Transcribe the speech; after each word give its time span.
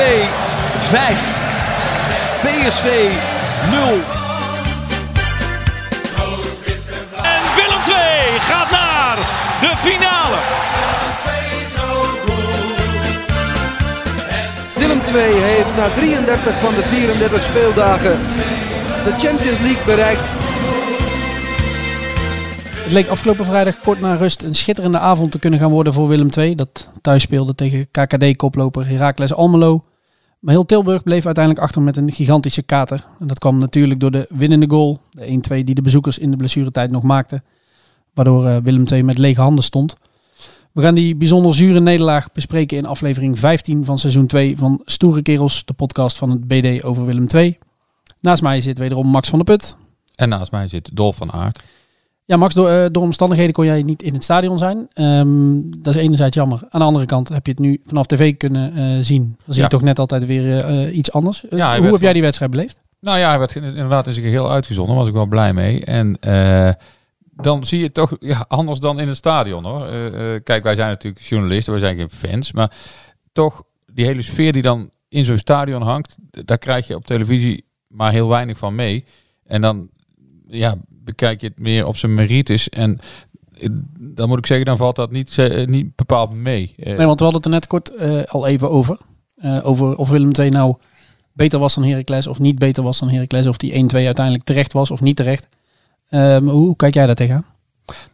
5. 0.00 1.38
PSV 2.42 2.86
0. 3.70 3.82
En 7.22 7.42
Willem 7.56 7.82
2 7.84 7.96
gaat 8.38 8.70
naar 8.70 9.16
de 9.60 9.72
finale. 9.76 10.36
Willem 14.76 15.00
II 15.14 15.34
heeft 15.34 15.76
na 15.76 15.88
33 15.88 16.58
van 16.58 16.74
de 16.74 16.82
34 16.82 17.42
speeldagen 17.42 18.18
de 19.04 19.12
Champions 19.18 19.60
League 19.60 19.84
bereikt. 19.84 20.30
Het 22.82 22.92
leek 22.92 23.08
afgelopen 23.08 23.46
vrijdag 23.46 23.80
kort 23.80 24.00
na 24.00 24.14
rust 24.14 24.42
een 24.42 24.54
schitterende 24.54 24.98
avond 24.98 25.32
te 25.32 25.38
kunnen 25.38 25.58
gaan 25.58 25.70
worden 25.70 25.92
voor 25.92 26.08
Willem 26.08 26.28
II. 26.36 26.54
Dat 26.54 26.88
thuis 27.00 27.22
speelde 27.22 27.54
tegen 27.54 27.88
KKD-koploper 27.90 28.88
Heracles 28.88 29.34
Almelo. 29.34 29.84
Maar 30.40 30.54
heel 30.54 30.64
Tilburg 30.64 31.02
bleef 31.02 31.24
uiteindelijk 31.24 31.64
achter 31.64 31.82
met 31.82 31.96
een 31.96 32.12
gigantische 32.12 32.62
kater. 32.62 33.06
En 33.18 33.26
dat 33.26 33.38
kwam 33.38 33.58
natuurlijk 33.58 34.00
door 34.00 34.10
de 34.10 34.26
winnende 34.28 34.68
goal. 34.68 35.00
De 35.10 35.40
1-2 35.60 35.64
die 35.64 35.74
de 35.74 35.82
bezoekers 35.82 36.18
in 36.18 36.30
de 36.30 36.36
blessuretijd 36.36 36.90
nog 36.90 37.02
maakten. 37.02 37.44
Waardoor 38.14 38.46
eh, 38.46 38.56
Willem 38.62 38.84
II 38.92 39.02
met 39.02 39.18
lege 39.18 39.40
handen 39.40 39.64
stond. 39.64 39.96
We 40.72 40.82
gaan 40.82 40.94
die 40.94 41.16
bijzonder 41.16 41.54
zure 41.54 41.80
nederlaag 41.80 42.32
bespreken 42.32 42.76
in 42.76 42.86
aflevering 42.86 43.38
15 43.38 43.84
van 43.84 43.98
seizoen 43.98 44.26
2 44.26 44.56
van 44.56 44.80
Stoere 44.84 45.22
Kerels. 45.22 45.64
De 45.64 45.72
podcast 45.72 46.18
van 46.18 46.30
het 46.30 46.46
BD 46.46 46.84
over 46.84 47.04
Willem 47.04 47.26
II. 47.34 47.58
Naast 48.20 48.42
mij 48.42 48.60
zit 48.60 48.78
wederom 48.78 49.06
Max 49.06 49.28
van 49.28 49.38
der 49.38 49.56
Put. 49.56 49.76
En 50.14 50.28
naast 50.28 50.50
mij 50.50 50.68
zit 50.68 50.96
Dolf 50.96 51.16
van 51.16 51.32
Aert. 51.32 51.62
Ja, 52.30 52.36
Max, 52.36 52.54
door, 52.54 52.68
eh, 52.68 52.86
door 52.92 53.02
omstandigheden 53.02 53.52
kon 53.52 53.64
jij 53.64 53.82
niet 53.82 54.02
in 54.02 54.14
het 54.14 54.22
stadion 54.22 54.58
zijn. 54.58 54.88
Ehm, 54.92 55.60
dat 55.78 55.94
is 55.94 56.02
enerzijds 56.02 56.36
jammer. 56.36 56.60
Aan 56.68 56.80
de 56.80 56.86
andere 56.86 57.06
kant 57.06 57.28
heb 57.28 57.46
je 57.46 57.52
het 57.52 57.60
nu 57.60 57.80
vanaf 57.86 58.06
tv 58.06 58.36
kunnen 58.36 58.74
eh, 58.74 59.04
zien. 59.04 59.22
Dan 59.22 59.54
zie 59.54 59.54
je 59.54 59.60
Ja. 59.60 59.66
toch 59.66 59.82
net 59.82 59.98
altijd 59.98 60.26
weer 60.26 60.64
eh, 60.64 60.96
iets 60.96 61.12
anders. 61.12 61.44
Ja, 61.50 61.78
hoe 61.78 61.92
heb 61.92 62.00
jij 62.00 62.12
die 62.12 62.22
wedstrijd 62.22 62.50
beleefd? 62.50 62.80
Nou 63.00 63.18
ja, 63.18 63.28
hij 63.28 63.38
werd 63.38 63.54
inderdaad 63.54 64.06
in 64.06 64.12
zijn 64.12 64.24
geheel 64.24 64.50
uitgezonden. 64.50 64.94
Daar 64.94 65.00
was 65.04 65.08
ik 65.08 65.16
wel 65.16 65.26
blij 65.26 65.52
mee. 65.52 65.84
En 65.84 66.18
dan 67.34 67.64
zie 67.64 67.80
je 67.80 67.92
toch 67.92 68.16
ja, 68.18 68.44
anders 68.48 68.78
dan 68.78 69.00
in 69.00 69.08
het 69.08 69.16
stadion 69.16 69.64
hoor. 69.64 69.86
Kijk, 70.42 70.62
wij 70.62 70.74
zijn 70.74 70.88
natuurlijk 70.88 71.24
journalisten, 71.24 71.72
wij 71.72 71.82
zijn 71.82 71.96
geen 71.96 72.10
fans. 72.10 72.52
Maar 72.52 72.72
toch, 73.32 73.62
die 73.92 74.04
hele 74.04 74.22
sfeer 74.22 74.52
die 74.52 74.62
dan 74.62 74.90
in 75.08 75.24
zo'n 75.24 75.36
stadion 75.36 75.82
hangt, 75.82 76.16
daar 76.30 76.58
krijg 76.58 76.86
je 76.86 76.96
op 76.96 77.06
televisie 77.06 77.64
maar 77.86 78.12
heel 78.12 78.28
weinig 78.28 78.58
van 78.58 78.74
mee. 78.74 79.04
En 79.44 79.60
dan 79.60 79.88
ja, 80.46 80.74
bekijk 81.04 81.40
je 81.40 81.46
het 81.46 81.58
meer 81.58 81.86
op 81.86 81.96
zijn 81.96 82.14
merites. 82.14 82.68
En 82.68 82.98
eh, 83.60 83.68
dan 83.98 84.28
moet 84.28 84.38
ik 84.38 84.46
zeggen, 84.46 84.66
dan 84.66 84.76
valt 84.76 84.96
dat 84.96 85.10
niet, 85.10 85.38
eh, 85.38 85.66
niet 85.66 85.96
bepaald 85.96 86.34
mee. 86.34 86.74
Eh, 86.76 86.96
Nee, 86.96 87.06
want 87.06 87.18
we 87.18 87.24
hadden 87.24 87.42
het 87.42 87.44
er 87.44 87.50
net 87.50 87.66
kort 87.66 87.98
al 88.30 88.46
even 88.46 88.70
over. 88.70 88.98
Over 89.62 89.96
of 89.96 90.10
Willem 90.10 90.30
II 90.38 90.48
nou 90.48 90.74
beter 91.32 91.58
was 91.58 91.74
dan 91.74 91.84
Heracles 91.84 92.26
of 92.26 92.38
niet 92.38 92.58
beter 92.58 92.82
was 92.82 92.98
dan 92.98 93.10
Heracles. 93.10 93.46
Of 93.46 93.56
die 93.56 93.72
1-2 93.72 94.06
uiteindelijk 94.06 94.44
terecht 94.44 94.72
was 94.72 94.90
of 94.90 95.00
niet 95.00 95.16
terecht. 95.16 95.48
Ehm, 96.08 96.44
hoe 96.44 96.76
kijk 96.76 96.94
jij 96.94 97.06
daar 97.06 97.14
tegenaan? 97.14 97.46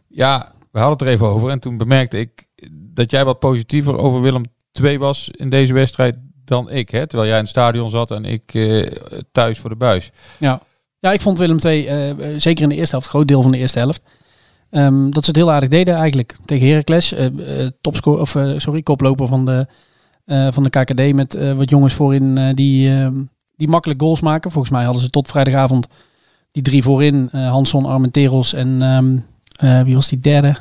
Ja, 0.07 0.53
we 0.71 0.79
hadden 0.79 0.97
het 0.97 1.07
er 1.07 1.13
even 1.13 1.27
over. 1.27 1.49
En 1.49 1.59
toen 1.59 1.77
bemerkte 1.77 2.19
ik 2.19 2.45
dat 2.71 3.11
jij 3.11 3.25
wat 3.25 3.39
positiever 3.39 3.97
over 3.97 4.21
Willem 4.21 4.43
II 4.81 4.97
was 4.97 5.29
in 5.31 5.49
deze 5.49 5.73
wedstrijd 5.73 6.17
dan 6.45 6.69
ik. 6.69 6.89
Hè? 6.89 7.07
Terwijl 7.07 7.29
jij 7.29 7.37
in 7.37 7.43
het 7.43 7.53
stadion 7.53 7.89
zat 7.89 8.11
en 8.11 8.25
ik 8.25 8.51
thuis 9.31 9.59
voor 9.59 9.69
de 9.69 9.75
buis. 9.75 10.11
Ja. 10.39 10.61
Ja, 10.99 11.11
ik 11.11 11.21
vond 11.21 11.37
Willem 11.37 11.57
II, 11.63 11.85
eh, 11.85 12.09
eh, 12.09 12.39
zeker 12.39 12.63
in 12.63 12.69
de 12.69 12.75
eerste 12.75 12.95
helft, 12.95 13.09
groot 13.09 13.27
deel 13.27 13.41
van 13.41 13.51
de 13.51 13.57
eerste 13.57 13.79
helft, 13.79 14.01
ehm, 14.69 15.09
dat 15.09 15.23
ze 15.23 15.29
het 15.29 15.39
heel 15.39 15.51
aardig 15.51 15.69
deden 15.69 15.95
eigenlijk. 15.95 16.37
Tegen 16.45 16.67
Heracles, 16.67 17.13
eh 17.13 17.25
eh, 17.25 17.71
topscore, 17.81 18.21
of 18.21 18.35
sorry, 18.57 18.81
koploper 18.81 19.27
van 19.27 19.45
de, 19.45 19.67
van 20.51 20.63
de 20.63 20.69
KKD 20.69 21.13
met 21.13 21.53
wat 21.55 21.69
jongens 21.69 21.93
voorin 21.93 22.55
die, 22.55 22.89
ehm, 22.89 23.13
die 23.55 23.67
makkelijk 23.67 24.01
goals 24.01 24.19
maken. 24.19 24.51
Volgens 24.51 24.73
mij 24.73 24.83
hadden 24.83 25.03
ze 25.03 25.09
tot 25.09 25.27
vrijdagavond 25.27 25.87
die 26.51 26.63
drie 26.63 26.83
voorin, 26.83 27.29
Hansson, 27.31 27.85
Armenteros 27.85 28.53
en 28.53 28.81
eh, 29.57 29.81
wie 29.81 29.95
was 29.95 30.07
die 30.07 30.19
derde? 30.19 30.55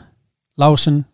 Lauwersen. 0.54 1.06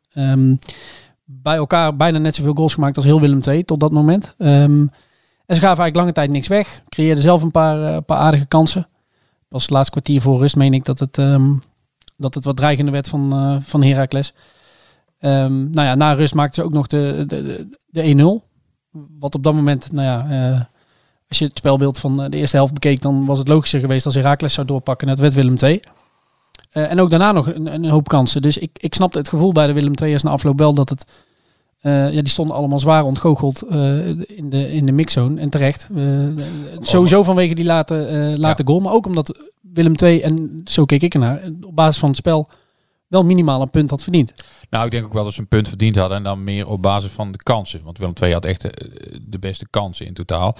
Bij 1.24 1.56
elkaar 1.56 1.96
bijna 1.96 2.18
net 2.18 2.34
zoveel 2.34 2.54
goals 2.54 2.74
gemaakt 2.74 2.96
als 2.96 3.04
heel 3.04 3.20
Willem 3.20 3.40
II 3.46 3.64
tot 3.64 3.80
dat 3.80 3.92
moment. 3.92 4.34
En 5.46 5.54
ze 5.54 5.60
gaven 5.60 5.82
eigenlijk 5.82 5.96
lange 5.96 6.12
tijd 6.12 6.30
niks 6.30 6.48
weg. 6.48 6.82
Creëerden 6.88 7.22
zelf 7.22 7.42
een 7.42 7.50
paar, 7.50 7.94
eh, 7.94 7.96
paar 8.06 8.18
aardige 8.18 8.46
kansen. 8.46 8.88
Pas 9.52 9.62
het 9.62 9.70
laatste 9.70 9.90
kwartier 9.90 10.20
voor 10.20 10.38
rust 10.38 10.56
meen 10.56 10.74
ik 10.74 10.84
dat 10.84 10.98
het, 10.98 11.18
ehm, 11.18 11.52
dat 12.16 12.34
het 12.34 12.44
wat 12.44 12.56
dreigender 12.56 12.92
werd 12.92 13.08
van, 13.08 13.32
eh 13.32 13.56
van 13.60 13.82
Heracles. 13.82 14.34
Ehm, 15.18 15.70
nou 15.70 15.86
ja, 15.86 15.94
na 15.94 16.12
rust 16.12 16.34
maakten 16.34 16.54
ze 16.54 16.68
ook 16.68 16.74
nog 16.74 16.86
de, 16.86 17.24
de, 17.26 17.42
de, 17.42 17.68
de 17.86 18.02
1-0. 18.02 18.50
Wat 19.18 19.34
op 19.34 19.42
dat 19.42 19.54
moment, 19.54 19.92
nou 19.92 20.06
ja, 20.06 20.26
eh, 20.30 20.60
als 21.28 21.38
je 21.38 21.44
het 21.44 21.58
spelbeeld 21.58 21.98
van 21.98 22.22
eh, 22.22 22.28
de 22.28 22.36
eerste 22.36 22.56
helft 22.56 22.72
bekeek, 22.72 23.02
dan 23.02 23.26
was 23.26 23.38
het 23.38 23.48
logischer 23.48 23.80
geweest 23.80 24.06
als 24.06 24.14
Heracles 24.14 24.54
zou 24.54 24.66
doorpakken. 24.66 25.08
En 25.08 25.14
dat 25.14 25.22
werd 25.22 25.34
Willem 25.34 25.56
II. 25.62 25.80
Eh, 26.70 26.90
en 26.90 27.00
ook 27.00 27.10
daarna 27.10 27.32
nog 27.32 27.46
een, 27.46 27.74
een 27.74 27.88
hoop 27.88 28.08
kansen. 28.08 28.42
Dus 28.42 28.58
ik, 28.58 28.70
ik 28.72 28.94
snapte 28.94 29.18
het 29.18 29.28
gevoel 29.28 29.52
bij 29.52 29.66
de 29.66 29.72
Willem 29.72 29.94
II'ers 29.94 30.22
na 30.22 30.30
afloop 30.30 30.58
wel 30.58 30.74
dat 30.74 30.88
het... 30.88 31.04
eh, 31.82 32.12
ja, 32.12 32.20
die 32.20 32.28
stonden 32.28 32.56
allemaal 32.56 32.78
zwaar 32.78 33.04
ontgoocheld 33.04 33.62
eh, 33.62 34.06
in, 34.08 34.50
de, 34.50 34.72
in 34.72 34.86
de 34.86 34.92
mixzone. 34.92 35.40
En 35.40 35.48
terecht. 35.48 35.88
Eh, 35.94 36.04
sowieso 36.78 37.22
vanwege 37.22 37.54
die 37.54 37.64
late, 37.64 37.94
late 38.36 38.62
goal. 38.64 38.80
Maar 38.80 38.92
ook 38.92 39.06
omdat 39.06 39.38
Willem 39.60 39.94
II, 40.02 40.20
en 40.20 40.60
zo 40.64 40.84
keek 40.84 41.02
ik 41.02 41.14
ernaar, 41.14 41.40
op 41.66 41.76
basis 41.76 41.98
van 41.98 42.08
het 42.08 42.18
spel 42.18 42.48
wel 43.08 43.24
minimaal 43.24 43.62
een 43.62 43.70
punt 43.70 43.90
had 43.90 44.02
verdiend. 44.02 44.32
Nou, 44.70 44.84
ik 44.84 44.90
denk 44.90 45.04
ook 45.04 45.12
wel 45.12 45.24
dat 45.24 45.32
ze 45.32 45.40
een 45.40 45.48
punt 45.48 45.68
verdiend 45.68 45.96
hadden. 45.96 46.16
En 46.16 46.22
dan 46.22 46.44
meer 46.44 46.66
op 46.68 46.82
basis 46.82 47.10
van 47.10 47.32
de 47.32 47.38
kansen. 47.38 47.82
Want 47.84 47.98
Willem 47.98 48.14
II 48.22 48.32
had 48.32 48.44
echt 48.44 48.62
de 49.22 49.38
beste 49.38 49.66
kansen 49.70 50.06
in 50.06 50.14
totaal. 50.14 50.56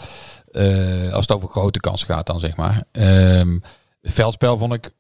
Als 1.13 1.27
het 1.27 1.33
over 1.33 1.49
grote 1.49 1.81
kansen 1.81 2.07
gaat 2.07 2.27
dan, 2.27 2.41
zeg 2.41 2.57
maar. 2.57 2.85
Ehm, 2.93 3.59
het 4.01 4.13
veldspel 4.13 4.59
vond 4.59 4.73
ik 4.73 4.91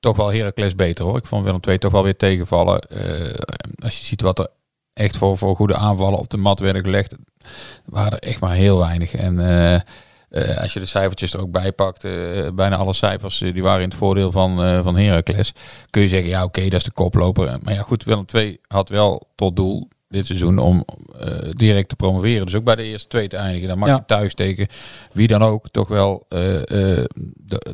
toch 0.00 0.16
wel 0.16 0.32
Heracles 0.32 0.74
beter 0.74 1.04
hoor. 1.04 1.16
Ik 1.16 1.26
vond 1.26 1.44
Willem 1.44 1.60
II 1.68 1.78
toch 1.78 1.92
wel 1.92 2.02
weer 2.02 2.16
tegenvallen. 2.16 2.80
Als 3.82 3.98
je 3.98 4.04
ziet 4.04 4.20
wat 4.20 4.38
er 4.38 4.48
echt 4.96 5.16
voor, 5.16 5.36
voor 5.36 5.56
goede 5.56 5.76
aanvallen 5.76 6.18
op 6.18 6.30
de 6.30 6.36
mat 6.36 6.60
werden 6.60 6.82
gelegd, 6.82 7.16
waren 7.84 8.12
er 8.12 8.28
echt 8.28 8.40
maar 8.40 8.54
heel 8.54 8.78
weinig. 8.78 9.14
En 9.14 9.40
eh, 9.40 9.74
eh, 9.74 10.62
als 10.62 10.72
je 10.72 10.80
de 10.80 10.86
cijfertjes 10.86 11.32
er 11.32 11.40
ook 11.40 11.50
bij 11.50 11.72
pakt, 11.72 12.04
eh, 12.04 12.12
bijna 12.54 12.76
alle 12.76 12.92
cijfers 12.92 13.38
die 13.38 13.62
waren 13.62 13.82
in 13.82 13.88
het 13.88 13.98
voordeel 13.98 14.30
van, 14.32 14.82
van 14.82 14.96
Heracles. 14.96 15.52
Kun 15.90 16.02
je 16.02 16.08
zeggen, 16.08 16.28
ja 16.28 16.44
oké, 16.44 16.62
dat 16.62 16.72
is 16.72 16.84
de 16.84 16.92
koploper. 16.92 17.58
Maar 17.62 17.74
ja 17.74 17.82
goed, 17.82 18.04
Willem 18.04 18.24
II 18.34 18.58
had 18.66 18.88
wel 18.88 19.22
tot 19.34 19.56
doel 19.56 19.88
dit 20.08 20.26
seizoen 20.26 20.58
om 20.58 20.84
direct 21.50 21.88
te 21.88 21.96
promoveren. 21.96 22.44
Dus 22.44 22.54
ook 22.54 22.64
bij 22.64 22.76
de 22.76 22.82
eerste 22.82 23.08
twee 23.08 23.28
te 23.28 23.36
eindigen. 23.36 23.68
Dan 23.68 23.78
mag 23.78 23.88
Ja. 23.88 23.94
je 23.94 24.04
thuis 24.06 24.34
tegen 24.34 24.66
wie 25.12 25.26
dan 25.26 25.42
ook 25.42 25.68
toch 25.70 25.88
wel 25.88 26.24
de, 26.28 27.08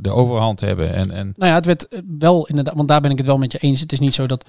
de 0.01 0.11
overhand 0.11 0.61
hebben. 0.61 0.95
En, 0.95 1.11
en 1.11 1.33
Nou 1.37 1.51
ja, 1.51 1.55
het 1.57 1.67
werd 1.67 2.03
wel 2.19 2.47
inderdaad, 2.47 2.75
want 2.75 2.89
daar 2.89 3.01
ben 3.01 3.11
ik 3.11 3.17
het 3.17 3.27
wel 3.27 3.39
met 3.39 3.53
je 3.53 3.59
eens. 3.59 3.81
Het 3.81 3.93
is 3.93 4.01
niet 4.01 4.15
zo 4.15 4.27
dat 4.27 4.45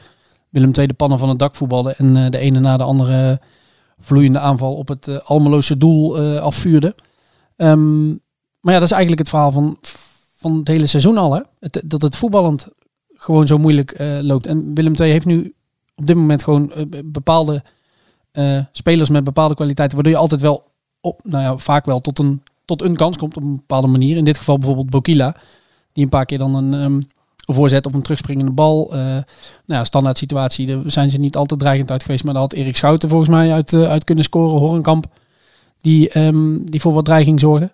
Willem 0.53 0.71
II 0.77 0.87
de 0.87 0.93
pannen 0.93 1.19
van 1.19 1.29
het 1.29 1.39
dak 1.39 1.55
voetbalde 1.55 1.93
en 1.97 2.17
eh, 2.17 2.29
de 2.29 2.37
ene 2.37 2.59
na 2.59 2.77
de 2.77 2.83
andere 2.83 3.39
vloeiende 3.99 4.39
aanval 4.39 4.75
op 4.75 4.87
het 4.87 5.07
eh, 5.07 5.17
Almeloze 5.17 5.77
doel 5.77 6.17
eh, 6.17 6.41
afvuurde. 6.41 6.95
Ehm, 7.55 8.07
maar 8.59 8.73
ja, 8.73 8.79
dat 8.79 8.83
is 8.83 8.91
eigenlijk 8.91 9.21
het 9.21 9.29
verhaal 9.29 9.51
van, 9.51 9.77
van 10.35 10.57
het 10.57 10.67
hele 10.67 10.87
seizoen 10.87 11.17
al. 11.17 11.33
Hè? 11.33 11.41
Het, 11.59 11.81
dat 11.85 12.01
het 12.01 12.15
voetballend 12.15 12.67
gewoon 13.13 13.47
zo 13.47 13.57
moeilijk 13.57 13.95
loopt. 14.21 14.47
En 14.47 14.73
Willem 14.73 14.93
II 14.95 15.11
heeft 15.11 15.25
nu 15.25 15.53
op 15.95 16.07
dit 16.07 16.15
moment 16.15 16.43
gewoon 16.43 16.71
bepaalde 17.05 17.63
spelers 18.71 19.09
met 19.09 19.23
bepaalde 19.23 19.55
kwaliteiten, 19.55 19.95
waardoor 19.95 20.15
je 20.15 20.21
altijd 20.21 20.41
wel 20.41 20.63
op, 21.01 21.21
nou 21.23 21.43
ja, 21.43 21.57
vaak 21.57 21.85
wel 21.85 21.99
tot 21.99 22.19
een, 22.19 22.43
tot 22.65 22.81
een 22.81 22.95
kans 22.95 23.17
komt 23.17 23.37
op 23.37 23.43
een 23.43 23.55
bepaalde 23.55 23.87
manier. 23.87 24.17
In 24.17 24.25
dit 24.25 24.37
geval 24.37 24.57
bijvoorbeeld 24.57 24.89
Bokila, 24.89 25.35
die 25.93 26.03
een 26.03 26.09
paar 26.09 26.25
keer 26.25 26.37
dan 26.37 26.55
een, 26.55 26.73
ehm, 26.73 27.01
voorzet 27.45 27.85
op 27.85 27.93
een 27.93 28.01
terugspringende 28.01 28.51
bal. 28.51 28.93
eh 28.93 28.99
nou 29.65 29.79
ja, 29.79 29.83
standaard 29.83 30.17
situatie, 30.17 30.67
daar 30.67 30.81
zijn 30.85 31.09
ze 31.09 31.17
niet 31.17 31.35
altijd 31.35 31.59
dreigend 31.59 31.91
uit 31.91 32.03
geweest, 32.03 32.23
maar 32.23 32.33
daar 32.33 32.41
had 32.41 32.53
Erik 32.53 32.75
Schouten 32.75 33.09
volgens 33.09 33.29
mij 33.29 33.53
uit, 33.53 33.73
eh, 33.73 33.81
uit 33.83 34.03
kunnen 34.03 34.23
scoren. 34.23 34.59
Horenkamp, 34.59 35.05
die, 35.81 36.09
ehm, 36.09 36.57
die 36.63 36.81
voor 36.81 36.93
wat 36.93 37.05
dreiging 37.05 37.39
zorgden. 37.39 37.71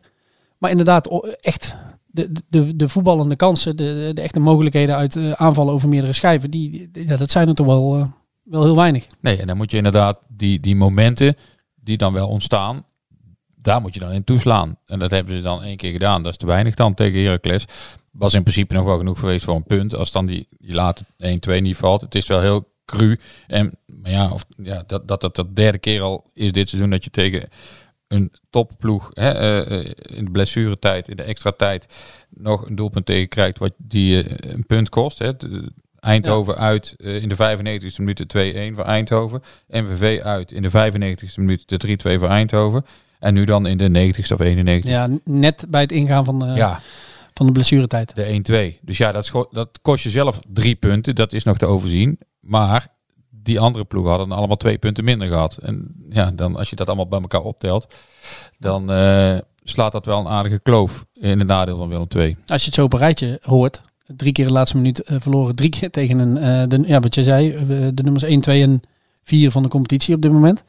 Maar 0.57 0.69
inderdaad, 0.71 1.09
echt 1.41 1.75
de, 2.05 2.31
de, 2.49 2.75
de 2.75 2.89
voetballende 2.89 3.35
kansen, 3.35 3.75
de, 3.75 4.11
de 4.13 4.21
echte 4.21 4.39
mogelijkheden 4.39 4.95
uit 4.95 5.15
eh, 5.15 5.31
aanvallen 5.31 5.73
over 5.73 5.89
meerdere 5.89 6.13
schijven, 6.13 6.51
die, 6.51 6.91
dat 7.05 7.31
zijn 7.31 7.47
er 7.47 7.55
toch 7.55 7.65
wel, 7.65 8.13
wel 8.43 8.63
heel 8.63 8.75
weinig. 8.75 9.07
Nee, 9.19 9.37
en 9.37 9.47
dan 9.47 9.57
moet 9.57 9.71
je 9.71 9.77
inderdaad 9.77 10.19
die, 10.27 10.59
die 10.59 10.75
momenten 10.75 11.35
die 11.75 11.97
dan 11.97 12.13
wel 12.13 12.27
ontstaan, 12.27 12.83
daar 13.61 13.81
moet 13.81 13.93
je 13.93 13.99
dan 13.99 14.11
in 14.11 14.23
toeslaan. 14.23 14.77
En 14.85 14.99
dat 14.99 15.11
hebben 15.11 15.37
ze 15.37 15.41
dan 15.41 15.63
één 15.63 15.77
keer 15.77 15.91
gedaan. 15.91 16.23
Dat 16.23 16.31
is 16.31 16.37
te 16.37 16.45
weinig 16.45 16.75
dan 16.75 16.93
tegen 16.93 17.23
Heracles. 17.23 17.65
Was 18.11 18.33
in 18.33 18.43
principe 18.43 18.73
nog 18.73 18.85
wel 18.85 18.97
genoeg 18.97 19.19
geweest 19.19 19.45
voor 19.45 19.55
een 19.55 19.63
punt. 19.63 19.95
Als 19.95 20.11
dan 20.11 20.25
die, 20.25 20.47
die 20.59 20.73
late 20.73 21.03
1-2 21.57 21.61
niet 21.61 21.77
valt. 21.77 22.01
Het 22.01 22.15
is 22.15 22.27
wel 22.27 22.41
heel 22.41 22.67
cru. 22.85 23.19
En 23.47 23.77
maar 24.01 24.11
ja, 24.11 24.31
of, 24.31 24.45
ja 24.57 24.83
dat, 24.87 25.07
dat, 25.07 25.21
dat 25.21 25.35
dat 25.35 25.55
derde 25.55 25.77
keer 25.77 26.01
al 26.01 26.25
is 26.33 26.51
dit 26.51 26.69
seizoen 26.69 26.89
dat 26.89 27.03
je 27.03 27.09
tegen 27.09 27.49
een 28.07 28.31
topploeg 28.49 29.11
hè, 29.13 29.29
eh, 29.29 29.79
eh, 29.79 29.85
in 30.17 30.25
de 30.25 30.31
blessuretijd, 30.31 31.07
in 31.07 31.15
de 31.15 31.23
extra 31.23 31.51
tijd, 31.51 31.85
nog 32.29 32.67
een 32.67 32.75
doelpunt 32.75 33.05
tegen 33.05 33.27
krijgt 33.27 33.59
wat 33.59 33.73
die 33.77 34.23
eh, 34.23 34.51
een 34.53 34.65
punt 34.65 34.89
kost. 34.89 35.19
Hè. 35.19 35.31
Eindhoven 35.99 36.57
uit 36.57 36.95
in 36.97 37.29
de 37.29 37.35
95e 37.35 37.95
minuut 37.97 38.31
de 38.31 38.71
2-1 38.71 38.75
voor 38.75 38.83
Eindhoven. 38.83 39.41
MVV 39.67 40.21
uit 40.21 40.51
in 40.51 40.61
de 40.61 40.69
95e 40.69 41.33
minuut 41.35 41.63
de 41.65 41.97
3-2 42.15 42.19
voor 42.19 42.27
Eindhoven. 42.27 42.85
En 43.19 43.33
nu 43.33 43.45
dan 43.45 43.67
in 43.67 43.77
de 43.77 44.13
90ste 44.13 44.33
of 44.33 44.39
91ste. 44.41 44.89
Ja, 44.89 45.09
net 45.23 45.65
bij 45.69 45.81
het 45.81 45.91
ingaan 45.91 46.25
van, 46.25 46.39
de 46.39 46.45
ja 46.45 46.81
van 47.39 47.47
de 47.47 47.53
blessuretijd. 47.53 48.15
de 48.15 48.75
1-2. 48.77 48.79
Dus 48.81 48.97
ja, 48.97 49.11
dat, 49.11 49.47
dat 49.51 49.79
kost 49.81 50.03
je 50.03 50.09
zelf 50.09 50.39
drie 50.47 50.75
punten. 50.75 51.15
Dat 51.15 51.33
is 51.33 51.43
nog 51.43 51.57
te 51.57 51.65
overzien. 51.65 52.19
Maar 52.39 52.87
die 53.29 53.59
andere 53.59 53.85
ploegen 53.85 54.11
hadden 54.11 54.31
allemaal 54.31 54.57
twee 54.57 54.77
punten 54.77 55.03
minder 55.03 55.27
gehad. 55.27 55.57
En 55.57 55.95
ja, 56.09 56.31
dan 56.31 56.55
als 56.55 56.69
je 56.69 56.75
dat 56.75 56.87
allemaal 56.87 57.07
bij 57.07 57.19
elkaar 57.19 57.41
optelt, 57.41 57.87
dan 58.57 58.91
eh, 58.91 59.37
slaat 59.63 59.91
dat 59.91 60.05
wel 60.05 60.19
een 60.19 60.27
aardige 60.27 60.59
kloof 60.59 61.05
in 61.13 61.39
het 61.39 61.47
nadeel 61.47 61.77
van 61.77 61.89
Willem 61.89 62.07
II. 62.15 62.37
Als 62.47 62.61
je 62.61 62.65
het 62.65 62.75
zo 62.75 62.83
op 62.83 62.93
een 62.93 62.99
rijtje 62.99 63.39
hoort, 63.43 63.81
drie 64.05 64.31
keer 64.31 64.47
de 64.47 64.53
laatste 64.53 64.77
minuut 64.77 65.03
eh, 65.03 65.15
verloren, 65.19 65.55
drie 65.55 65.69
keer 65.69 65.89
tegen 65.89 66.19
een, 66.19 66.37
eh, 66.37 66.67
de, 66.67 66.87
ja, 66.87 66.99
wat 66.99 67.15
je 67.15 67.23
zei, 67.23 67.65
de 67.93 68.03
nummers 68.03 68.23
1, 68.23 68.41
2 68.41 68.61
en 68.61 68.81
4 69.23 69.51
van 69.51 69.63
de 69.63 69.69
competitie 69.69 70.15
op 70.15 70.21
dit 70.21 70.31
moment. 70.31 70.63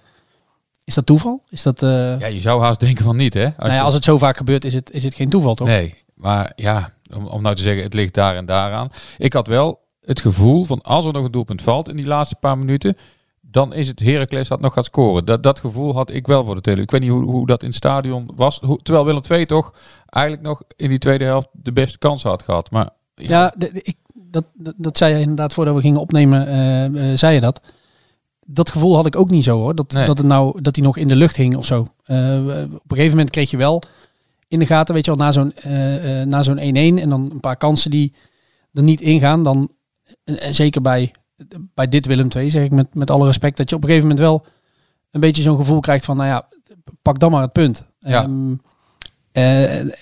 Is 0.85 0.95
dat 0.95 1.07
toeval? 1.07 1.43
Is 1.49 1.63
dat, 1.63 1.81
Ja, 1.81 2.27
je 2.27 2.41
zou 2.41 2.63
haast 2.63 2.81
denken 2.81 3.05
van 3.05 3.17
niet, 3.17 3.35
hè? 3.35 3.45
Als 3.45 3.55
nou 3.57 3.73
ja, 3.73 3.83
als 3.83 3.95
het 3.95 4.05
zo 4.05 4.19
vaak 4.19 4.37
gebeurt, 4.37 4.65
is 4.65 4.75
het, 4.75 4.91
is 4.91 5.05
het 5.05 5.15
geen 5.15 5.29
toeval, 5.29 5.55
toch? 5.55 5.67
Nee, 5.67 5.95
maar 6.21 6.53
ja, 6.57 6.93
om, 7.17 7.27
om 7.27 7.43
nou 7.43 7.55
te 7.55 7.63
zeggen, 7.63 7.83
het 7.83 7.95
ligt 7.95 8.15
daar 8.15 8.37
en 8.37 8.47
daaraan. 8.47 8.91
Ik 9.19 9.33
had 9.33 9.47
wel 9.47 9.81
het 10.05 10.21
gevoel 10.21 10.65
van 10.65 10.83
als 10.83 11.05
er 11.07 11.13
nog 11.13 11.25
een 11.25 11.31
doelpunt 11.31 11.63
valt 11.63 11.89
in 11.89 11.97
die 11.97 12.07
laatste 12.07 12.37
paar 12.41 12.59
minuten, 12.59 12.97
dan 13.41 13.73
is 13.75 13.89
het 13.89 14.01
Heracles 14.01 14.49
dat 14.49 14.61
nog 14.61 14.73
gaat 14.73 14.85
scoren. 14.85 15.25
Dat, 15.25 15.43
dat 15.43 15.61
gevoel 15.61 15.95
had 15.95 16.11
ik 16.11 16.27
wel 16.27 16.45
voor 16.45 16.55
de 16.55 16.61
tele. 16.61 16.83
Ik 16.83 16.91
weet 16.91 17.01
niet 17.01 17.11
hoe, 17.11 17.25
hoe 17.25 17.47
dat 17.47 17.61
in 17.63 17.69
het 17.69 17.77
stadion 17.77 18.31
was. 18.35 18.61
Hoe, 18.61 18.79
terwijl 18.83 19.05
Willem 19.05 19.23
II 19.31 19.47
toch 19.47 19.75
eigenlijk 20.07 20.47
nog 20.47 20.63
in 20.77 20.89
die 20.89 20.99
tweede 20.99 21.25
helft 21.25 21.49
de 21.53 21.73
beste 21.73 21.99
kans 21.99 22.23
had 22.23 22.43
gehad. 22.43 22.71
Maar 22.71 22.89
ja, 23.15 23.29
Ja, 23.29 23.53
de- 23.57 23.73
de- 23.73 23.83
ik, 23.83 23.97
dat, 24.13 24.45
dat, 24.55 24.75
dat 24.77 24.99
zei 24.99 25.15
je 25.15 25.21
inderdaad 25.21 25.53
voordat 25.53 25.75
we 25.75 25.81
gingen 25.81 26.01
opnemen, 26.01 26.47
eh, 26.47 26.85
eh, 27.13 27.19
zei 27.19 27.35
je 27.35 27.41
dat. 27.41 27.61
Dat 28.47 28.71
gevoel 28.71 28.97
had 28.97 29.07
ik 29.07 29.17
ook 29.17 29.31
niet 29.31 29.45
zo 29.45 29.59
hoor. 29.59 29.75
Dat, 29.75 29.93
Nee. 29.93 30.05
dat, 30.07 30.19
het 30.19 30.27
nou, 30.27 30.61
dat 30.63 30.77
hij 30.77 30.85
nog 30.85 30.97
in 30.97 31.09
de 31.09 31.17
lucht 31.17 31.37
hing 31.37 31.57
of 31.57 31.65
zo. 31.67 31.87
Eh, 32.05 32.17
op 32.37 32.47
een 32.57 32.81
gegeven 32.89 33.11
moment 33.11 33.31
kreeg 33.31 33.51
je 33.51 33.57
wel 33.57 33.83
in 34.51 34.59
de 34.59 34.67
gaten, 34.67 34.95
weet 34.95 35.05
je 35.05 35.11
wel, 35.11 35.25
na 35.25 35.33
zo'n 35.33 35.55
eh, 35.55 36.21
eh, 36.21 36.27
na 36.27 36.43
zo'n 36.43 36.59
1-1 36.59 36.61
en 37.03 37.09
dan 37.09 37.31
een 37.31 37.41
paar 37.41 37.57
kansen 37.57 37.91
die 37.91 38.15
er 38.73 38.83
niet 38.83 39.01
ingaan. 39.01 39.43
Dan, 39.43 39.71
en, 40.25 40.41
en 40.41 40.55
zeker 40.55 40.83
bij, 40.83 41.11
bij 41.75 41.89
dit 41.89 42.07
Willem 42.07 42.29
II, 42.37 42.51
zeg 42.51 42.65
ik 42.65 42.71
met, 42.71 42.95
met 42.95 43.11
alle 43.11 43.27
respect, 43.27 43.57
dat 43.57 43.71
je 43.71 43.77
op 43.77 43.83
een 43.83 43.89
gegeven 43.89 44.09
moment 44.09 44.27
wel 44.27 44.47
een 45.11 45.21
beetje 45.21 45.43
zo'n 45.43 45.57
gevoel 45.57 45.81
krijgt 45.81 46.05
van, 46.05 46.17
nou 46.17 46.29
ja, 46.29 46.49
pak 47.03 47.19
dan 47.19 47.31
maar 47.31 47.43
het 47.43 47.53
punt. 47.53 47.87
Ja. 47.99 48.23
Ehm, 48.23 48.55
eh, 49.33 49.93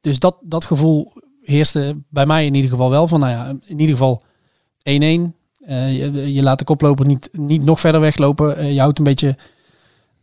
dus 0.00 0.18
dat, 0.18 0.36
dat 0.40 0.64
gevoel 0.64 1.12
heerste 1.42 1.96
bij 2.08 2.26
mij 2.26 2.46
in 2.46 2.54
ieder 2.54 2.70
geval 2.70 2.90
wel 2.90 3.08
van, 3.08 3.20
nou 3.20 3.32
ja, 3.32 3.48
in 3.48 3.80
ieder 3.80 3.96
geval 3.96 4.22
1-1. 4.82 4.82
Eh, 4.82 5.96
je, 5.96 6.32
je 6.32 6.42
laat 6.42 6.58
de 6.58 6.64
koploper 6.64 7.06
niet, 7.06 7.28
niet 7.32 7.64
nog 7.64 7.80
verder 7.80 8.00
weglopen. 8.00 8.56
Eh, 8.56 8.72
je 8.72 8.80
houdt 8.80 8.98
een 8.98 9.04
beetje 9.04 9.36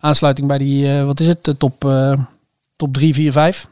aansluiting 0.04 0.48
bij 0.48 0.58
die, 0.58 0.98
eh, 0.98 1.06
wat 1.06 1.20
is 1.20 1.28
het, 1.28 1.44
de 1.44 1.58
top, 1.58 1.86
eh, 1.86 2.14
top 2.76 2.94
3, 2.94 3.14
4, 3.14 3.32
5. 3.32 3.70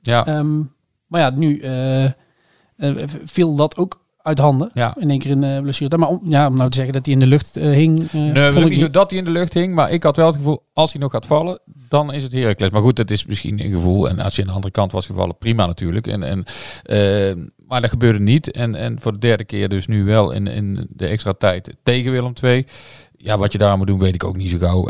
ja, 0.00 0.26
Ehm, 0.26 0.58
maar 1.06 1.20
ja, 1.20 1.30
nu 1.30 1.58
eh, 1.60 2.04
eh, 2.04 2.12
viel 3.24 3.56
dat 3.56 3.76
ook 3.76 4.02
uit 4.24 4.38
handen. 4.38 4.70
ja. 4.74 4.96
In 4.98 5.10
één 5.10 5.18
keer 5.18 5.30
in 5.30 5.42
uh, 5.44 5.60
blessure. 5.60 5.98
Maar 5.98 6.08
om, 6.08 6.20
ja, 6.24 6.46
om 6.46 6.56
nou 6.56 6.70
te 6.70 6.76
zeggen 6.76 6.94
dat 6.94 7.04
hij 7.04 7.14
in 7.14 7.20
de 7.20 7.26
lucht 7.26 7.56
eh, 7.56 7.70
hing, 7.70 7.98
eh, 8.00 8.12
Nee, 8.12 8.52
ik 8.52 8.68
niet 8.70 8.92
dat 8.92 9.10
hij 9.10 9.18
in 9.18 9.24
de 9.24 9.30
lucht 9.30 9.54
hing, 9.54 9.74
maar 9.74 9.90
ik 9.90 10.02
had 10.02 10.16
wel 10.16 10.26
het 10.26 10.36
gevoel, 10.36 10.62
als 10.72 10.92
hij 10.92 11.00
nog 11.00 11.10
gaat 11.10 11.26
vallen, 11.26 11.58
dan 11.88 12.12
is 12.12 12.22
het 12.22 12.32
Heracles. 12.32 12.70
Maar 12.70 12.82
goed, 12.82 12.96
dat 12.96 13.10
is 13.10 13.26
misschien 13.26 13.64
een 13.64 13.70
gevoel. 13.70 14.08
En 14.08 14.18
als 14.20 14.36
hij 14.36 14.44
aan 14.44 14.50
de 14.50 14.56
andere 14.56 14.72
kant 14.72 14.92
was 14.92 15.06
gevallen, 15.06 15.38
prima 15.38 15.66
natuurlijk. 15.66 16.06
En, 16.06 16.22
en, 16.22 16.44
eh, 16.82 17.44
maar 17.66 17.80
dat 17.80 17.90
gebeurde 17.90 18.20
niet. 18.20 18.50
En, 18.50 18.74
en 18.74 19.00
voor 19.00 19.12
de 19.12 19.18
derde 19.18 19.44
keer 19.44 19.68
dus 19.68 19.86
nu 19.86 20.04
wel 20.04 20.30
in, 20.30 20.46
in 20.46 20.86
de 20.90 21.06
extra 21.06 21.32
tijd 21.32 21.76
tegen 21.82 22.12
Willem 22.12 22.32
II. 22.42 22.66
Ja, 23.16 23.38
wat 23.38 23.52
je 23.52 23.58
daar 23.58 23.76
moet 23.78 23.86
doen, 23.86 23.98
weet 23.98 24.14
ik 24.14 24.24
ook 24.24 24.36
niet 24.36 24.50
zo 24.50 24.58
gauw. 24.58 24.88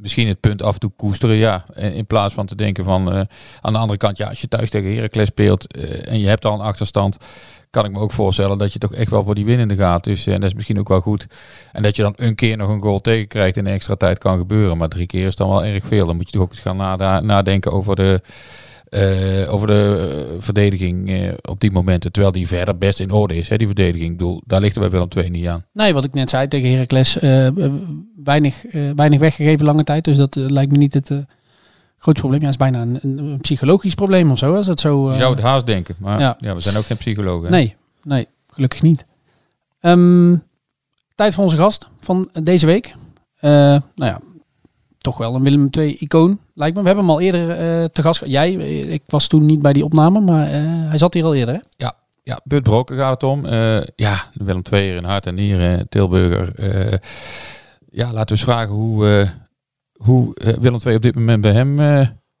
Misschien 0.00 0.28
het 0.28 0.40
punt 0.40 0.62
af 0.62 0.74
en 0.74 0.80
toe 0.80 0.92
koesteren, 0.96 1.36
ja. 1.36 1.64
In 1.74 2.06
plaats 2.06 2.34
van 2.34 2.46
te 2.46 2.54
denken 2.54 2.84
van, 2.84 3.12
eh, 3.12 3.20
aan 3.60 3.72
de 3.72 3.78
andere 3.78 3.98
kant, 3.98 4.16
ja, 4.16 4.28
als 4.28 4.40
je 4.40 4.48
thuis 4.48 4.70
tegen 4.70 4.94
Heracles 4.94 5.28
speelt 5.28 5.72
eh, 5.72 6.12
en 6.12 6.20
je 6.20 6.26
hebt 6.28 6.44
al 6.44 6.54
een 6.54 6.60
achterstand, 6.60 7.16
kan 7.70 7.84
ik 7.84 7.92
me 7.92 7.98
ook 7.98 8.12
voorstellen 8.12 8.58
dat 8.58 8.72
je 8.72 8.78
toch 8.78 8.94
echt 8.94 9.10
wel 9.10 9.24
voor 9.24 9.34
die 9.34 9.44
winnende 9.44 9.76
gaat. 9.76 10.04
Dus 10.04 10.26
en 10.26 10.40
dat 10.40 10.50
is 10.50 10.54
misschien 10.54 10.78
ook 10.78 10.88
wel 10.88 11.00
goed. 11.00 11.26
En 11.72 11.82
dat 11.82 11.96
je 11.96 12.02
dan 12.02 12.12
een 12.16 12.34
keer 12.34 12.56
nog 12.56 12.68
een 12.68 12.82
goal 12.82 13.00
tegenkrijgt 13.00 13.56
in 13.56 13.66
extra 13.66 13.94
tijd 13.94 14.18
kan 14.18 14.38
gebeuren. 14.38 14.76
Maar 14.76 14.88
drie 14.88 15.06
keer 15.06 15.26
is 15.26 15.36
dan 15.36 15.48
wel 15.48 15.64
erg 15.64 15.84
veel. 15.86 16.06
Dan 16.06 16.16
moet 16.16 16.26
je 16.26 16.32
toch 16.32 16.42
ook 16.42 16.50
eens 16.50 16.60
gaan 16.60 17.26
nadenken 17.26 17.72
over 17.72 17.96
de, 17.96 18.20
eh, 18.90 19.52
over 19.52 19.66
de 19.66 20.26
eh, 20.28 20.34
verdediging 20.42 21.10
eh, 21.10 21.32
op 21.42 21.60
die 21.60 21.70
momenten. 21.70 22.12
Terwijl 22.12 22.34
die 22.34 22.48
verder 22.48 22.78
best 22.78 23.00
in 23.00 23.10
orde 23.10 23.36
is, 23.36 23.48
hè, 23.48 23.56
die 23.56 23.66
verdediging. 23.66 24.10
Ik 24.10 24.16
bedoel, 24.16 24.42
daar 24.46 24.60
ligt 24.60 24.74
er 24.74 24.80
bij 24.80 24.90
Willem 24.90 25.08
II 25.16 25.30
niet 25.30 25.46
aan. 25.46 25.64
Nee, 25.72 25.92
wat 25.94 26.04
ik 26.04 26.14
net 26.14 26.30
zei 26.30 26.48
tegen 26.48 26.70
Heracles, 26.70 27.18
eh, 27.18 27.48
weinig, 28.24 28.64
weinig 28.96 29.20
weggegeven 29.20 29.66
lange 29.66 29.84
tijd. 29.84 30.04
Dus 30.04 30.16
dat 30.16 30.34
lijkt 30.34 30.72
me 30.72 30.78
niet 30.78 30.94
het 30.94 31.10
grootste 31.98 32.26
probleem. 32.26 32.40
Ja, 32.40 32.46
het 32.46 32.60
is 32.60 32.70
bijna 32.70 32.82
een, 33.02 33.38
psychologisch 33.40 33.94
probleem 33.94 34.30
of 34.30 34.38
zo. 34.38 34.54
Als 34.54 34.66
dat 34.66 34.80
zo 34.80 35.10
Je 35.10 35.16
zou 35.16 35.30
het 35.30 35.40
haast 35.40 35.66
denken. 35.66 35.94
Maar 35.98 36.20
ja. 36.20 36.36
ja. 36.40 36.54
we 36.54 36.60
zijn 36.60 36.76
ook 36.76 36.86
geen 36.86 36.96
psychologen. 36.96 37.44
hè. 37.44 37.50
Nee, 37.50 37.76
nee, 38.02 38.26
gelukkig 38.50 38.82
niet. 38.82 39.04
Ehm, 39.80 40.36
tijd 41.14 41.34
voor 41.34 41.44
onze 41.44 41.56
gast 41.56 41.88
van 42.00 42.28
deze 42.42 42.66
week. 42.66 42.94
Nou 43.40 43.82
ja, 43.94 44.20
toch 45.08 45.18
wel 45.18 45.34
een 45.34 45.42
Willem 45.42 45.68
II-icoon, 45.70 46.38
lijkt 46.54 46.76
me. 46.76 46.80
We 46.82 46.86
hebben 46.86 47.04
hem 47.06 47.14
al 47.14 47.20
eerder 47.20 47.50
eh, 47.50 47.84
te 47.84 48.02
gast 48.02 48.18
gehad. 48.18 48.32
Jij, 48.34 48.56
eh, 48.58 48.92
ik 48.92 49.02
was 49.06 49.26
toen 49.26 49.46
niet 49.46 49.62
bij 49.62 49.72
die 49.72 49.84
opname, 49.84 50.20
maar 50.20 50.46
eh, 50.46 50.60
hij 50.62 50.98
zat 50.98 51.14
hier 51.14 51.24
al 51.24 51.34
eerder. 51.34 51.54
Hè? 51.54 51.60
Ja, 52.22 52.40
Bud 52.44 52.62
Brokken 52.62 52.96
gaat 52.96 53.20
het 53.20 53.30
om. 53.30 53.46
Ja, 53.96 54.24
Willem 54.32 54.62
II 54.72 54.96
in 54.96 55.04
hart 55.04 55.26
en 55.26 55.34
nieren, 55.34 55.88
Tilburger. 55.88 56.52
Ja, 57.90 58.04
laten 58.12 58.24
we 58.24 58.30
eens 58.30 58.42
vragen 58.42 58.74
hoe, 58.74 59.30
hoe 59.96 60.32
Willem 60.60 60.80
II 60.86 60.96
op 60.96 61.02
dit 61.02 61.14
moment 61.14 61.40
bij 61.40 61.52
hem 61.52 61.78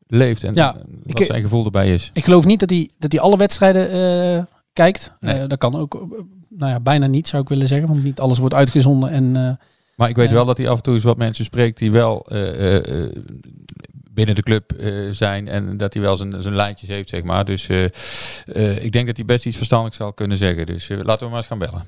leeft. 0.06 0.44
En 0.44 0.54
Ja, 0.54 0.76
ik- 1.04 1.18
wat 1.18 1.26
zijn 1.26 1.42
gevoel 1.42 1.64
erbij 1.64 1.94
is. 1.94 2.10
Ik 2.12 2.24
geloof 2.24 2.44
niet 2.44 2.60
dat 2.60 2.70
hij, 2.70 2.90
dat 2.98 3.12
hij 3.12 3.20
alle 3.20 3.36
wedstrijden 3.36 4.48
kijkt. 4.72 5.12
Nee. 5.20 5.46
Dat 5.46 5.58
kan 5.58 5.76
ook, 5.76 6.06
nou 6.48 6.72
ja, 6.72 6.80
bijna 6.80 7.06
niet 7.06 7.28
zou 7.28 7.42
ik 7.42 7.48
willen 7.48 7.68
zeggen, 7.68 7.88
want 7.88 8.04
niet 8.04 8.20
alles 8.20 8.38
wordt 8.38 8.54
uitgezonden. 8.54 9.10
En 9.10 9.58
Maar 9.98 10.08
ik 10.08 10.16
weet 10.16 10.32
wel 10.32 10.44
dat 10.44 10.58
hij 10.58 10.68
af 10.68 10.76
en 10.76 10.82
toe 10.82 10.94
eens 10.94 11.02
wat 11.02 11.16
mensen 11.16 11.44
spreekt 11.44 11.78
die 11.78 11.92
wel 11.92 12.26
eh, 12.26 12.76
eh, 12.76 13.04
eh, 13.04 13.16
binnen 14.18 14.34
de 14.34 14.42
club 14.42 14.72
eh, 14.72 15.08
zijn. 15.10 15.48
En 15.48 15.76
dat 15.76 15.94
hij 15.94 16.02
wel 16.02 16.16
zijn, 16.16 16.42
zijn 16.42 16.54
lijntjes 16.54 16.88
heeft, 16.88 17.08
zeg 17.08 17.22
maar. 17.22 17.44
Dus 17.44 17.68
eh, 17.68 17.84
eh, 17.84 18.84
ik 18.84 18.92
denk 18.92 19.06
dat 19.06 19.16
hij 19.16 19.24
best 19.24 19.46
iets 19.46 19.56
verstandigs 19.56 19.96
zal 19.96 20.12
kunnen 20.12 20.36
zeggen. 20.36 20.66
Dus 20.66 20.88
laten 20.88 21.26
we 21.26 21.28
maar 21.28 21.36
eens 21.36 21.46
gaan 21.46 21.58
bellen. 21.58 21.86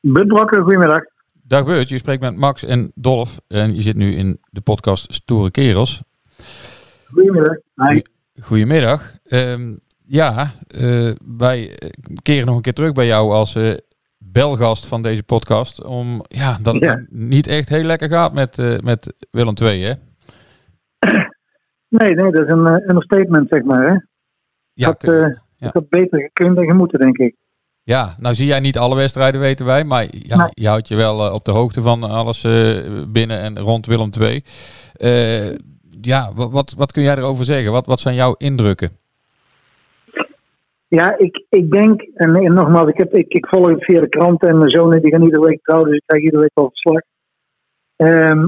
Bud 0.00 0.26
Brokker, 0.26 0.62
goedemiddag. 0.62 1.02
Dag 1.50 1.64
Beurt, 1.64 1.88
je 1.88 1.98
spreekt 1.98 2.20
met 2.22 2.36
Max 2.36 2.64
en 2.64 2.92
Dolf. 2.94 3.40
En 3.48 3.74
je 3.74 3.82
zit 3.82 3.96
nu 3.96 4.10
in 4.12 4.38
de 4.50 4.60
podcast 4.60 5.14
Stoere 5.14 5.50
Kerels. 5.50 6.02
Goedemiddag. 7.04 7.56
Hi. 7.74 8.00
Goedemiddag. 8.40 9.14
Ehm, 9.24 9.76
ja, 10.06 10.50
eh, 10.66 11.10
wij 11.38 11.78
eh, 11.78 11.88
keren 12.22 12.46
nog 12.46 12.56
een 12.56 12.62
keer 12.62 12.72
terug 12.74 12.92
bij 12.92 13.06
jou 13.06 13.32
als 13.32 13.54
eh, 13.54 13.72
belgast 14.18 14.86
van 14.86 15.02
deze 15.02 15.22
podcast. 15.22 15.84
Om 15.84 16.24
ja, 16.28 16.58
dat 16.62 16.74
het 16.74 16.82
Ja. 16.82 17.04
niet 17.08 17.46
echt 17.46 17.68
heel 17.68 17.82
lekker 17.84 18.08
gaat 18.08 18.32
met, 18.34 18.56
met 18.84 19.14
Willem 19.30 19.54
II, 19.62 19.82
hè? 19.82 19.92
Nee, 21.88 22.14
nee, 22.14 22.30
dat 22.32 22.42
is 22.44 22.50
een 22.52 22.88
understatement, 22.88 23.48
zeg 23.48 23.62
maar. 23.62 23.86
Hè? 23.88 23.92
Ja, 24.72 24.86
dat, 24.86 24.96
kun- 24.96 25.42
ja. 25.56 25.70
dat 25.70 25.88
beter 25.88 26.20
gekund 26.20 26.58
en 26.58 26.64
gemoeten, 26.64 26.98
denk 26.98 27.18
ik. 27.18 27.36
Ja, 27.90 28.14
nou 28.18 28.34
zie 28.34 28.46
jij 28.46 28.60
niet 28.60 28.78
alle 28.78 28.96
wedstrijden, 28.96 29.40
weten 29.40 29.66
wij. 29.66 29.84
Maar 29.84 30.06
ja, 30.10 30.36
Nee. 30.36 30.48
je 30.50 30.68
houdt 30.68 30.88
je 30.88 30.96
wel 30.96 31.26
eh, 31.26 31.32
op 31.34 31.44
de 31.44 31.50
hoogte 31.50 31.82
van 31.82 32.02
alles 32.02 32.44
eh, 32.44 33.02
binnen 33.08 33.40
en 33.40 33.58
rond 33.58 33.86
Willem 33.86 34.10
II. 34.20 34.44
Eh, 34.96 35.50
ja, 36.00 36.32
wa- 36.34 36.48
wat, 36.50 36.74
wat 36.76 36.92
kun 36.92 37.02
jij 37.02 37.16
erover 37.16 37.44
zeggen? 37.44 37.72
Wat, 37.72 37.86
wat 37.86 38.00
zijn 38.00 38.14
jouw 38.14 38.34
indrukken? 38.38 38.90
Ja, 40.88 41.18
ik, 41.18 41.44
ik 41.48 41.70
denk, 41.70 42.00
en, 42.14 42.34
en 42.34 42.54
nogmaals, 42.54 42.88
ik, 42.88 42.96
heb, 42.98 43.14
ik, 43.14 43.32
ik 43.32 43.46
volg 43.46 43.68
het 43.68 43.84
via 43.84 44.00
de 44.00 44.08
krant 44.08 44.42
en 44.42 44.58
mijn 44.58 44.70
zonen 44.70 45.02
die 45.02 45.10
gaan 45.10 45.22
iedere 45.22 45.46
week 45.46 45.62
trouwen, 45.62 45.88
dus 45.88 45.98
ik 45.98 46.06
krijg 46.06 46.22
iedere 46.22 46.42
week 46.42 46.54
wel 46.54 46.70
verslag. 46.72 47.00
Ehm, 47.96 48.46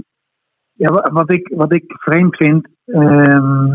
ja, 0.73 0.91
wa- 0.93 1.11
wat 1.13 1.33
ik, 1.33 1.53
wat 1.57 1.73
ik 1.75 1.85
vreemd 1.87 2.37
vind, 2.37 2.69
ehm, 2.87 3.73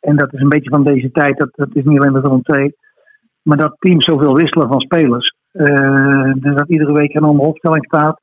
en 0.00 0.16
dat 0.16 0.32
is 0.32 0.40
een 0.40 0.48
beetje 0.48 0.70
van 0.70 0.84
deze 0.84 1.10
tijd, 1.10 1.38
dat, 1.38 1.48
dat 1.52 1.68
is 1.72 1.84
niet 1.84 1.98
alleen 1.98 2.12
met 2.12 2.22
Willem 2.22 2.40
II, 2.42 2.74
maar 3.48 3.56
dat 3.56 3.76
teams 3.78 4.04
zoveel 4.04 4.34
wisselen 4.34 4.68
van 4.68 4.80
spelers. 4.80 5.34
Dus 6.34 6.54
dat 6.54 6.68
iedere 6.68 6.92
week 6.92 7.14
een 7.14 7.22
andere 7.22 7.48
opstelling 7.48 7.84
staat, 7.84 8.20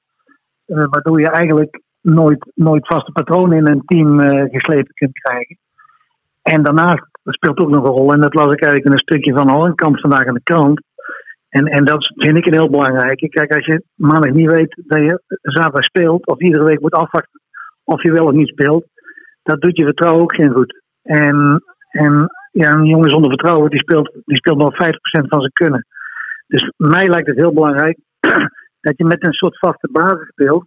eh, 0.65 0.83
waardoor 0.89 1.19
je 1.19 1.29
eigenlijk 1.29 1.81
nooit, 2.01 2.51
nooit 2.55 2.87
vaste 2.87 3.11
patronen 3.11 3.57
in 3.57 3.67
een 3.67 3.85
team 3.85 4.19
eh, 4.19 4.43
geslepen 4.51 4.93
kunt 4.93 5.19
krijgen. 5.19 5.57
En 6.41 6.63
daarnaast 6.63 7.05
speelt 7.23 7.59
ook 7.59 7.69
nog 7.69 7.83
een 7.83 7.91
rol, 7.91 8.13
en 8.13 8.21
dat 8.21 8.33
las 8.33 8.53
ik 8.53 8.61
eigenlijk 8.61 8.85
in 8.85 8.91
een 8.91 9.07
stukje 9.07 9.33
van 9.33 9.49
Horenkamp 9.49 9.99
vandaag 9.99 10.25
in 10.25 10.33
de 10.33 10.43
krant. 10.43 10.81
En, 11.49 11.65
en 11.65 11.85
dat 11.85 12.13
vind 12.15 12.37
ik 12.37 12.45
een 12.45 12.53
heel 12.53 12.69
belangrijke. 12.69 13.29
Kijk, 13.29 13.55
als 13.55 13.65
je 13.65 13.83
maandag 13.95 14.31
niet 14.31 14.51
weet 14.51 14.83
dat 14.87 14.99
je 14.99 15.21
zaterdag 15.41 15.83
speelt, 15.83 16.27
of 16.27 16.39
iedere 16.39 16.63
week 16.63 16.79
moet 16.79 16.93
afwachten 16.93 17.41
of 17.83 18.03
je 18.03 18.11
wel 18.11 18.25
of 18.25 18.33
niet 18.33 18.47
speelt, 18.47 18.85
dat 19.43 19.61
doet 19.61 19.77
je 19.77 19.83
vertrouwen 19.83 20.21
ook 20.21 20.35
geen 20.35 20.51
goed. 20.51 20.81
En, 21.03 21.63
en 21.89 22.29
ja, 22.61 22.71
een 22.71 22.85
jongen 22.85 23.09
zonder 23.09 23.29
vertrouwen, 23.29 23.69
die 23.69 23.79
speelt, 23.79 24.11
die 24.25 24.37
speelt 24.37 24.57
nog 24.57 24.73
50% 24.73 24.77
van 25.27 25.39
zijn 25.39 25.51
kunnen. 25.53 25.85
Dus 26.47 26.71
mij 26.77 27.07
lijkt 27.07 27.27
het 27.27 27.37
heel 27.37 27.53
belangrijk 27.53 27.97
dat 28.85 28.97
je 28.97 29.05
met 29.05 29.25
een 29.25 29.33
soort 29.33 29.59
vaste 29.59 29.89
basis 29.91 30.27
speelt. 30.27 30.65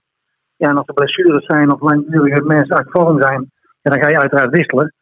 Ja, 0.57 0.68
en 0.68 0.76
als 0.76 0.87
er 0.87 0.95
blessures 0.95 1.47
zijn 1.47 1.73
of 1.73 1.80
langdurige 1.80 2.42
mensen 2.42 2.76
uit 2.76 2.90
vorm 2.90 3.21
zijn, 3.21 3.50
ja, 3.80 3.90
dan 3.90 4.02
ga 4.02 4.09
je 4.09 4.18
uiteraard 4.18 4.50
wisselen. 4.50 4.95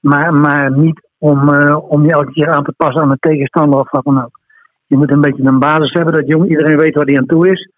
Maar, 0.00 0.34
maar 0.34 0.78
niet 0.78 1.08
om, 1.18 1.48
eh, 1.48 1.90
om 1.90 2.04
je 2.04 2.12
elke 2.12 2.32
keer 2.32 2.48
aan 2.48 2.64
te 2.64 2.74
passen 2.76 3.02
aan 3.02 3.10
een 3.10 3.18
tegenstander 3.18 3.80
of 3.80 3.90
wat 3.90 4.04
dan 4.04 4.24
ook. 4.24 4.38
Je 4.86 4.96
moet 4.96 5.10
een 5.10 5.20
beetje 5.20 5.44
een 5.44 5.58
basis 5.58 5.92
hebben 5.92 6.14
dat 6.14 6.26
jong, 6.26 6.48
iedereen 6.48 6.78
weet 6.78 6.94
waar 6.94 7.06
hij 7.06 7.18
aan 7.18 7.26
toe 7.26 7.50
is. 7.50 7.70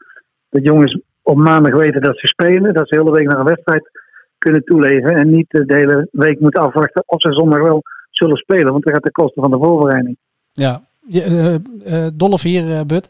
Dat 0.49 0.65
jongens 0.65 1.01
op 1.23 1.37
maandag 1.37 1.75
weten 1.75 2.01
dat 2.01 2.19
ze 2.19 2.27
spelen, 2.27 2.75
dat 2.75 2.89
ze 2.89 2.95
de 2.95 3.01
hele 3.01 3.17
week 3.17 3.27
naar 3.27 3.39
een 3.39 3.55
wedstrijd 3.55 3.91
kunnen 4.39 4.65
toeleven. 4.65 5.15
En 5.17 5.31
niet 5.31 5.51
de 5.51 5.77
hele 5.77 6.09
week 6.11 6.41
moeten 6.41 6.61
afwachten 6.63 7.03
of 7.07 7.21
ze 7.21 7.33
zondag 7.33 7.61
wel 7.61 7.83
zullen 8.17 8.37
spelen, 8.37 8.73
want 8.73 8.85
dat 8.85 8.93
gaat 8.93 9.03
ten 9.03 9.13
koste 9.13 9.41
van 9.41 9.51
de 9.51 9.57
voorbereiding. 9.57 10.17
Ja, 10.53 10.83
eh, 11.11 12.07
Dolf 12.15 12.43
hier, 12.43 12.77
eh, 12.79 12.85
Bud. 12.87 13.09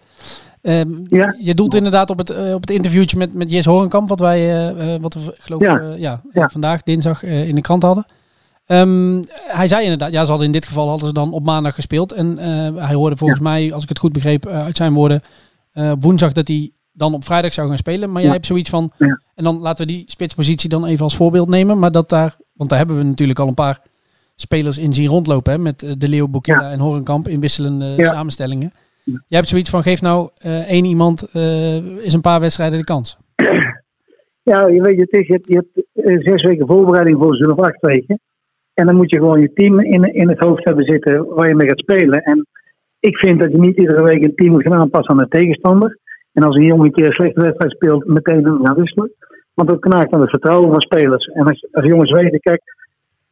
Ehm, 0.63 0.91
Ja. 1.07 1.37
Je 1.41 1.55
doelt 1.55 1.75
inderdaad 1.75 2.11
op 2.11 2.19
het, 2.19 2.31
op 2.55 2.61
het 2.61 2.71
interviewtje 2.71 3.17
met, 3.17 3.35
met 3.35 3.51
Jes 3.51 3.65
Horenkamp, 3.65 4.09
wat 4.09 4.21
wij, 4.21 4.75
wat 5.01 5.15
we 5.15 5.35
geloof 5.39 5.63
Ja. 5.63 5.81
ja, 5.97 6.21
Ja. 6.33 6.49
vandaag, 6.49 6.83
dinsdag, 6.83 7.23
in 7.23 7.55
de 7.55 7.61
krant 7.61 7.83
hadden. 7.83 8.07
Ehm, 8.67 9.23
hij 9.47 9.69
zei 9.69 9.83
inderdaad, 9.83 10.13
ja, 10.13 10.23
ze 10.23 10.29
hadden 10.29 10.47
in 10.47 10.53
dit 10.53 10.67
geval 10.67 10.89
hadden 10.89 11.07
ze 11.09 11.15
dan 11.15 11.33
op 11.33 11.45
maandag 11.45 11.75
gespeeld. 11.75 12.13
En 12.13 12.39
hij 12.79 12.95
hoorde 12.95 13.17
volgens 13.17 13.41
mij, 13.41 13.73
als 13.73 13.83
ik 13.83 13.89
het 13.89 13.99
goed 13.99 14.13
begreep 14.13 14.47
uit 14.47 14.77
zijn 14.77 14.93
woorden, 14.93 15.23
woensdag 16.01 16.33
dat 16.33 16.49
hij 16.49 16.71
dan 16.93 17.15
op 17.15 17.25
vrijdag 17.25 17.53
zou 17.53 17.69
gaan 17.69 17.77
spelen. 17.79 18.13
Maar 18.13 18.23
jij 18.23 18.31
hebt 18.33 18.47
zoiets 18.47 18.71
van, 18.71 18.93
en 19.35 19.45
dan 19.45 19.59
laten 19.59 19.87
we 19.87 19.93
die 19.93 20.05
spitspositie 20.07 20.69
dan 20.69 20.85
even 20.85 21.05
als 21.05 21.17
voorbeeld 21.17 21.49
nemen. 21.49 21.79
Maar 21.79 21.93
dat 21.93 22.09
daar, 22.09 22.37
want 22.53 22.71
daar 22.71 22.79
hebben 22.79 22.97
we 22.97 23.03
natuurlijk 23.03 23.39
al 23.39 23.49
een 23.49 23.55
paar 23.55 23.81
spelers 24.37 24.79
in 24.79 24.93
zien 24.93 25.07
rondlopen. 25.09 25.53
Hè, 25.53 25.59
met 25.59 25.83
eh, 25.83 25.93
De 25.99 26.09
Leeuw, 26.09 26.29
Bokila 26.29 26.61
Ja. 26.61 26.71
en 26.71 26.79
Horenkamp 26.79 27.29
in 27.29 27.41
wisselende 27.41 27.85
Ja. 27.97 28.05
samenstellingen. 28.05 28.73
Jij 29.05 29.19
hebt 29.29 29.49
zoiets 29.49 29.71
van, 29.71 29.83
geef 29.83 30.01
nou 30.03 30.29
eh, 30.37 30.71
één 30.71 30.85
iemand 30.85 31.29
eh 31.33 31.77
is 32.07 32.13
een 32.13 32.21
paar 32.21 32.41
wedstrijden 32.41 32.79
de 32.79 32.85
kans. 32.85 33.17
Ja, 34.43 34.67
je 34.67 34.83
weet, 34.83 34.99
het 34.99 35.13
is, 35.13 35.27
je 35.27 35.33
hebt, 35.33 35.49
je 35.49 35.55
hebt 35.55 35.87
eh, 35.93 36.33
zes 36.33 36.43
weken 36.43 36.67
voorbereiding 36.67 37.19
voor 37.19 37.37
zo'n 37.37 37.51
of 37.53 37.59
acht 37.59 37.81
weken. 37.81 38.21
En 38.75 38.87
dan 38.87 38.97
moet 38.97 39.11
je 39.11 39.19
gewoon 39.19 39.41
je 39.41 39.53
team 39.53 39.81
in, 39.81 40.15
in 40.15 40.29
het 40.29 40.39
hoofd 40.39 40.65
hebben 40.65 40.85
zitten 40.85 41.35
waar 41.35 41.49
je 41.49 41.55
mee 41.55 41.69
gaat 41.69 41.79
spelen. 41.79 42.23
En 42.23 42.47
ik 43.01 43.17
vind 43.17 43.41
dat 43.41 43.51
je 43.51 43.59
niet 43.59 43.77
iedere 43.77 44.03
week 44.03 44.23
een 44.23 44.35
team 44.35 44.51
moet 44.51 44.63
gaan 44.63 44.73
aanpassen 44.81 45.13
aan 45.15 45.19
de 45.29 45.29
tegenstander. 45.29 45.99
En 46.33 46.43
als 46.43 46.57
een 46.57 46.65
jongen 46.65 46.85
een 46.87 46.93
keer 46.93 47.07
een 47.07 47.13
slechte 47.13 47.41
wedstrijd 47.41 47.71
speelt, 47.73 48.07
meteen 48.07 48.45
gaan 48.63 48.75
wisselen. 48.75 49.13
Want 49.55 49.69
dat 49.69 49.81
knaagt 49.81 50.13
aan 50.13 50.21
het 50.21 50.31
vertrouwen 50.31 50.71
van 50.71 50.81
spelers. 50.81 51.27
En 51.27 51.47
als, 51.47 51.67
als 51.73 51.87
jongens 51.87 52.11
weten, 52.11 52.41
kijk, 52.41 52.63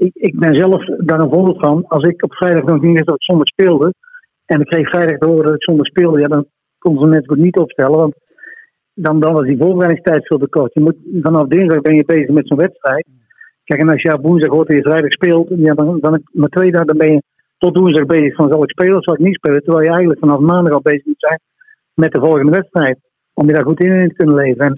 ik, 0.05 0.15
ik 0.15 0.39
ben 0.39 0.55
zelf 0.55 0.85
daar 0.85 1.21
een 1.21 1.31
voorbeeld 1.31 1.61
van. 1.61 1.85
Als 1.87 2.05
ik 2.05 2.23
op 2.23 2.35
vrijdag 2.35 2.65
nog 2.65 2.81
niet 2.81 2.93
wist 2.93 3.07
dat 3.07 3.15
ik 3.15 3.23
zondag 3.23 3.47
speelde. 3.47 3.95
En 4.47 4.61
ik 4.61 4.67
kreeg 4.67 4.89
vrijdag 4.89 5.19
te 5.19 5.29
horen 5.29 5.45
dat 5.45 5.55
ik 5.55 5.63
zondag 5.63 5.87
speelde. 5.87 6.21
Ja, 6.21 6.27
dan 6.27 6.47
kon 6.79 6.99
ze 6.99 7.07
net 7.07 7.27
goed 7.27 7.39
niet 7.39 7.57
opstellen. 7.57 7.99
Want 7.99 8.15
dan, 8.95 9.21
dan 9.21 9.33
was 9.33 9.47
die 9.47 9.59
voorbereidingstijd 9.59 10.27
veel 10.27 10.39
te 10.39 10.49
kort. 10.49 10.75
Je 10.75 10.81
moet, 10.81 10.97
vanaf 11.23 11.47
dinsdag 11.47 11.81
ben 11.81 11.95
je 11.95 12.05
bezig 12.05 12.29
met 12.29 12.47
zo'n 12.47 12.59
wedstrijd. 12.59 13.07
Kijk, 13.65 13.81
en 13.81 13.89
als 13.89 14.03
je 14.03 14.19
woensdag 14.21 14.53
hoort 14.53 14.69
dat 14.69 14.77
je 14.77 14.83
vrijdag 14.83 15.13
speelt, 15.13 15.49
ja, 15.49 15.75
dan, 15.75 15.99
dan 16.01 16.23
met 16.33 16.51
twee 16.51 16.71
dagen 16.71 16.97
ben 16.97 17.13
je 17.13 17.23
tot 17.59 17.77
woensdag 17.77 18.07
bezig 18.07 18.35
van 18.35 18.49
zal 18.49 18.63
ik 18.63 18.71
spelen 18.71 18.97
of 18.97 19.05
zal 19.05 19.15
ik 19.15 19.21
niet 19.21 19.35
spelen. 19.35 19.63
Terwijl 19.63 19.85
je 19.85 19.91
eigenlijk 19.91 20.21
vanaf 20.21 20.39
maandag 20.39 20.73
al 20.73 20.81
bezig 20.83 21.05
moet 21.05 21.15
zijn 21.29 21.41
met 21.95 22.13
de 22.13 22.19
volgende 22.19 22.51
wedstrijd. 22.51 22.99
Om 23.35 23.47
je 23.47 23.53
daar 23.53 23.65
goed 23.65 23.81
in 23.81 24.09
te 24.09 24.15
kunnen 24.15 24.35
leven. 24.35 24.65
En, 24.65 24.73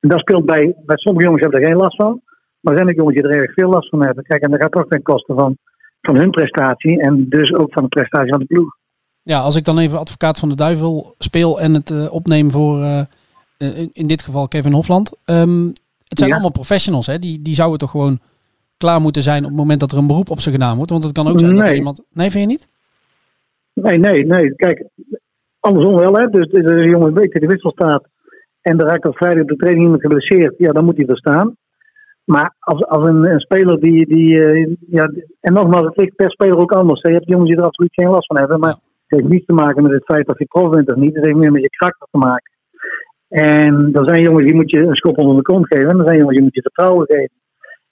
en 0.00 0.08
dat 0.08 0.20
speelt 0.20 0.46
bij, 0.46 0.74
bij 0.86 0.96
sommige 0.96 1.24
jongens 1.24 1.42
hebben 1.42 1.60
er 1.60 1.66
geen 1.66 1.76
last 1.76 1.96
van. 1.96 2.20
Maar 2.60 2.72
er 2.72 2.78
zijn 2.78 2.90
ook 2.90 2.96
jongens 2.96 3.16
die 3.16 3.24
er 3.24 3.40
erg 3.40 3.52
veel 3.52 3.68
last 3.68 3.88
van 3.88 4.04
hebben. 4.04 4.24
Kijk, 4.24 4.42
en 4.42 4.50
dat 4.50 4.60
gaat 4.60 4.72
toch 4.72 4.86
ten 4.88 5.02
koste 5.02 5.34
van, 5.34 5.56
van 6.00 6.16
hun 6.16 6.30
prestatie. 6.30 7.00
En 7.00 7.26
dus 7.28 7.54
ook 7.54 7.72
van 7.72 7.82
de 7.82 7.88
prestatie 7.88 8.30
van 8.30 8.38
de 8.38 8.44
ploeg. 8.44 8.76
Ja, 9.22 9.38
als 9.38 9.56
ik 9.56 9.64
dan 9.64 9.78
even 9.78 9.98
advocaat 9.98 10.38
van 10.38 10.48
de 10.48 10.56
duivel 10.56 11.14
speel 11.18 11.60
en 11.60 11.74
het 11.74 11.90
eh, 11.90 12.12
opneem 12.12 12.50
voor 12.50 12.80
eh, 12.82 13.00
eh, 13.58 13.78
in, 13.78 13.90
in 13.92 14.06
dit 14.06 14.22
geval 14.22 14.48
Kevin 14.48 14.72
Hofland. 14.72 15.16
Ehm, 15.24 15.66
het 16.08 16.18
zijn 16.18 16.28
Ja. 16.28 16.34
allemaal 16.34 16.52
professionals, 16.52 17.06
hè? 17.06 17.18
Die, 17.18 17.42
die 17.42 17.54
zouden 17.54 17.78
toch 17.78 17.90
gewoon 17.90 18.18
klaar 18.76 19.00
moeten 19.00 19.22
zijn 19.22 19.42
op 19.42 19.48
het 19.48 19.58
moment 19.58 19.80
dat 19.80 19.92
er 19.92 19.98
een 19.98 20.06
beroep 20.06 20.30
op 20.30 20.40
ze 20.40 20.50
gedaan 20.50 20.76
wordt. 20.76 20.90
Want 20.90 21.04
het 21.04 21.12
kan 21.12 21.28
ook 21.28 21.38
zijn 21.38 21.50
dat 21.54 21.60
er 21.60 21.68
Nee. 21.68 21.76
iemand... 21.78 22.04
Nee, 22.12 22.30
vind 22.30 22.44
je 22.44 22.50
niet? 22.50 22.66
Nee, 23.74 23.98
nee, 23.98 24.26
nee. 24.26 24.54
Kijk, 24.54 24.84
andersom 25.60 25.94
wel, 25.94 26.14
hè. 26.14 26.26
Dus, 26.26 26.48
dus 26.48 26.62
als 26.64 26.72
een 26.72 26.90
jongen 26.90 27.14
weet 27.14 27.32
dat 27.32 27.42
de 27.42 27.48
wissel 27.48 27.70
staat 27.70 28.04
en 28.60 28.78
er 28.78 28.86
raakt 28.86 29.04
op 29.04 29.16
vrijdag 29.16 29.42
op 29.42 29.48
de 29.48 29.56
training 29.56 29.84
iemand 29.84 30.02
geblesseerd, 30.02 30.54
ja, 30.58 30.72
dan 30.72 30.84
moet 30.84 30.96
hij 30.96 31.06
er 31.06 31.16
staan. 31.16 31.56
Maar 32.30 32.54
als, 32.58 32.84
als 32.84 33.04
een, 33.08 33.24
een 33.24 33.40
speler 33.40 33.80
die, 33.80 34.06
die 34.06 34.44
eh, 34.44 34.74
ja, 34.88 35.10
en 35.40 35.52
nogmaals, 35.52 35.84
het 35.84 35.96
ligt 35.96 36.16
per 36.16 36.30
speler 36.30 36.58
ook 36.58 36.72
anders. 36.72 37.00
Je 37.00 37.12
hebt 37.12 37.28
jongens 37.28 37.48
die 37.48 37.58
er 37.58 37.64
absoluut 37.64 37.94
geen 37.94 38.08
last 38.10 38.26
van 38.26 38.38
hebben, 38.38 38.60
maar 38.60 38.70
het 38.70 38.80
heeft 39.06 39.28
niets 39.28 39.46
te 39.46 39.52
maken 39.52 39.82
met 39.82 39.92
het 39.92 40.04
feit 40.04 40.28
of 40.28 40.38
je 40.38 40.44
prof 40.44 40.70
bent 40.70 40.88
of 40.88 40.96
niet. 40.96 41.14
Het 41.14 41.24
heeft 41.24 41.36
meer 41.36 41.52
met 41.52 41.62
je 41.62 41.68
karakter 41.68 42.06
te 42.10 42.18
maken. 42.18 42.52
En 43.28 43.90
er 43.92 44.08
zijn 44.08 44.22
jongens 44.22 44.44
die 44.44 44.54
moet 44.54 44.70
je 44.70 44.78
een 44.78 44.94
schop 44.94 45.18
onder 45.18 45.36
de 45.36 45.42
kont 45.42 45.66
geven 45.66 45.90
en 45.90 45.98
er 45.98 46.04
zijn 46.04 46.16
jongens 46.16 46.34
die 46.36 46.44
moet 46.44 46.54
je 46.54 46.62
vertrouwen 46.62 47.06
geven. 47.06 47.30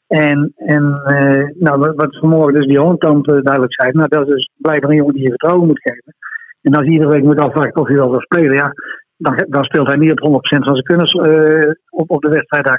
En, 0.06 0.52
en 0.56 1.00
eh, 1.04 1.48
nou, 1.54 1.92
wat- 1.94 2.18
vanmorgen 2.18 2.54
dus 2.54 2.66
die 2.66 2.80
hoornkant 2.80 3.26
eh, 3.28 3.42
duidelijk 3.42 3.74
zei, 3.74 3.90
nou, 3.92 4.08
dat 4.08 4.28
is 4.28 4.34
dus 4.34 4.50
blijkbaar 4.56 4.90
een 4.90 4.96
jongen 4.96 5.14
die 5.14 5.22
je 5.22 5.28
vertrouwen 5.28 5.66
moet 5.66 5.82
geven. 5.82 6.14
En 6.62 6.74
als 6.74 6.84
hij 6.84 6.92
iedere 6.92 7.10
week 7.12 7.22
moet 7.24 7.40
afwachten 7.40 7.80
of 7.80 7.86
hij 7.86 7.96
wel 7.96 8.10
wil 8.10 8.20
spelen, 8.20 8.56
ja, 8.56 8.72
dan, 9.16 9.44
dan 9.48 9.64
speelt 9.64 9.86
hij 9.86 9.96
niet 9.96 10.20
op 10.20 10.20
100% 10.20 10.64
van 10.64 10.74
zijn 10.76 10.82
kunnen 10.82 11.78
op, 11.90 12.10
op 12.10 12.22
de 12.22 12.30
wedstrijddag. 12.30 12.78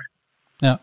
Ja, 0.56 0.80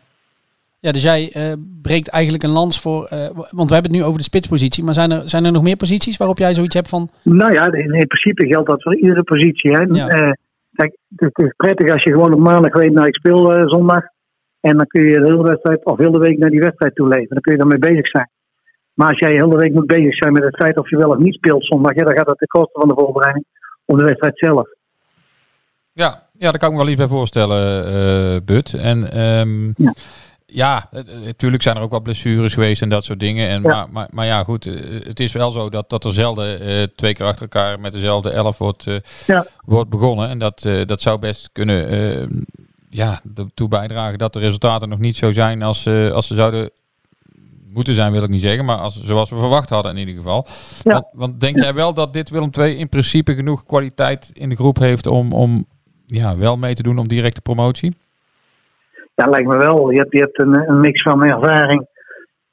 dus 0.79 1.03
jij 1.03 1.31
eh, 1.33 1.53
breekt 1.81 2.09
eigenlijk 2.09 2.43
een 2.43 2.49
lans 2.49 2.81
voor... 2.81 3.05
eh, 3.05 3.29
want 3.33 3.69
we 3.69 3.73
hebben 3.73 3.91
het 3.91 4.01
nu 4.01 4.03
over 4.03 4.17
de 4.17 4.23
spitspositie. 4.23 4.83
Maar 4.83 4.93
zijn 4.93 5.11
er, 5.11 5.29
zijn 5.29 5.45
er 5.45 5.51
nog 5.51 5.63
meer 5.63 5.75
posities 5.75 6.17
waarop 6.17 6.37
jij 6.37 6.53
zoiets 6.53 6.75
hebt 6.75 6.89
van... 6.89 7.09
Nou 7.23 7.53
ja, 7.53 7.65
in, 7.65 7.93
in 7.93 8.07
principe 8.07 8.47
geldt 8.47 8.67
dat 8.67 8.83
voor 8.83 8.95
iedere 8.95 9.23
positie. 9.23 9.71
Hè. 9.71 9.81
Ja. 9.81 10.07
Eh, 10.07 10.31
kijk, 10.73 10.97
het 11.15 11.37
is 11.37 11.53
prettig 11.57 11.91
als 11.91 12.03
je 12.03 12.11
gewoon 12.11 12.33
op 12.33 12.39
maandag 12.39 12.73
weet, 12.73 12.93
nou 12.93 13.07
ik 13.07 13.15
speel 13.15 13.69
zondag. 13.69 14.03
En 14.59 14.77
dan 14.77 14.87
kun 14.87 15.03
je 15.03 15.19
de 15.19 15.25
hele 15.25 15.43
wedstrijd 15.43 15.85
of 15.85 15.97
heel 15.97 16.11
de 16.11 16.19
week 16.19 16.37
naar 16.37 16.49
die 16.49 16.59
wedstrijd 16.59 16.95
toe 16.95 17.07
leven. 17.07 17.29
Dan 17.29 17.41
kun 17.41 17.51
je 17.51 17.57
daarmee 17.57 17.79
bezig 17.79 18.07
zijn. 18.07 18.29
Maar 18.93 19.07
als 19.07 19.19
jij 19.19 19.29
de 19.29 19.43
hele 19.43 19.57
week 19.57 19.73
moet 19.73 19.85
bezig 19.85 20.15
zijn 20.15 20.33
met 20.33 20.43
het 20.43 20.55
feit 20.55 20.77
of 20.77 20.89
je 20.89 20.97
wel 20.97 21.09
of 21.09 21.17
niet 21.17 21.33
speelt 21.33 21.65
zondag, 21.65 21.95
ja, 21.95 22.03
dan 22.03 22.17
gaat 22.17 22.27
dat 22.27 22.37
ten 22.37 22.47
koste 22.47 22.79
van 22.79 22.87
de 22.87 22.93
voorbereiding 22.93 23.45
op 23.85 23.97
de 23.97 24.03
wedstrijd 24.03 24.37
zelf. 24.37 24.67
Ja, 25.91 26.23
ja, 26.33 26.49
daar 26.49 26.59
kan 26.59 26.69
ik 26.69 26.75
me 26.75 26.81
wel 26.81 26.91
iets 26.91 26.97
bij 26.97 27.07
voorstellen, 27.07 27.85
eh 27.85 28.37
But. 28.45 28.73
En 28.73 29.11
ehm, 29.11 29.65
Ja. 29.75 29.93
Ja, 30.53 30.89
natuurlijk 31.25 31.63
zijn 31.63 31.75
er 31.75 31.81
ook 31.81 31.91
wat 31.91 32.03
blessures 32.03 32.53
geweest 32.53 32.81
en 32.81 32.89
dat 32.89 33.03
soort 33.03 33.19
dingen. 33.19 33.47
En, 33.49 33.61
Ja. 33.61 33.67
Maar, 33.69 33.87
maar, 33.91 34.07
maar 34.11 34.25
ja, 34.25 34.43
goed, 34.43 34.65
eh, 34.65 34.73
het 35.07 35.19
is 35.19 35.31
wel 35.31 35.51
zo 35.51 35.69
dat, 35.69 35.89
dat 35.89 36.05
er 36.05 36.13
zelden 36.13 36.59
eh, 36.59 36.83
twee 36.95 37.13
keer 37.13 37.25
achter 37.25 37.41
elkaar 37.41 37.79
met 37.79 37.91
dezelfde 37.91 38.29
elf 38.29 38.57
wordt, 38.57 38.87
eh, 38.87 38.95
Ja. 39.25 39.45
wordt 39.65 39.89
begonnen. 39.89 40.29
En 40.29 40.39
dat, 40.39 40.65
eh, 40.65 40.85
dat 40.85 41.01
zou 41.01 41.19
best 41.19 41.49
kunnen 41.51 41.89
eh, 41.89 42.27
ja, 42.89 43.21
ertoe 43.35 43.67
bijdragen 43.67 44.17
dat 44.17 44.33
de 44.33 44.39
resultaten 44.39 44.89
nog 44.89 44.99
niet 44.99 45.15
zo 45.15 45.31
zijn 45.31 45.61
als, 45.61 45.85
eh, 45.85 46.11
als 46.11 46.27
ze 46.27 46.35
zouden 46.35 46.69
moeten 47.73 47.93
zijn, 47.93 48.11
wil 48.11 48.23
ik 48.23 48.29
niet 48.29 48.41
zeggen. 48.41 48.65
Maar 48.65 48.77
als, 48.77 49.01
zoals 49.03 49.29
we 49.29 49.35
verwacht 49.35 49.69
hadden 49.69 49.91
in 49.91 49.97
ieder 49.97 50.15
geval. 50.15 50.47
Ja. 50.83 50.91
Want, 50.93 51.05
want 51.11 51.39
denk 51.39 51.59
jij 51.59 51.73
wel 51.73 51.93
dat 51.93 52.13
dit 52.13 52.29
Willem 52.29 52.49
II 52.59 52.75
in 52.77 52.89
principe 52.89 53.35
genoeg 53.35 53.65
kwaliteit 53.65 54.29
in 54.33 54.49
de 54.49 54.55
groep 54.55 54.77
heeft 54.79 55.07
om, 55.07 55.33
om 55.33 55.65
ja, 56.05 56.37
wel 56.37 56.57
mee 56.57 56.75
te 56.75 56.83
doen 56.83 56.97
om 56.99 57.07
directe 57.07 57.41
promotie? 57.41 57.95
Ja, 59.19 59.29
lijkt 59.29 59.47
me 59.47 59.57
wel. 59.57 59.89
Je 59.89 59.97
hebt, 59.97 60.11
je 60.11 60.19
hebt 60.19 60.39
een, 60.39 60.69
een 60.69 60.79
mix 60.79 61.01
van 61.01 61.23
ervaring 61.23 61.87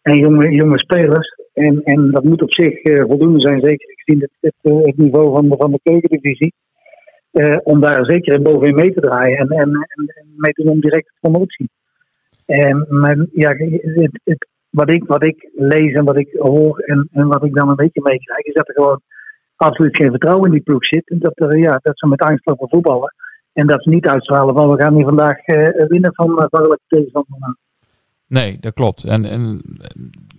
en 0.03 0.17
jonge, 0.17 0.51
jonge 0.51 0.79
spelers. 0.79 1.35
En, 1.53 1.83
en 1.85 2.11
dat 2.11 2.25
moet 2.25 2.43
op 2.43 2.53
zich 2.53 2.83
eh, 2.83 3.05
voldoende 3.05 3.41
zijn, 3.41 3.61
zeker 3.61 3.95
gezien 3.97 4.21
het, 4.21 4.31
het, 4.41 4.55
eh, 4.61 4.85
het 4.85 4.97
niveau 4.97 5.33
van 5.33 5.49
de, 5.49 5.57
van 5.57 5.71
de 5.71 5.81
keukendivisie. 5.83 6.53
Eh, 7.31 7.57
om 7.63 7.81
daar 7.81 8.05
zeker 8.05 8.43
bovenin 8.43 8.75
mee 8.75 8.93
te 8.93 9.01
draaien 9.01 9.39
en, 9.39 9.49
en, 9.49 9.71
en, 9.73 10.11
mee 10.37 10.53
te 10.53 10.63
doen 10.63 10.73
om 10.73 10.81
directe 10.81 11.13
promotie. 11.21 11.71
En 12.47 12.87
maar, 12.89 13.27
ja, 13.33 13.51
het, 13.51 14.21
het, 14.25 14.47
wat, 14.71 14.91
ik, 14.91 15.05
wat 15.05 15.25
ik 15.25 15.51
lees 15.55 15.93
en 15.93 16.05
wat 16.05 16.19
ik 16.19 16.37
hoor 16.39 16.79
en, 16.79 17.09
en 17.13 17.29
wat 17.29 17.45
ik 17.45 17.55
dan 17.55 17.69
een 17.69 17.77
beetje 17.85 18.03
meekrijg, 18.03 18.45
is 18.45 18.55
dat 18.55 18.69
er 18.69 18.75
gewoon 18.75 19.01
absoluut 19.57 19.97
geen 19.97 20.11
vertrouwen 20.11 20.47
in 20.47 20.53
die 20.53 20.63
ploeg 20.63 20.87
zit. 20.87 21.11
En 21.11 21.19
dat, 21.19 21.33
er, 21.35 21.59
ja, 21.59 21.79
dat 21.83 21.99
ze 21.99 22.07
met 22.07 22.23
angst 22.23 22.47
lopen 22.47 22.69
voetballen. 22.69 23.15
En 23.55 23.67
dat 23.67 23.83
ze 23.83 23.89
niet 23.89 24.07
uitstralen 24.07 24.55
van 24.55 24.71
we 24.71 24.83
gaan 24.83 24.95
hier 24.95 25.05
vandaag 25.05 25.39
eh, 25.39 25.87
winnen 25.89 26.15
van 26.15 26.31
uh, 26.31 26.45
welke 26.51 26.79
tegenstander. 26.89 27.57
Nee, 28.27 28.57
dat 28.61 28.73
klopt. 28.73 29.05
En, 29.05 29.25
en 29.25 29.63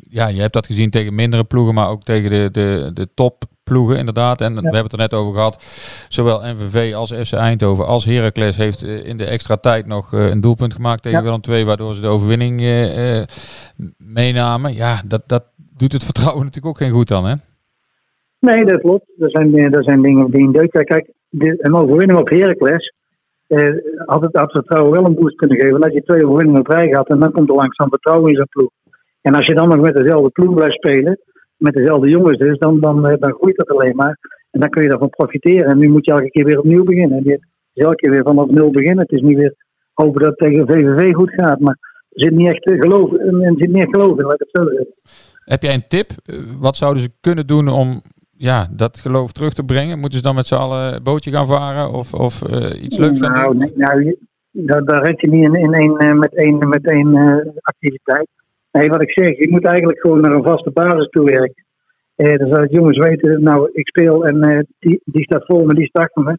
ja, 0.10 0.27
je 0.27 0.41
hebt 0.41 0.53
dat 0.53 0.65
gezien 0.65 0.89
tegen 0.89 1.15
mindere 1.15 1.43
ploegen, 1.43 1.74
maar 1.74 1.89
ook 1.89 2.03
tegen 2.03 2.29
de, 2.29 2.50
de, 2.51 2.91
de 2.93 3.07
topploegen 3.13 3.98
inderdaad. 3.98 4.41
En 4.41 4.53
we 4.53 4.62
hebben 4.62 4.84
het 4.84 4.91
er 4.91 4.98
net 4.98 5.13
over 5.13 5.34
gehad. 5.34 5.63
Zowel 6.10 6.41
NVV 6.41 6.93
als 6.93 7.13
FC 7.13 7.34
Eindhoven 7.34 7.86
als 7.86 8.05
Heracles 8.05 8.57
heeft 8.57 8.84
eh, 8.84 9.07
in 9.07 9.17
de 9.17 9.25
extra 9.25 9.55
tijd 9.55 9.86
nog 9.86 10.13
eh, 10.13 10.29
een 10.29 10.41
doelpunt 10.41 10.74
gemaakt 10.74 11.03
tegen 11.03 11.17
Ja. 11.17 11.24
Willem 11.24 11.41
II, 11.50 11.65
waardoor 11.65 11.95
ze 11.95 12.01
de 12.01 12.07
overwinning 12.07 12.60
eh, 12.60 13.19
eh, 13.19 13.27
meenamen. 13.98 14.74
Ja, 14.74 15.01
dat, 15.07 15.24
dat 15.27 15.43
doet 15.77 15.93
het 15.93 16.03
vertrouwen 16.10 16.43
natuurlijk 16.43 16.75
ook 16.75 16.81
geen 16.88 16.95
goed 16.95 17.07
dan, 17.07 17.25
hè? 17.25 17.36
Nee, 18.39 18.65
dat 18.65 18.81
klopt. 18.81 19.05
Er 19.19 19.29
zijn, 19.29 19.55
eh, 19.55 19.75
er 19.75 19.84
zijn 19.84 20.01
dingen 20.01 20.31
die 20.31 20.41
in 20.41 20.51
deuk. 20.51 20.72
Kijk, 20.72 21.12
de, 21.29 21.55
een 21.57 21.75
overwinning 21.75 22.19
op 22.19 22.29
Heracles 22.29 22.93
eh, 22.95 22.95
had 24.06 24.22
het 24.22 24.36
had 24.36 24.52
vertrouwen 24.52 24.92
wel 24.92 25.06
een 25.06 25.16
boost 25.16 25.36
kunnen 25.36 25.60
geven. 25.60 25.82
Dat 25.82 25.94
je 25.94 26.04
twee 26.04 26.25
overwinningen 26.25 26.60
op 26.60 26.68
rij 26.68 26.88
gaat 26.88 27.10
en 27.10 27.20
dan 27.20 27.32
komt 27.32 27.50
er 27.50 27.56
langzaam 27.56 27.90
vertrouwen 27.90 28.30
in 28.30 28.36
zijn 28.36 28.48
ploeg. 28.48 28.70
En 29.22 29.34
als 29.36 29.46
je 29.46 29.54
dan 29.54 29.70
nog 29.70 29.80
met 29.80 29.96
dezelfde 29.96 30.30
ploeg 30.30 30.54
blijft 30.54 30.75
spelen, 30.75 31.20
met 31.58 31.74
dezelfde 31.74 32.10
jongens 32.10 32.38
dus, 32.38 32.58
dan, 32.58 32.80
dan, 32.80 33.08
eh, 33.08 33.20
dan 33.20 33.34
groeit 33.34 33.58
dat 33.58 33.70
alleen 33.70 33.96
maar. 33.96 34.18
En 34.52 34.60
dan 34.60 34.70
kun 34.70 34.82
je 34.82 34.90
daarvan 34.90 35.10
profiteren. 35.10 35.70
En 35.70 35.78
nu 35.78 35.90
moet 35.90 36.06
je 36.06 36.12
elke 36.12 36.30
keer 36.30 36.46
weer 36.46 36.60
opnieuw 36.60 36.84
beginnen. 36.84 37.18
En 37.18 37.24
je 37.24 37.40
is 37.74 37.84
elke 37.84 37.96
keer 37.96 38.12
weer 38.12 38.24
vanaf 38.24 38.50
nul 38.50 38.72
beginnen. 38.72 39.00
Het 39.00 39.12
is 39.12 39.22
niet 39.22 39.38
weer 39.38 39.56
hopen 39.94 40.22
dat 40.22 40.30
het 40.30 40.38
tegen 40.38 40.68
VVV 40.68 41.14
goed 41.14 41.34
gaat. 41.34 41.60
Maar 41.60 41.78
er 42.10 42.24
zit 42.24 42.32
niet 42.32 42.48
echt 42.48 42.66
eh, 42.66 42.80
geloof, 42.80 43.12
er 43.12 43.54
zit 43.56 43.74
echt 43.74 43.90
geloof 43.90 44.20
in, 44.20 44.25
het 44.25 44.50
zo. 44.52 44.66
Heb 45.40 45.62
jij 45.62 45.74
een 45.74 45.88
tip? 45.88 46.10
Eh, 46.25 46.36
Wat 46.60 46.75
zouden 46.75 47.02
ze 47.02 47.10
kunnen 47.22 47.48
doen 47.48 47.68
om 47.68 48.02
ja, 48.38 48.68
dat 48.72 49.00
geloof 49.00 49.32
terug 49.32 49.54
te 49.54 49.63
brengen? 49.63 50.00
Moeten 50.00 50.18
ze 50.18 50.24
dan 50.24 50.36
met 50.36 50.48
z'n 50.48 50.56
allen 50.56 50.96
een 50.96 51.04
bootje 51.04 51.32
gaan 51.32 51.48
varen 51.48 51.92
of, 51.92 52.13
of 52.13 52.42
eh, 52.42 52.84
iets 52.84 52.98
leuks 52.98 53.20
gaan 53.20 53.32
nou, 53.32 53.58
doen? 53.58 53.72
nou, 53.75 54.15
daar, 54.51 54.84
daar 54.84 55.04
red 55.04 55.22
je 55.22 55.27
niet 55.27 55.44
in, 55.44 55.54
in 55.54 55.74
één, 55.74 55.98
eh, 55.98 56.13
met 56.13 56.36
één, 56.36 56.70
met 56.70 56.88
één 56.88 57.15
eh, 57.15 57.48
activiteit. 57.62 58.27
Nee, 58.72 58.89
wat 58.89 59.01
ik 59.01 59.12
zeg, 59.12 59.38
je 59.38 59.50
moet 59.50 59.65
eigenlijk 59.65 60.00
gewoon 60.00 60.22
naar 60.22 60.32
een 60.32 60.44
vaste 60.44 60.72
basis 60.72 61.10
toe 61.10 61.25
werken. 61.25 61.63
Eh, 62.15 62.38
dan 62.38 62.48
zodat 62.48 62.72
jongens 62.72 62.98
weten, 62.98 63.44
nou, 63.44 63.70
ik 63.74 63.88
speel 63.88 64.25
en 64.25 64.68
die, 64.80 65.01
die 65.06 65.24
staat 65.24 65.46
voor 65.46 65.65
me, 65.65 65.74
die 65.74 65.89
achter 65.92 66.24
me. 66.24 66.38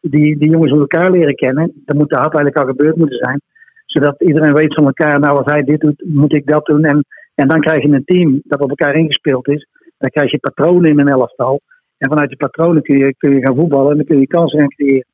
Die, 0.00 0.38
die 0.38 0.50
jongens 0.50 0.72
moeten 0.72 0.98
elkaar 0.98 1.10
leren 1.10 1.34
kennen. 1.34 1.72
Dat 1.84 1.96
moet, 1.96 2.10
dat 2.10 2.18
had 2.18 2.34
eigenlijk 2.34 2.56
al 2.56 2.74
gebeurd 2.74 2.96
moeten 2.96 3.18
zijn. 3.18 3.40
Zodat 3.84 4.22
iedereen 4.22 4.54
weet 4.54 4.74
van 4.74 4.84
elkaar, 4.84 5.20
nou, 5.20 5.36
als 5.36 5.52
hij 5.52 5.62
dit 5.62 5.80
doet, 5.80 6.04
moet 6.06 6.34
ik 6.34 6.46
dat 6.46 6.66
doen. 6.66 6.84
En, 6.84 7.04
en 7.34 7.48
dan 7.48 7.60
krijg 7.60 7.82
je 7.82 7.88
een 7.88 8.04
team 8.04 8.40
dat 8.44 8.60
op 8.60 8.68
elkaar 8.68 8.94
ingespeeld 8.94 9.48
is. 9.48 9.66
Dan 9.98 10.10
krijg 10.10 10.30
je 10.30 10.38
patronen 10.38 10.90
in 10.90 10.98
een 10.98 11.08
elftal. 11.08 11.60
En 11.98 12.08
vanuit 12.08 12.28
die 12.28 12.38
patronen 12.38 12.82
kun 12.82 12.98
je, 12.98 13.14
kun 13.14 13.30
je 13.30 13.46
gaan 13.46 13.56
voetballen 13.56 13.90
en 13.90 13.96
dan 13.96 14.06
kun 14.06 14.20
je 14.20 14.26
kansen 14.26 14.58
gaan 14.58 14.68
creëren. 14.68 15.06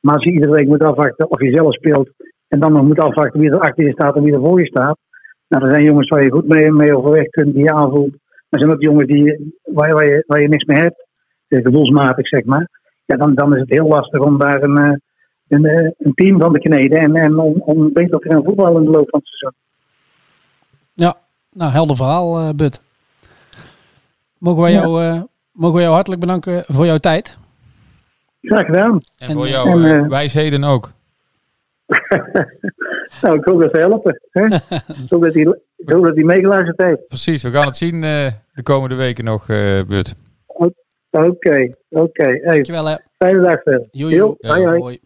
Maar 0.00 0.14
als 0.14 0.24
je 0.24 0.32
iedere 0.32 0.52
week 0.52 0.66
moet 0.66 0.82
afwachten 0.82 1.30
of 1.30 1.40
je 1.40 1.54
zelf 1.54 1.74
speelt 1.74 2.10
en 2.48 2.60
dan 2.60 2.72
nog 2.72 2.82
moet 2.82 3.00
afwachten 3.00 3.40
wie 3.40 3.50
er 3.50 3.60
achter 3.60 3.84
je 3.84 3.92
staat 3.92 4.16
en 4.16 4.22
wie 4.22 4.32
er 4.32 4.40
voor 4.40 4.60
je 4.60 4.66
staat. 4.66 4.98
Nou, 5.48 5.64
er 5.64 5.70
zijn 5.70 5.84
jongens 5.84 6.08
waar 6.08 6.24
je 6.24 6.30
goed 6.30 6.48
mee, 6.48 6.70
mee 6.70 6.96
overweg 6.96 7.28
kunt, 7.28 7.54
die 7.54 7.64
je 7.64 7.72
aanvoelt. 7.72 8.10
Maar 8.10 8.60
er 8.60 8.66
zijn 8.66 8.72
ook 8.72 8.82
jongens 8.82 9.06
die, 9.06 9.54
waar, 9.62 9.92
waar, 9.92 10.06
je, 10.06 10.24
waar 10.26 10.40
je 10.40 10.48
niks 10.48 10.64
mee 10.64 10.78
hebt, 10.78 11.06
eh, 11.48 11.62
gevoelsmatig 11.62 12.28
zeg 12.28 12.44
maar. 12.44 12.68
Ja, 13.04 13.16
dan, 13.16 13.34
dan 13.34 13.54
is 13.54 13.60
het 13.60 13.70
heel 13.70 13.86
lastig 13.86 14.20
om 14.20 14.38
daar 14.38 14.62
een, 14.62 14.78
eh, 14.78 14.96
een, 15.48 15.64
eh, 15.64 15.90
een 15.98 16.14
team 16.14 16.40
van 16.40 16.52
te 16.52 16.58
kneden 16.58 16.98
en, 16.98 17.16
en 17.16 17.38
om, 17.38 17.60
om 17.60 17.92
beter 17.92 18.18
te 18.18 18.28
gaan 18.28 18.44
voetballen 18.44 18.82
in 18.82 18.84
de 18.84 18.96
loop 18.96 19.10
van 19.10 19.18
het 19.18 19.28
seizoen. 19.28 19.58
Ja, 20.94 21.16
nou, 21.52 21.72
helder 21.72 21.96
verhaal, 21.96 22.54
Bud. 22.54 22.89
Mogen 24.40 24.62
wij, 24.62 24.72
Ja. 24.72 24.80
jou, 24.80 25.02
eh, 25.04 25.22
mogen 25.52 25.74
wij 25.74 25.82
jou 25.82 25.94
hartelijk 25.94 26.20
bedanken 26.20 26.64
voor 26.66 26.86
jouw 26.86 26.98
tijd. 26.98 27.38
Graag 28.42 28.66
gedaan. 28.66 29.00
En 29.18 29.32
voor 29.32 29.44
en, 29.44 29.50
jou 29.50 29.70
en, 29.70 29.84
eh, 29.84 29.98
eh, 29.98 30.08
wijsheden 30.08 30.64
ook. 30.64 30.90
Nou, 33.22 33.38
ik 33.38 33.44
hoop 33.44 33.60
dat 33.60 33.70
ze 33.74 33.80
helpen. 33.80 34.20
Hè? 34.30 34.44
ik 35.04 35.08
hoop 35.08 35.22
dat 35.22 35.34
hij 35.34 35.42
ik 35.76 35.88
hoop 35.90 36.04
dat 36.04 36.14
hij 36.14 36.24
meegeluisterd 36.24 36.82
heeft. 36.82 37.06
Precies, 37.06 37.42
we 37.42 37.50
gaan 37.50 37.66
het 37.66 37.76
zien 37.76 37.94
eh, 37.94 38.26
de 38.52 38.62
komende 38.62 38.94
weken 38.94 39.24
nog, 39.24 39.48
eh 39.48 39.82
Bud. 39.88 40.14
Oké, 41.10 41.74
oké. 41.88 42.22
Hey, 42.22 42.40
Dankjewel 42.44 42.84
hè. 42.86 42.96
fijne 43.18 43.40
dag 43.40 43.62
verder. 43.62 43.88
Jojo. 43.90 44.16
Jo, 44.16 44.36
hoi, 44.50 44.64
hoi. 44.66 44.80
Hoi. 44.80 44.98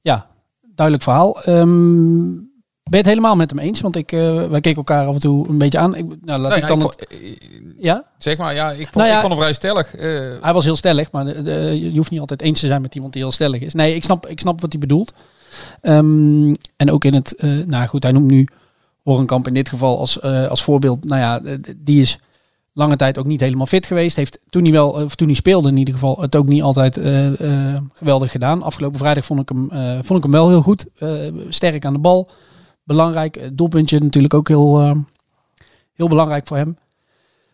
Ja, 0.00 0.26
duidelijk 0.74 1.04
verhaal. 1.04 1.42
Ehm, 1.42 2.32
ben 2.90 2.98
je 2.98 3.04
het 3.04 3.06
helemaal 3.06 3.36
met 3.36 3.50
hem 3.50 3.58
eens? 3.58 3.80
Want 3.80 3.96
ik, 3.96 4.12
eh, 4.12 4.20
wij 4.48 4.60
keken 4.60 4.76
elkaar 4.76 5.06
af 5.06 5.14
en 5.14 5.20
toe 5.20 5.48
een 5.48 5.58
beetje 5.58 5.78
aan. 5.78 5.94
Ik, 5.94 6.04
nou, 6.06 6.16
laat 6.24 6.38
Nou 6.40 6.54
ik 6.54 6.60
ja, 6.60 6.66
dan 6.66 6.76
ik 6.76 6.82
vond- 6.82 7.06
eh, 7.06 7.36
ja, 7.84 8.04
zeg 8.18 8.36
maar, 8.38 8.54
ja, 8.54 8.70
ik 8.70 8.76
vond, 8.82 8.94
Nou 8.94 9.08
ja- 9.08 9.14
ik 9.14 9.20
vond 9.20 9.32
hem 9.32 9.42
vrij 9.42 9.52
stellig. 9.52 9.94
eh, 9.94 10.42
hij 10.42 10.52
was 10.52 10.64
heel 10.64 10.76
stellig, 10.76 11.10
maar 11.10 11.24
de- 11.24 11.42
de- 11.42 11.90
je 11.92 11.96
hoeft 11.96 12.10
niet 12.10 12.20
altijd 12.20 12.42
eens 12.42 12.60
te 12.60 12.66
zijn 12.66 12.82
met 12.82 12.94
iemand 12.94 13.12
die 13.12 13.22
heel 13.22 13.32
stellig 13.32 13.60
is. 13.60 13.74
Nee, 13.74 13.94
ik 13.94 14.04
snap, 14.04 14.26
ik 14.26 14.40
snap 14.40 14.60
wat 14.60 14.72
hij 14.72 14.80
bedoelt. 14.80 15.14
Ehm, 15.80 16.54
en 16.76 16.90
ook 16.90 17.04
in 17.04 17.14
het, 17.14 17.36
eh, 17.36 17.50
nou 17.66 17.86
goed, 17.86 18.02
hij 18.02 18.12
noemt 18.12 18.30
nu 18.30 18.48
Horenkamp 19.02 19.46
in 19.46 19.54
dit 19.54 19.68
geval 19.68 19.98
als, 19.98 20.22
als 20.22 20.62
voorbeeld. 20.62 21.04
Nou 21.04 21.20
ja, 21.20 21.56
die 21.76 22.00
is 22.00 22.18
lange 22.72 22.96
tijd 22.96 23.18
ook 23.18 23.26
niet 23.26 23.40
helemaal 23.40 23.66
fit 23.66 23.86
geweest. 23.86 24.16
Heeft 24.16 24.38
toen 24.48 24.62
hij 24.62 24.72
wel, 24.72 24.88
of 24.90 25.14
toen 25.14 25.26
hij 25.26 25.36
speelde 25.36 25.68
in 25.68 25.76
ieder 25.76 25.94
geval, 25.94 26.20
het 26.20 26.36
ook 26.36 26.46
niet 26.48 26.62
altijd 26.62 27.00
geweldig 27.92 28.30
gedaan. 28.30 28.62
Afgelopen 28.62 28.98
vrijdag 28.98 29.24
vond 29.24 29.40
ik 29.40 29.48
hem, 29.48 29.68
vond 30.04 30.18
ik 30.18 30.22
hem 30.22 30.32
wel 30.32 30.48
heel 30.48 30.62
goed. 30.62 30.86
Sterk 31.48 31.84
aan 31.84 31.92
de 31.92 31.98
bal. 31.98 32.30
Belangrijk. 32.86 33.36
Eh, 33.36 33.48
Doelpuntje 33.52 33.98
natuurlijk 34.00 34.34
ook 34.34 34.48
heel, 34.48 34.80
eh, 34.80 34.92
heel 35.94 36.08
belangrijk 36.08 36.46
voor 36.46 36.56
hem. 36.56 36.76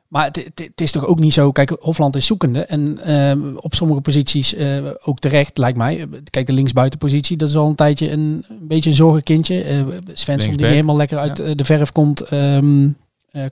Maar 0.09 0.25
het, 0.55 0.81
is 0.81 0.93
toch 0.93 1.07
ook 1.07 1.19
niet 1.19 1.33
zo. 1.33 1.53
Kijk, 1.53 1.77
Hofland 1.81 2.17
is 2.17 2.27
zoekende. 2.27 2.65
En 2.65 2.99
ehm, 3.05 3.57
op 3.57 3.75
sommige 3.75 4.01
posities 4.01 4.55
eh, 4.55 4.77
ook 5.05 5.19
terecht, 5.19 5.59
lijkt 5.59 5.79
mij. 5.79 6.09
Kijk, 6.31 6.47
de 6.47 6.53
linksbuitenpositie, 6.53 7.37
dat 7.37 7.49
is 7.49 7.57
al 7.57 7.69
een 7.69 7.75
tijdje 7.75 8.11
een, 8.11 8.45
een 8.49 8.67
beetje 8.67 8.91
een 8.91 8.97
zorgenkindje. 8.97 9.63
Eh 9.63 9.85
Svensson 10.13 10.53
die 10.57 10.67
helemaal 10.67 10.97
lekker 10.97 11.19
uit 11.19 11.39
Ja. 11.39 11.45
eh, 11.45 11.55
de 11.55 11.65
verf 11.65 11.93
komt. 11.93 12.21
Eh, 12.21 12.59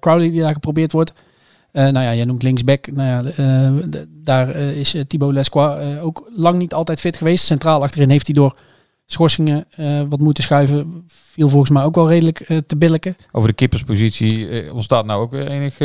Crowley 0.01 0.31
die 0.31 0.41
daar 0.41 0.53
geprobeerd 0.53 0.93
wordt. 0.93 1.13
Eh, 1.73 1.83
nou 1.83 2.05
ja, 2.05 2.15
jij 2.15 2.25
noemt 2.25 2.43
linksback. 2.43 2.93
Nou 2.93 3.09
ja, 3.09 3.31
eh, 3.31 3.73
daar 4.09 4.51
eh, 4.51 4.77
is 4.77 4.95
eh, 4.95 5.03
Thibaut 5.07 5.33
Lesquois 5.33 5.81
eh, 5.81 6.05
ook 6.05 6.31
lang 6.35 6.59
niet 6.59 6.75
altijd 6.75 7.01
fit 7.01 7.17
geweest. 7.17 7.45
Centraal 7.45 7.83
achterin 7.83 8.11
heeft 8.11 8.27
hij 8.27 8.35
door 8.35 8.57
schorsingen 9.13 9.65
eh, 9.71 10.03
wat 10.09 10.19
moeten 10.21 10.43
schuiven. 10.45 11.05
Viel 11.07 11.49
volgens 11.49 11.71
mij 11.71 11.83
ook 11.85 11.95
wel 11.95 12.09
redelijk 12.09 12.41
eh, 12.41 12.59
te 12.67 12.77
billiken. 12.77 13.17
over 13.33 13.49
de 13.49 13.55
kipperspositie 13.55 14.49
eh, 14.49 14.75
ontstaat 14.75 15.05
nou 15.05 15.23
ook 15.23 15.31
weer 15.31 15.47
enig 15.49 15.79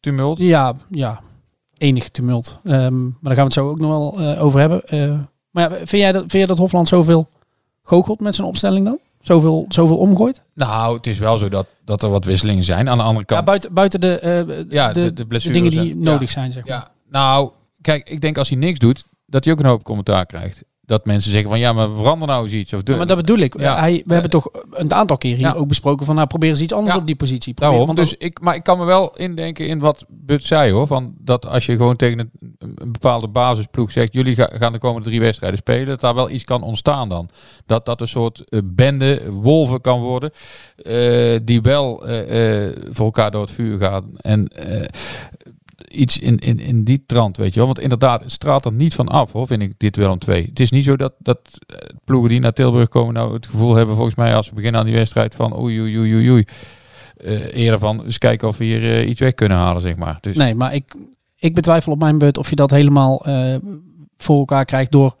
tumult. 0.00 0.38
Ja, 0.38 0.74
ja. 0.90 1.20
Enig 1.76 2.08
tumult. 2.08 2.58
Ehm, 2.64 3.02
maar 3.02 3.12
daar 3.22 3.34
gaan 3.34 3.36
we 3.36 3.42
het 3.42 3.52
zo 3.52 3.68
ook 3.68 3.78
nog 3.78 3.90
wel 3.90 4.38
over 4.38 4.60
hebben. 4.60 4.82
Maar 5.50 5.70
ja, 5.70 5.76
vind, 5.76 5.90
jij 5.90 6.12
dat, 6.12 6.20
vind 6.20 6.32
jij 6.32 6.46
dat 6.46 6.58
Hofland 6.58 6.88
zoveel 6.88 7.28
goochelt 7.82 8.20
met 8.20 8.34
zijn 8.34 8.46
opstelling 8.48 8.84
dan? 8.84 8.98
Zoveel, 9.20 9.64
zoveel 9.68 9.96
omgooit? 9.96 10.42
Nou, 10.54 10.96
het 10.96 11.06
is 11.06 11.18
wel 11.18 11.36
zo 11.38 11.48
dat, 11.48 11.66
dat 11.84 12.02
er 12.02 12.10
wat 12.10 12.24
wisselingen 12.24 12.64
zijn. 12.64 12.88
Aan 12.88 12.98
de 12.98 13.04
andere 13.04 13.24
Ja, 13.26 13.34
kant, 13.34 13.44
buiten, 13.44 13.72
buiten 13.74 14.00
de, 14.00 14.66
Ja, 14.68 14.92
de, 14.92 15.12
dingen 15.50 15.70
die 15.70 15.90
en- 15.90 15.98
nodig 16.00 16.28
ja. 16.28 16.32
zijn. 16.40 16.52
Zeg 16.52 16.66
maar. 16.66 16.76
ja, 16.76 16.88
nou, 17.10 17.50
kijk, 17.80 18.08
ik 18.10 18.20
denk 18.20 18.38
als 18.38 18.48
hij 18.48 18.58
niks 18.58 18.78
doet, 18.78 19.04
dat 19.26 19.44
hij 19.44 19.52
ook 19.52 19.58
een 19.60 19.66
hoop 19.66 19.82
commentaar 19.82 20.26
krijgt. 20.26 20.64
Dat 20.86 21.04
mensen 21.06 21.30
zeggen 21.30 21.50
van, 21.50 21.58
ja, 21.58 21.72
maar 21.72 21.90
verander 21.92 22.28
nou 22.28 22.44
eens 22.44 22.52
iets. 22.52 22.72
Of 22.72 22.82
de, 22.82 22.96
maar 22.96 23.06
dat 23.06 23.16
bedoel 23.16 23.38
ik. 23.38 23.60
Ja. 23.60 23.78
Hij, 23.78 24.02
we 24.06 24.12
hebben 24.12 24.30
toch 24.30 24.48
een 24.70 24.92
aantal 24.94 25.16
keer 25.18 25.36
hier 25.36 25.46
Ja. 25.46 25.52
ook 25.52 25.68
besproken 25.68 26.06
van 26.06 26.14
nou 26.14 26.26
probeer 26.26 26.50
eens 26.50 26.60
iets 26.60 26.72
anders 26.72 26.96
op 26.96 27.06
die 27.06 27.16
positie. 27.16 27.54
Probeer, 27.54 27.70
Daarom, 27.78 27.86
want 27.96 27.98
dus 28.08 28.16
ik, 28.26 28.40
maar 28.40 28.54
ik 28.54 28.62
kan 28.62 28.78
me 28.78 28.84
wel 28.84 29.16
indenken 29.16 29.66
in 29.66 29.78
wat 29.78 30.04
Bud 30.08 30.44
zei 30.44 30.72
hoor. 30.72 30.86
Van 30.86 31.14
dat 31.18 31.46
als 31.46 31.66
je 31.66 31.76
gewoon 31.76 31.96
tegen 31.96 32.18
een, 32.18 32.30
een 32.58 32.92
bepaalde 32.92 33.28
basisploeg 33.28 33.90
zegt, 33.90 34.12
jullie 34.12 34.34
ga- 34.34 34.50
gaan 34.52 34.72
de 34.72 34.78
komende 34.78 35.08
drie 35.08 35.20
wedstrijden 35.20 35.58
spelen, 35.58 35.86
dat 35.86 36.00
daar 36.00 36.14
wel 36.14 36.30
iets 36.30 36.44
kan 36.44 36.62
ontstaan 36.62 37.08
dan. 37.08 37.28
Dat 37.66 37.86
dat 37.86 38.00
een 38.00 38.08
soort 38.08 38.48
eh, 38.50 38.60
bende, 38.64 39.22
wolven 39.30 39.80
kan 39.80 40.00
worden, 40.00 40.30
eh, 40.76 41.40
die 41.44 41.60
wel 41.60 42.06
eh, 42.06 42.76
voor 42.90 43.04
elkaar 43.04 43.30
door 43.30 43.42
het 43.42 43.50
vuur 43.50 43.78
gaan. 43.78 44.04
En 44.16 44.48
iets 45.92 46.18
in, 46.18 46.38
in, 46.38 46.58
in 46.58 46.84
die 46.84 47.02
trant, 47.06 47.36
weet 47.36 47.52
je 47.52 47.56
wel. 47.56 47.66
Want 47.66 47.80
inderdaad, 47.80 48.20
het 48.20 48.32
straalt 48.32 48.64
er 48.64 48.72
niet 48.72 48.94
van 48.94 49.08
af 49.08 49.32
hoor, 49.32 49.46
vind 49.46 49.62
ik 49.62 49.74
dit 49.76 49.96
wel 49.96 50.12
een 50.12 50.18
twee. 50.18 50.46
Het 50.46 50.60
is 50.60 50.70
niet 50.70 50.84
zo 50.84 50.96
dat, 50.96 51.12
dat 51.18 51.40
eh, 51.66 51.76
ploegen 52.04 52.28
die 52.28 52.40
naar 52.40 52.52
Tilburg 52.52 52.88
komen 52.88 53.14
nou 53.14 53.34
het 53.34 53.46
gevoel 53.46 53.74
hebben, 53.74 53.94
volgens 53.94 54.16
mij 54.16 54.34
als 54.34 54.48
we 54.48 54.54
beginnen 54.54 54.80
aan 54.80 54.86
die 54.86 54.94
wedstrijd 54.94 55.34
van 55.34 55.58
oei 55.58 55.80
oei 55.80 55.98
oei 55.98 56.14
oei 56.14 56.30
oei. 56.30 56.44
Eh, 57.16 57.54
eerder 57.54 57.78
van 57.78 58.04
eens 58.04 58.18
kijken 58.18 58.48
of 58.48 58.58
we 58.58 58.64
hier 58.64 58.82
eh, 58.82 59.08
iets 59.08 59.20
weg 59.20 59.34
kunnen 59.34 59.58
halen, 59.58 59.82
zeg 59.82 59.96
maar. 59.96 60.18
Dus 60.20 60.36
Nee, 60.36 60.54
maar 60.54 60.74
ik, 60.74 60.94
ik 61.36 61.54
betwijfel 61.54 61.92
op 61.92 61.98
mijn 61.98 62.18
beurt 62.18 62.38
of 62.38 62.50
je 62.50 62.56
dat 62.56 62.70
helemaal 62.70 63.26
voor 64.16 64.38
elkaar 64.38 64.64
krijgt 64.64 64.92
door 64.92 65.14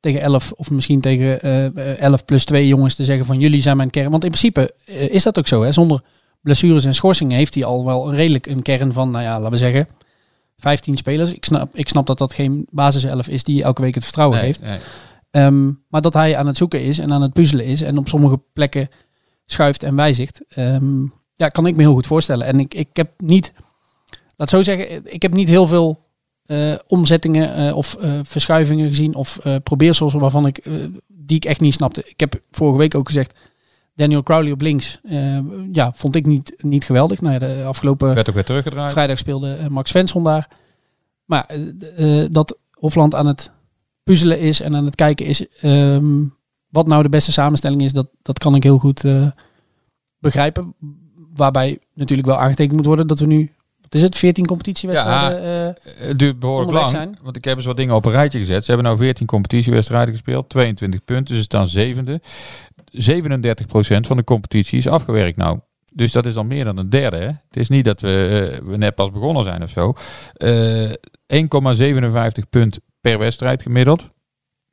tegen 0.00 0.20
11 0.20 0.52
of 0.52 0.70
misschien 0.70 1.00
tegen 1.00 1.40
eh 1.40 2.00
11 2.00 2.24
plus 2.24 2.44
2 2.44 2.66
jongens 2.66 2.94
te 2.94 3.04
zeggen 3.04 3.26
van 3.26 3.40
jullie 3.40 3.62
zijn 3.62 3.76
mijn 3.76 3.90
kern. 3.90 4.10
Want 4.10 4.24
in 4.24 4.30
principe 4.30 4.74
is 5.10 5.22
dat 5.22 5.38
ook 5.38 5.46
zo. 5.46 5.62
Hè? 5.62 5.72
Zonder 5.72 6.02
blessures 6.40 6.84
en 6.84 6.94
schorsingen 6.94 7.36
heeft 7.36 7.54
hij 7.54 7.64
al 7.64 7.84
wel 7.84 8.14
redelijk 8.14 8.46
een 8.46 8.62
kern 8.62 8.92
van, 8.92 9.10
nou 9.10 9.24
ja, 9.24 9.36
laten 9.36 9.50
we 9.50 9.58
zeggen, 9.58 9.88
15 10.58 10.96
spelers. 10.96 11.32
Ik 11.32 11.44
snap, 11.44 11.76
ik 11.76 11.88
snap 11.88 12.06
dat 12.06 12.18
dat 12.18 12.32
geen 12.32 12.66
basis 12.70 13.04
11 13.04 13.28
is 13.28 13.44
die 13.44 13.62
elke 13.62 13.82
week 13.82 13.94
het 13.94 14.04
vertrouwen 14.04 14.36
nee, 14.36 14.46
heeft. 14.46 14.66
nee. 14.66 14.78
Ehm, 15.30 15.70
maar 15.88 16.00
dat 16.00 16.14
hij 16.14 16.36
aan 16.36 16.46
het 16.46 16.56
zoeken 16.56 16.82
is 16.82 16.98
en 16.98 17.12
aan 17.12 17.22
het 17.22 17.32
puzzelen 17.32 17.64
is 17.64 17.82
en 17.82 17.98
op 17.98 18.08
sommige 18.08 18.40
plekken 18.52 18.88
schuift 19.46 19.82
en 19.82 19.96
wijzigt. 19.96 20.40
ehm, 20.48 21.02
ja, 21.34 21.48
kan 21.48 21.66
ik 21.66 21.76
me 21.76 21.82
heel 21.82 21.92
goed 21.92 22.06
voorstellen. 22.06 22.46
En 22.46 22.60
ik, 22.60 22.74
ik 22.74 22.88
heb 22.92 23.10
niet, 23.16 23.52
laat 24.36 24.50
zo 24.50 24.62
zeggen, 24.62 25.12
ik 25.12 25.22
heb 25.22 25.32
niet 25.32 25.48
heel 25.48 25.66
veel 25.66 26.06
eh, 26.46 26.74
omzettingen 26.86 27.54
eh, 27.54 27.76
of 27.76 27.94
eh, 27.94 28.18
verschuivingen 28.22 28.88
gezien 28.88 29.14
of 29.14 29.38
probeersels 29.62 30.12
waarvan 30.12 30.46
ik, 30.46 30.70
die 31.06 31.36
ik 31.36 31.44
echt 31.44 31.60
niet 31.60 31.74
snapte. 31.74 32.02
Ik 32.06 32.20
heb 32.20 32.42
vorige 32.50 32.78
week 32.78 32.94
ook 32.94 33.06
gezegd, 33.06 33.38
Daniel 33.98 34.22
Crowley 34.22 34.52
op 34.52 34.60
links, 34.60 35.00
eh, 35.02 35.38
ja, 35.72 35.92
vond 35.94 36.14
ik 36.14 36.26
niet, 36.26 36.54
niet 36.56 36.84
geweldig. 36.84 37.20
Nou 37.20 37.32
ja, 37.32 37.38
de 37.38 37.64
afgelopen 37.64 38.14
Werd 38.14 38.28
ook 38.28 38.34
weer 38.34 38.44
teruggedraaid. 38.44 38.92
vrijdag 38.92 39.18
speelde 39.18 39.54
eh, 39.54 39.66
Max 39.66 39.90
Svensson 39.90 40.24
daar. 40.24 40.48
Maar 41.24 41.46
eh, 41.46 42.24
dat 42.30 42.58
Hofland 42.72 43.14
aan 43.14 43.26
het 43.26 43.50
puzzelen 44.02 44.40
is 44.40 44.60
en 44.60 44.76
aan 44.76 44.84
het 44.84 44.94
kijken 44.94 45.26
is 45.26 45.46
ehm, 45.60 46.24
wat 46.68 46.86
nou 46.86 47.02
de 47.02 47.08
beste 47.08 47.32
samenstelling 47.32 47.82
is, 47.82 47.92
dat, 47.92 48.08
dat 48.22 48.38
kan 48.38 48.54
ik 48.54 48.62
heel 48.62 48.78
goed 48.78 49.04
begrijpen. 50.18 50.74
Waarbij 51.34 51.78
natuurlijk 51.94 52.28
wel 52.28 52.38
aangetekend 52.38 52.76
moet 52.76 52.86
worden 52.86 53.06
dat 53.06 53.18
we 53.18 53.26
nu, 53.26 53.52
wat 53.80 53.94
is 53.94 54.02
het, 54.02 54.16
14 54.16 54.46
competitiewedstrijden? 54.46 55.74
eh, 55.84 56.08
Het 56.08 56.18
duurt 56.18 56.38
behoorlijk 56.38 56.72
lang, 56.72 56.90
zijn. 56.90 57.18
want 57.22 57.36
ik 57.36 57.44
heb 57.44 57.56
eens 57.56 57.66
wat 57.66 57.76
dingen 57.76 57.94
op 57.94 58.04
een 58.04 58.12
rijtje 58.12 58.38
gezet. 58.38 58.60
Ze 58.64 58.70
hebben 58.70 58.86
nou 58.86 58.98
14 58.98 59.26
competitiewedstrijden 59.26 60.14
gespeeld, 60.14 60.48
22 60.48 61.04
punten, 61.04 61.36
ze 61.36 61.42
staan 61.42 61.68
zevende. 61.68 62.20
37% 62.98 64.06
van 64.06 64.16
de 64.16 64.24
competitie 64.24 64.78
is 64.78 64.88
afgewerkt 64.88 65.36
nou. 65.36 65.58
Dus 65.92 66.12
dat 66.12 66.26
is 66.26 66.36
al 66.36 66.44
meer 66.44 66.64
dan 66.64 66.76
een 66.76 66.90
derde. 66.90 67.16
Hè? 67.16 67.26
Het 67.26 67.56
is 67.56 67.68
niet 67.68 67.84
dat 67.84 68.00
we, 68.00 68.60
eh, 68.62 68.76
net 68.76 68.94
pas 68.94 69.10
begonnen 69.10 69.44
zijn 69.44 69.62
of 69.62 69.70
zo. 69.70 69.92
Eh 70.32 70.92
1,57 71.26 72.48
punt 72.50 72.78
per 73.00 73.18
wedstrijd 73.18 73.62
gemiddeld. 73.62 74.10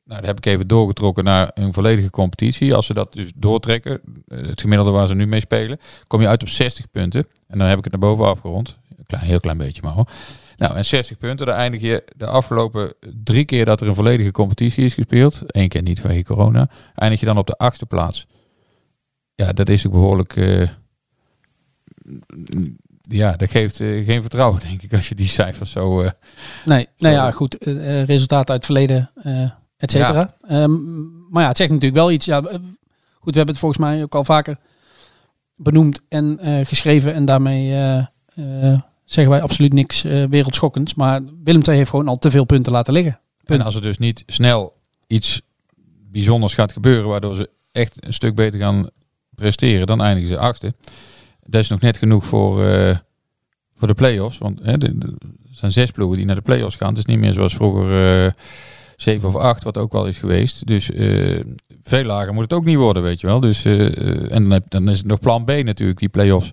Nou, 0.04 0.20
dat 0.20 0.28
heb 0.28 0.36
ik 0.36 0.46
even 0.46 0.66
doorgetrokken 0.66 1.24
naar 1.24 1.50
een 1.54 1.72
volledige 1.72 2.10
competitie. 2.10 2.74
Als 2.74 2.86
ze 2.86 2.94
dat 2.94 3.12
dus 3.12 3.30
doortrekken, 3.34 4.00
eh, 4.26 4.38
het 4.46 4.60
gemiddelde 4.60 4.92
waar 4.92 5.06
ze 5.06 5.14
nu 5.14 5.26
mee 5.26 5.40
spelen, 5.40 5.78
kom 6.06 6.20
je 6.20 6.28
uit 6.28 6.42
op 6.42 6.48
60 6.48 6.90
punten. 6.90 7.26
En 7.46 7.58
dan 7.58 7.68
heb 7.68 7.78
ik 7.78 7.84
het 7.84 7.92
naar 7.92 8.10
boven 8.10 8.26
afgerond. 8.26 8.78
Een 8.96 9.06
klein, 9.06 9.24
heel 9.24 9.40
klein 9.40 9.58
beetje 9.58 9.82
maar 9.82 9.92
hoor. 9.92 10.08
Nou, 10.56 10.76
en 10.76 10.84
60 10.84 11.18
punten, 11.18 11.46
daar 11.46 11.56
eindig 11.56 11.80
je 11.80 12.04
de 12.16 12.26
afgelopen 12.26 12.94
drie 13.24 13.44
keer 13.44 13.64
dat 13.64 13.80
er 13.80 13.86
een 13.88 13.94
volledige 13.94 14.30
competitie 14.30 14.84
is 14.84 14.94
gespeeld. 14.94 15.42
Eén 15.46 15.68
keer 15.68 15.82
niet 15.82 16.00
vanwege 16.00 16.24
corona. 16.24 16.68
Eindig 16.94 17.20
je 17.20 17.26
dan 17.26 17.38
op 17.38 17.46
de 17.46 17.56
achtste 17.56 17.86
plaats. 17.86 18.26
Ja, 19.34 19.52
dat 19.52 19.68
is 19.68 19.86
ook 19.86 19.92
behoorlijk... 19.92 20.36
eh, 20.36 20.68
ja, 23.02 23.32
dat 23.36 23.50
geeft 23.50 23.80
eh, 23.80 24.04
geen 24.04 24.20
vertrouwen, 24.20 24.60
denk 24.60 24.82
ik, 24.82 24.92
als 24.92 25.08
je 25.08 25.14
die 25.14 25.28
cijfers 25.28 25.70
zo... 25.70 26.02
eh, 26.02 26.10
Nee, 26.64 26.88
nou 26.98 27.14
ja, 27.14 27.30
goed. 27.30 27.56
resultaten 27.60 28.36
uit 28.36 28.48
het 28.48 28.64
verleden, 28.64 29.10
et 29.76 29.90
cetera. 29.90 30.36
Ehm, 30.48 30.72
maar 31.30 31.42
ja, 31.42 31.48
het 31.48 31.56
zegt 31.56 31.70
natuurlijk 31.70 32.00
wel 32.00 32.10
iets. 32.10 32.26
Ja, 32.26 32.40
goed, 32.40 33.32
we 33.32 33.36
hebben 33.36 33.46
het 33.46 33.58
volgens 33.58 33.80
mij 33.80 34.02
ook 34.02 34.14
al 34.14 34.24
vaker 34.24 34.56
benoemd 35.56 36.00
en 36.08 36.38
geschreven. 36.66 37.14
En 37.14 37.24
daarmee 37.24 37.74
zeggen 39.06 39.32
wij 39.32 39.42
absoluut 39.42 39.72
niks 39.72 40.04
eh, 40.04 40.24
wereldschokkends. 40.24 40.94
Maar 40.94 41.20
Willem 41.44 41.62
II 41.68 41.76
heeft 41.76 41.90
gewoon 41.90 42.08
al 42.08 42.16
te 42.18 42.30
veel 42.30 42.44
punten 42.44 42.72
laten 42.72 42.92
liggen. 42.92 43.18
En 43.44 43.62
als 43.62 43.74
er 43.74 43.82
dus 43.82 43.98
niet 43.98 44.22
snel 44.26 44.74
iets 45.06 45.40
bijzonders 46.10 46.54
gaat 46.54 46.72
gebeuren, 46.72 47.08
waardoor 47.08 47.34
ze 47.34 47.50
echt 47.72 48.06
een 48.06 48.12
stuk 48.12 48.34
beter 48.34 48.60
gaan 48.60 48.90
presteren, 49.34 49.86
dan 49.86 50.02
eindigen 50.02 50.28
ze 50.28 50.38
achtste. 50.38 50.74
Dat 51.44 51.60
is 51.60 51.68
nog 51.68 51.80
net 51.80 51.96
genoeg 51.96 52.24
voor, 52.24 52.64
eh, 52.64 52.96
voor 53.74 53.88
de 53.88 53.94
play-offs. 53.94 54.38
Want 54.38 54.60
hè, 54.62 54.78
de- 54.78 54.98
de- 54.98 55.16
er 55.50 55.58
zijn 55.62 55.72
zes 55.72 55.90
ploegen 55.90 56.16
die 56.16 56.26
naar 56.26 56.34
de 56.36 56.42
play-offs 56.42 56.76
gaan. 56.76 56.88
Het 56.88 56.98
is 56.98 57.04
niet 57.04 57.18
meer 57.18 57.32
zoals 57.32 57.54
vroeger 57.54 58.24
eh, 58.26 58.32
zeven 58.96 59.28
of 59.28 59.36
acht, 59.36 59.62
wat 59.64 59.78
ook 59.78 59.92
wel 59.92 60.06
is 60.06 60.18
geweest. 60.18 60.66
Dus 60.66 60.90
veel 61.82 62.04
lager 62.04 62.32
moet 62.34 62.42
het 62.42 62.52
ook 62.52 62.64
niet 62.64 62.76
worden, 62.76 63.02
weet 63.02 63.20
je 63.20 63.26
wel. 63.26 63.40
Dus, 63.40 63.64
en 63.64 64.42
dan, 64.42 64.50
heb- 64.50 64.70
dan 64.70 64.88
is 64.88 64.98
het 64.98 65.06
nog 65.06 65.20
plan 65.20 65.44
B 65.44 65.48
natuurlijk, 65.48 65.98
die 65.98 66.08
play-offs. 66.08 66.52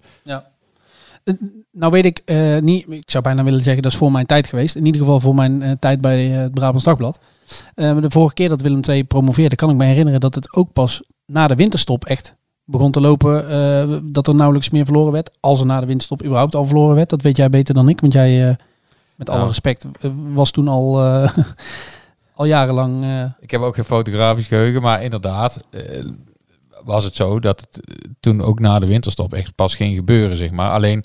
Nou 1.72 1.92
weet 1.92 2.06
ik 2.06 2.22
eh, 2.26 2.58
niet, 2.60 2.86
ik 2.90 3.12
zou 3.12 3.24
bijna 3.24 3.44
willen 3.44 3.64
zeggen 3.64 3.84
dat 3.84 3.92
is 3.92 3.98
voor 3.98 4.12
mijn 4.12 4.26
tijd 4.26 4.48
geweest. 4.48 4.76
In 4.76 4.86
ieder 4.86 5.02
geval 5.02 5.20
voor 5.20 5.36
mijn 5.36 5.62
eh, 5.62 5.72
tijd 5.80 6.02
bij 6.02 6.32
eh, 6.36 6.38
het 6.42 6.54
Brabants 6.54 6.84
Dagblad. 6.84 7.20
Eh, 7.76 7.98
de 8.00 8.10
vorige 8.12 8.34
keer 8.34 8.50
dat 8.50 8.62
Willem 8.62 8.82
II 8.90 9.04
promoveerde, 9.04 9.56
kan 9.56 9.70
ik 9.70 9.76
me 9.76 9.86
herinneren 9.86 10.20
dat 10.20 10.36
het 10.36 10.54
ook 10.56 10.74
pas 10.74 11.04
na 11.26 11.48
de 11.48 11.56
winterstop 11.56 12.06
echt 12.06 12.36
begon 12.66 12.92
te 12.92 13.02
lopen. 13.02 13.50
eh, 13.50 13.98
dat 14.04 14.28
er 14.28 14.36
nauwelijks 14.36 14.70
meer 14.70 14.86
verloren 14.86 15.12
werd. 15.12 15.32
Als 15.40 15.60
er 15.60 15.66
na 15.66 15.80
de 15.80 15.86
winterstop 15.86 16.24
überhaupt 16.24 16.56
al 16.56 16.66
verloren 16.66 16.96
werd. 16.96 17.10
Dat 17.10 17.22
weet 17.22 17.38
jij 17.38 17.50
beter 17.50 17.74
dan 17.74 17.90
ik. 17.90 18.02
Want 18.02 18.14
jij, 18.14 18.50
eh, 18.50 18.56
met 19.16 19.28
alle 19.30 19.38
Nou. 19.38 19.50
respect, 19.50 19.86
eh, 20.00 20.12
was 20.34 20.52
toen 20.52 20.68
al, 20.68 21.02
eh, 21.02 21.30
al 22.36 22.46
jarenlang... 22.46 23.04
eh, 23.04 23.24
Ik 23.40 23.52
heb 23.52 23.62
ook 23.62 23.76
geen 23.76 23.84
fotografisch 23.86 24.48
geheugen, 24.48 24.82
maar 24.82 25.04
inderdaad 25.04 25.64
eh, 25.70 26.06
was 26.84 27.04
het 27.04 27.16
zo 27.16 27.40
dat 27.40 27.62
het 27.62 27.86
eh, 27.86 28.12
toen 28.20 28.42
ook 28.42 28.60
na 28.60 28.80
de 28.80 28.86
winterstop 28.86 29.34
echt 29.34 29.56
pas 29.56 29.76
ging 29.76 29.96
gebeuren, 29.96 30.38
zeg 30.38 30.52
maar. 30.52 30.72
Alleen 30.72 31.04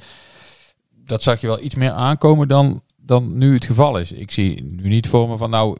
dat 1.05 1.23
zag 1.23 1.41
je 1.41 1.47
wel 1.47 1.61
iets 1.61 1.75
meer 1.75 1.91
aankomen 1.91 2.49
dan, 2.49 2.83
dan 2.97 3.39
nu 3.39 3.55
het 3.55 3.65
geval 3.65 3.99
is. 3.99 4.13
Ik 4.13 4.31
zie 4.31 4.63
nu 4.63 4.89
niet 4.89 5.09
voor 5.09 5.29
me 5.29 5.37
van 5.37 5.51
nou, 5.51 5.77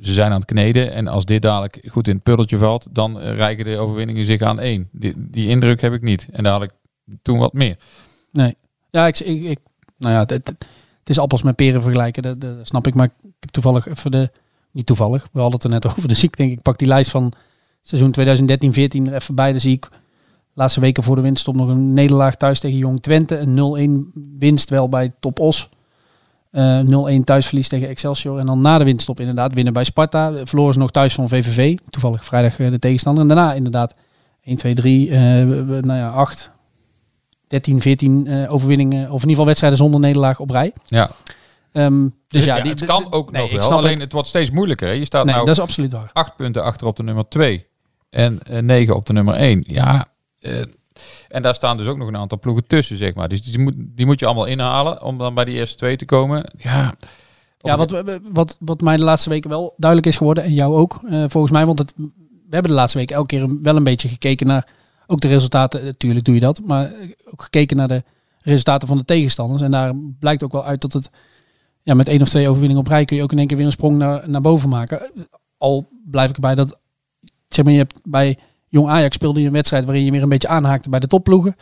ze 0.00 0.12
zijn 0.12 0.30
aan 0.30 0.40
het 0.40 0.52
kneden 0.52 0.92
en 0.92 1.08
als 1.08 1.24
dit 1.24 1.42
dadelijk 1.42 1.88
goed 1.88 2.08
in 2.08 2.14
het 2.14 2.22
puddeltje 2.22 2.58
valt, 2.58 2.86
dan 2.90 3.20
eh, 3.20 3.34
rijken 3.34 3.64
de 3.64 3.78
overwinningen 3.78 4.24
zich 4.24 4.40
aan 4.40 4.60
één. 4.60 4.88
Die, 4.92 5.14
die 5.16 5.48
indruk 5.48 5.80
heb 5.80 5.92
ik 5.92 6.02
niet. 6.02 6.28
En 6.32 6.44
daar 6.44 6.52
had 6.52 6.62
ik 6.62 6.72
toen 7.22 7.38
wat 7.38 7.52
meer. 7.52 7.76
Nee. 8.32 8.56
Ja, 8.90 9.06
ik, 9.06 9.20
ik, 9.20 9.42
ik 9.42 9.58
nou 9.98 10.14
ja, 10.14 10.20
het, 10.20 10.30
het, 10.30 10.66
is 11.04 11.18
appels 11.18 11.42
met 11.42 11.56
peren 11.56 11.82
vergelijken, 11.82 12.22
dat, 12.22 12.40
dat 12.40 12.66
snap 12.66 12.86
ik. 12.86 12.94
Maar 12.94 13.06
ik 13.06 13.34
heb 13.40 13.50
toevallig 13.50 13.88
even 13.88 14.10
de, 14.10 14.30
niet 14.70 14.86
toevallig, 14.86 15.28
we 15.32 15.40
hadden 15.40 15.60
het 15.60 15.64
er 15.64 15.70
net 15.70 15.86
over, 15.96 16.08
dus 16.08 16.22
ik 16.22 16.36
denk 16.36 16.52
ik 16.52 16.62
pak 16.62 16.78
die 16.78 16.88
lijst 16.88 17.10
van 17.10 17.32
seizoen 17.82 18.14
2013-14 18.18 19.06
er 19.06 19.14
even 19.14 19.34
bij. 19.34 19.50
Dan 19.50 19.60
zie 19.60 19.72
ik 19.72 19.88
laatste 20.54 20.80
weken 20.80 21.02
voor 21.02 21.16
de 21.16 21.22
winststop 21.22 21.56
nog 21.56 21.68
een 21.68 21.92
nederlaag 21.94 22.36
thuis 22.36 22.60
tegen 22.60 22.78
Jong 22.78 23.02
Twente. 23.02 23.38
Een 23.38 24.10
0-1 24.14 24.18
winst 24.38 24.70
wel 24.70 24.88
bij 24.88 25.12
Top 25.20 25.38
Os. 25.38 25.68
Eh 26.50 26.80
0-1 26.80 27.24
thuisverlies 27.24 27.68
tegen 27.68 27.88
Excelsior. 27.88 28.38
En 28.38 28.46
dan 28.46 28.60
na 28.60 28.78
de 28.78 28.84
winststop 28.84 29.20
inderdaad 29.20 29.54
winnen 29.54 29.72
bij 29.72 29.84
Sparta. 29.84 30.46
Verloren 30.46 30.72
ze 30.74 30.78
nog 30.78 30.90
thuis 30.90 31.14
van 31.14 31.28
VVV. 31.28 31.78
Toevallig 31.90 32.24
vrijdag 32.24 32.58
eh, 32.58 32.70
de 32.70 32.78
tegenstander. 32.78 33.22
En 33.22 33.28
daarna 33.28 33.52
inderdaad 33.54 33.94
1, 34.42 34.56
2, 34.56 34.74
3, 34.74 35.10
eh, 35.10 35.18
nou 35.18 35.92
ja, 35.92 36.06
8, 36.08 36.50
13, 37.46 37.80
14 37.80 38.26
eh, 38.26 38.52
overwinningen. 38.52 39.00
Of 39.00 39.06
in 39.06 39.12
ieder 39.12 39.28
geval 39.28 39.44
wedstrijden 39.44 39.78
zonder 39.78 40.00
nederlaag 40.00 40.40
op 40.40 40.50
rij. 40.50 40.72
Ja, 40.86 41.10
Ehm, 41.72 42.08
dus 42.28 42.44
ja, 42.44 42.56
ja, 42.56 42.62
die, 42.62 42.70
het 42.70 42.84
kan 42.84 43.12
ook 43.12 43.32
nee, 43.32 43.52
nog 43.52 43.68
wel. 43.68 43.78
Alleen 43.78 43.92
het. 43.92 44.00
het 44.00 44.12
wordt 44.12 44.28
steeds 44.28 44.50
moeilijker. 44.50 44.88
hè. 44.88 44.94
Je 44.94 45.04
staat 45.04 45.24
Nee, 45.24 45.34
nou 45.34 45.46
dat 45.46 45.56
is 45.56 45.62
absoluut 45.62 45.92
waar. 45.92 46.10
acht 46.12 46.36
punten 46.36 46.62
achter 46.62 46.86
op 46.86 46.96
de 46.96 47.02
nummer 47.02 47.28
2 47.28 47.66
en 48.10 48.42
eh, 48.42 48.58
negen 48.58 48.96
op 48.96 49.06
de 49.06 49.12
nummer 49.12 49.34
1. 49.34 49.64
Ja, 49.66 50.06
eh, 50.40 50.60
en 51.28 51.42
daar 51.42 51.54
staan 51.54 51.76
dus 51.76 51.86
ook 51.86 51.96
nog 51.96 52.08
een 52.08 52.16
aantal 52.16 52.38
ploegen 52.38 52.66
tussen, 52.66 52.96
zeg 52.96 53.14
maar. 53.14 53.28
Dus 53.28 53.42
die 53.42 53.58
moet, 53.58 53.74
die 53.76 54.06
moet 54.06 54.20
je 54.20 54.26
allemaal 54.26 54.44
inhalen 54.44 55.02
om 55.02 55.18
dan 55.18 55.34
bij 55.34 55.44
die 55.44 55.54
eerste 55.54 55.76
twee 55.76 55.96
te 55.96 56.04
komen. 56.04 56.44
Ja, 56.56 56.94
Ja, 57.58 57.76
wat, 57.76 58.20
wat, 58.32 58.56
wat 58.60 58.80
mij 58.80 58.96
de 58.96 59.04
laatste 59.04 59.28
weken 59.28 59.50
wel 59.50 59.74
duidelijk 59.76 60.10
is 60.10 60.16
geworden, 60.16 60.44
en 60.44 60.54
jou 60.54 60.74
ook, 60.74 61.00
eh, 61.08 61.24
volgens 61.28 61.52
mij, 61.52 61.66
want 61.66 61.78
het, 61.78 61.94
we 61.96 62.54
hebben 62.54 62.70
de 62.70 62.76
laatste 62.76 62.98
weken 62.98 63.16
elke 63.16 63.36
keer 63.36 63.62
wel 63.62 63.76
een 63.76 63.84
beetje 63.84 64.08
gekeken 64.08 64.46
naar 64.46 64.66
ook 65.06 65.20
de 65.20 65.28
resultaten. 65.28 65.84
Natuurlijk 65.84 66.24
doe 66.24 66.34
je 66.34 66.40
dat, 66.40 66.60
maar 66.64 66.92
eh, 66.92 67.10
ook 67.24 67.42
gekeken 67.42 67.76
naar 67.76 67.88
de 67.88 68.02
resultaten 68.42 68.88
van 68.88 68.98
de 68.98 69.04
tegenstanders. 69.04 69.62
En 69.62 69.70
daar 69.70 69.92
blijkt 70.18 70.44
ook 70.44 70.52
wel 70.52 70.64
uit 70.64 70.80
dat 70.80 70.92
het 70.92 71.10
ja, 71.82 71.94
met 71.94 72.08
één 72.08 72.22
of 72.22 72.28
twee 72.28 72.48
overwinningen 72.48 72.82
op 72.82 72.88
rij 72.88 73.04
kun 73.04 73.16
je 73.16 73.22
ook 73.22 73.32
in 73.32 73.38
één 73.38 73.46
keer 73.46 73.56
weer 73.56 73.66
een 73.66 73.72
sprong 73.72 73.98
naar, 73.98 74.28
naar 74.28 74.40
boven 74.40 74.68
maken. 74.68 75.10
Al 75.58 75.88
blijf 76.04 76.28
ik 76.28 76.34
erbij 76.34 76.54
dat, 76.54 76.78
zeg 77.48 77.64
maar, 77.64 77.72
je 77.74 77.78
hebt 77.80 78.00
bij 78.04 78.38
Jong 78.68 78.88
Ajax 78.88 79.14
speelde 79.14 79.40
je 79.40 79.46
een 79.46 79.52
wedstrijd 79.52 79.84
waarin 79.84 80.04
je 80.04 80.10
weer 80.10 80.22
een 80.22 80.28
beetje 80.28 80.48
aanhaakte 80.48 80.88
bij 80.90 81.00
de 81.00 81.06
topploegen. 81.06 81.56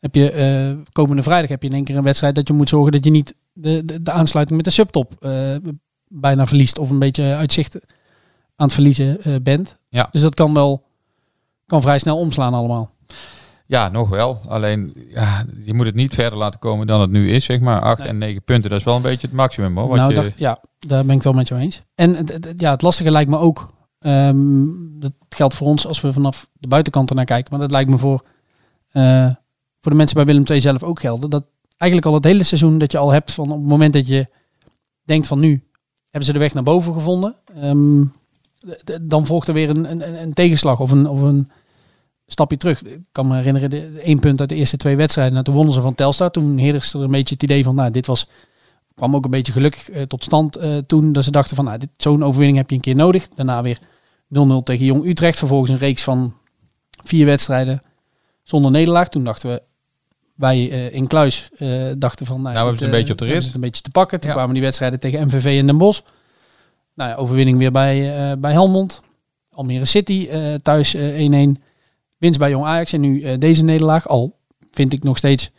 Heb 0.00 0.14
je 0.14 0.30
eh, 0.30 0.76
komende 0.92 1.22
vrijdag 1.22 1.50
heb 1.50 1.62
je 1.62 1.68
in 1.68 1.74
één 1.74 1.84
keer 1.84 1.96
een 1.96 2.02
wedstrijd 2.02 2.34
dat 2.34 2.48
je 2.48 2.54
moet 2.54 2.68
zorgen 2.68 2.92
dat 2.92 3.04
je 3.04 3.10
niet 3.10 3.34
de, 3.52 3.84
de, 3.84 4.02
de 4.02 4.10
aansluiting 4.10 4.56
met 4.56 4.66
de 4.66 4.72
subtop 4.74 5.14
eh, 5.20 5.56
bijna 6.08 6.46
verliest 6.46 6.78
of 6.78 6.90
een 6.90 6.98
beetje 6.98 7.34
uitzicht 7.34 7.74
aan 8.56 8.66
het 8.66 8.72
verliezen 8.72 9.22
eh, 9.22 9.34
bent. 9.42 9.76
Ja. 9.88 10.08
Dus 10.12 10.20
dat 10.20 10.34
kan 10.34 10.54
wel 10.54 10.86
kan 11.66 11.82
vrij 11.82 11.98
snel 11.98 12.18
omslaan 12.18 12.54
allemaal. 12.54 12.90
ja, 13.66 13.88
nog 13.88 14.08
wel. 14.08 14.40
Alleen, 14.48 14.94
ja, 15.08 15.44
je 15.64 15.74
moet 15.74 15.86
het 15.86 15.94
niet 15.94 16.14
verder 16.14 16.38
laten 16.38 16.60
komen 16.60 16.86
dan 16.86 17.00
het 17.00 17.10
nu 17.10 17.30
is, 17.30 17.44
zeg 17.44 17.60
maar. 17.60 17.80
8 17.80 17.98
Nee. 17.98 18.08
en 18.08 18.18
9 18.18 18.42
punten, 18.42 18.70
dat 18.70 18.78
is 18.78 18.84
wel 18.84 18.96
een 18.96 19.02
beetje 19.02 19.26
het 19.26 19.36
maximum, 19.36 19.76
hoor. 19.78 19.88
Wat 19.88 19.96
nou, 19.96 20.08
je, 20.08 20.14
dat- 20.14 20.32
ja, 20.36 20.60
daar 20.78 21.00
ben 21.00 21.08
ik 21.08 21.14
het 21.14 21.24
wel 21.24 21.32
met 21.32 21.48
jou 21.48 21.60
eens. 21.60 21.82
En 21.94 22.26
ja, 22.56 22.70
het 22.70 22.82
lastige 22.82 23.10
lijkt 23.10 23.30
me 23.30 23.38
ook, 23.38 23.72
ehm, 24.00 24.66
dat 24.98 25.12
geldt 25.28 25.54
voor 25.54 25.66
ons 25.66 25.86
als 25.86 26.00
we 26.00 26.12
vanaf 26.12 26.48
de 26.52 26.68
buitenkant 26.68 27.10
ernaar 27.10 27.24
kijken, 27.24 27.50
maar 27.50 27.60
dat 27.60 27.70
lijkt 27.70 27.90
me 27.90 27.98
voor, 27.98 28.24
eh, 28.90 29.30
voor 29.80 29.90
de 29.90 29.98
mensen 29.98 30.16
bij 30.16 30.24
Willem 30.24 30.44
II 30.46 30.60
zelf 30.60 30.82
ook 30.82 31.00
gelden, 31.00 31.30
dat 31.30 31.44
eigenlijk 31.76 32.10
al 32.10 32.16
het 32.16 32.24
hele 32.24 32.42
seizoen 32.42 32.78
dat 32.78 32.92
je 32.92 32.98
al 32.98 33.10
hebt 33.10 33.32
van 33.32 33.50
op 33.50 33.58
het 33.58 33.68
moment 33.68 33.92
dat 33.92 34.06
je 34.06 34.26
denkt 35.02 35.26
van 35.26 35.40
nu 35.40 35.64
hebben 36.02 36.24
ze 36.24 36.32
de 36.32 36.38
weg 36.38 36.54
naar 36.54 36.62
boven 36.62 36.92
gevonden, 36.92 37.36
ehm, 37.54 38.04
dan 39.02 39.26
volgt 39.26 39.48
er 39.48 39.54
weer 39.54 39.70
een, 39.70 39.90
een, 39.90 40.22
een 40.22 40.32
tegenslag 40.32 40.80
of 40.80 40.90
een, 40.90 41.08
of 41.08 41.20
een 41.20 41.50
stapje 42.26 42.56
terug. 42.56 42.82
Ik 42.82 43.00
kan 43.12 43.26
me 43.26 43.36
herinneren, 43.36 43.70
de, 43.70 44.00
één 44.04 44.18
punt 44.18 44.40
uit 44.40 44.48
de 44.48 44.54
eerste 44.54 44.76
twee 44.76 44.96
wedstrijden, 44.96 45.32
nou, 45.32 45.44
toen 45.44 45.54
wonnen 45.54 45.74
ze 45.74 45.80
van 45.80 45.94
Telstar, 45.94 46.30
toen 46.30 46.58
heerste 46.58 46.98
er 46.98 47.04
een 47.04 47.10
beetje 47.10 47.34
het 47.34 47.42
idee 47.42 47.64
van, 47.64 47.74
nou 47.74 47.90
dit 47.90 48.06
was 48.06 48.28
kwam 49.00 49.16
ook 49.16 49.24
een 49.24 49.30
beetje 49.30 49.52
gelukkig 49.52 49.90
eh, 49.90 50.02
tot 50.02 50.24
stand 50.24 50.56
eh, 50.56 50.76
toen. 50.78 51.12
Dat 51.12 51.24
ze 51.24 51.30
dachten 51.30 51.56
van, 51.56 51.64
nou, 51.64 51.78
zo'n 51.96 52.24
overwinning 52.24 52.58
heb 52.58 52.70
je 52.70 52.76
een 52.76 52.82
keer 52.82 52.94
nodig. 52.94 53.28
Daarna 53.28 53.62
weer 53.62 53.78
0-0 54.34 54.62
tegen 54.64 54.84
Jong 54.84 55.06
Utrecht. 55.06 55.38
Vervolgens 55.38 55.70
een 55.70 55.78
reeks 55.78 56.02
van 56.02 56.34
vier 57.04 57.26
wedstrijden 57.26 57.82
zonder 58.42 58.70
nederlaag. 58.70 59.08
Toen 59.08 59.24
dachten 59.24 59.50
we, 59.50 59.62
wij 60.34 60.70
eh, 60.70 60.94
in 60.94 61.06
Kluis 61.06 61.50
eh, 61.56 61.86
dachten 61.96 62.26
van... 62.26 62.42
Nou, 62.42 62.50
we 62.52 62.56
hebben 62.56 62.74
het 62.74 62.82
een 62.82 62.90
eh, 62.90 62.94
beetje 62.98 63.12
op 63.12 63.18
de 63.18 63.24
rit. 63.24 63.44
het 63.44 63.54
een 63.54 63.60
beetje 63.60 63.82
te 63.82 63.90
pakken. 63.90 64.20
Toen 64.20 64.28
Ja. 64.28 64.34
kwamen 64.34 64.54
die 64.54 64.62
wedstrijden 64.62 65.00
tegen 65.00 65.26
MVV 65.26 65.58
en 65.58 65.66
Den 65.66 65.78
Bosch. 65.78 66.00
Nou 66.94 67.10
ja, 67.10 67.16
overwinning 67.16 67.58
weer 67.58 67.70
bij, 67.72 68.38
bij 68.38 68.52
Helmond. 68.52 69.02
Almere 69.50 69.84
City 69.84 70.28
thuis 70.62 70.94
eh, 70.94 71.46
1-1. 71.56 71.60
Winst 72.18 72.38
bij 72.38 72.50
Jong 72.50 72.64
Ajax 72.64 72.92
en 72.92 73.00
nu 73.00 73.38
deze 73.38 73.64
nederlaag. 73.64 74.08
Al 74.08 74.38
vind 74.70 74.92
ik 74.92 75.02
nog 75.02 75.16
steeds 75.16 75.50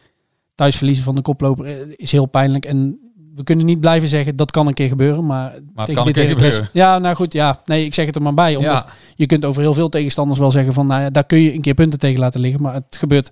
thuis 0.56 0.78
verliezen 0.78 1.04
van 1.04 1.16
de 1.16 1.22
koploper 1.22 2.00
is 2.00 2.12
heel 2.12 2.26
pijnlijk. 2.26 2.66
En 2.66 3.00
we 3.36 3.44
kunnen 3.44 3.66
niet 3.66 3.80
blijven 3.80 4.10
zeggen 4.10 4.36
dat 4.36 4.52
kan 4.52 4.68
een 4.68 4.74
keer 4.74 4.88
gebeuren. 4.88 5.26
Maar, 5.26 5.54
het 5.54 5.64
kan 5.76 5.86
dit 5.86 5.98
een 5.98 6.14
keer 6.14 6.24
Heracles- 6.24 6.56
gebeuren. 6.56 6.80
Ja, 6.80 7.00
nou 7.00 7.16
goed. 7.16 7.34
Ja, 7.34 7.62
nee, 7.66 7.86
ik 7.86 7.94
zeg 7.94 8.06
het 8.06 8.16
er 8.16 8.22
maar 8.22 8.34
bij. 8.34 8.56
Omdat 8.56 8.72
Ja, 8.72 8.86
je 9.16 9.26
kunt 9.26 9.46
over 9.46 9.62
heel 9.62 9.74
veel 9.74 9.90
tegenstanders 9.90 10.40
wel 10.40 10.52
zeggen 10.52 10.74
van, 10.74 10.88
nou 10.88 11.02
ja, 11.02 11.10
daar 11.10 11.24
kun 11.24 11.40
je 11.40 11.54
een 11.54 11.62
keer 11.62 11.74
punten 11.74 12.00
tegen 12.00 12.20
laten 12.20 12.40
liggen. 12.40 12.62
Maar 12.62 12.74
het 12.74 12.98
gebeurt, 13.00 13.32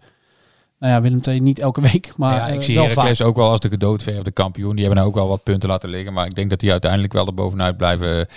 nou 0.80 0.94
ja, 0.94 1.02
Willem 1.02 1.20
II 1.28 1.40
niet 1.40 1.60
elke 1.60 1.82
week, 1.92 2.14
maar 2.18 2.36
ja, 2.36 2.48
ik 2.48 2.56
eh, 2.60 2.62
zie 2.62 2.76
wel 2.76 2.84
vaak. 2.84 2.94
Heracles 2.94 3.22
ook 3.22 3.36
wel 3.36 3.50
als 3.50 3.60
de 3.60 3.70
gedoodverfde 3.70 4.32
kampioen. 4.32 4.72
Die 4.76 4.80
hebben 4.86 4.96
nou 4.98 5.08
ook 5.08 5.16
wel 5.16 5.28
wat 5.28 5.44
punten 5.44 5.70
laten 5.70 5.90
liggen. 5.90 6.14
Maar 6.14 6.26
ik 6.26 6.36
denk 6.36 6.50
dat 6.50 6.60
die 6.60 6.72
uiteindelijk 6.72 7.14
wel 7.14 7.26
er 7.28 7.34
bovenuit 7.34 7.78
blijven, 7.78 8.28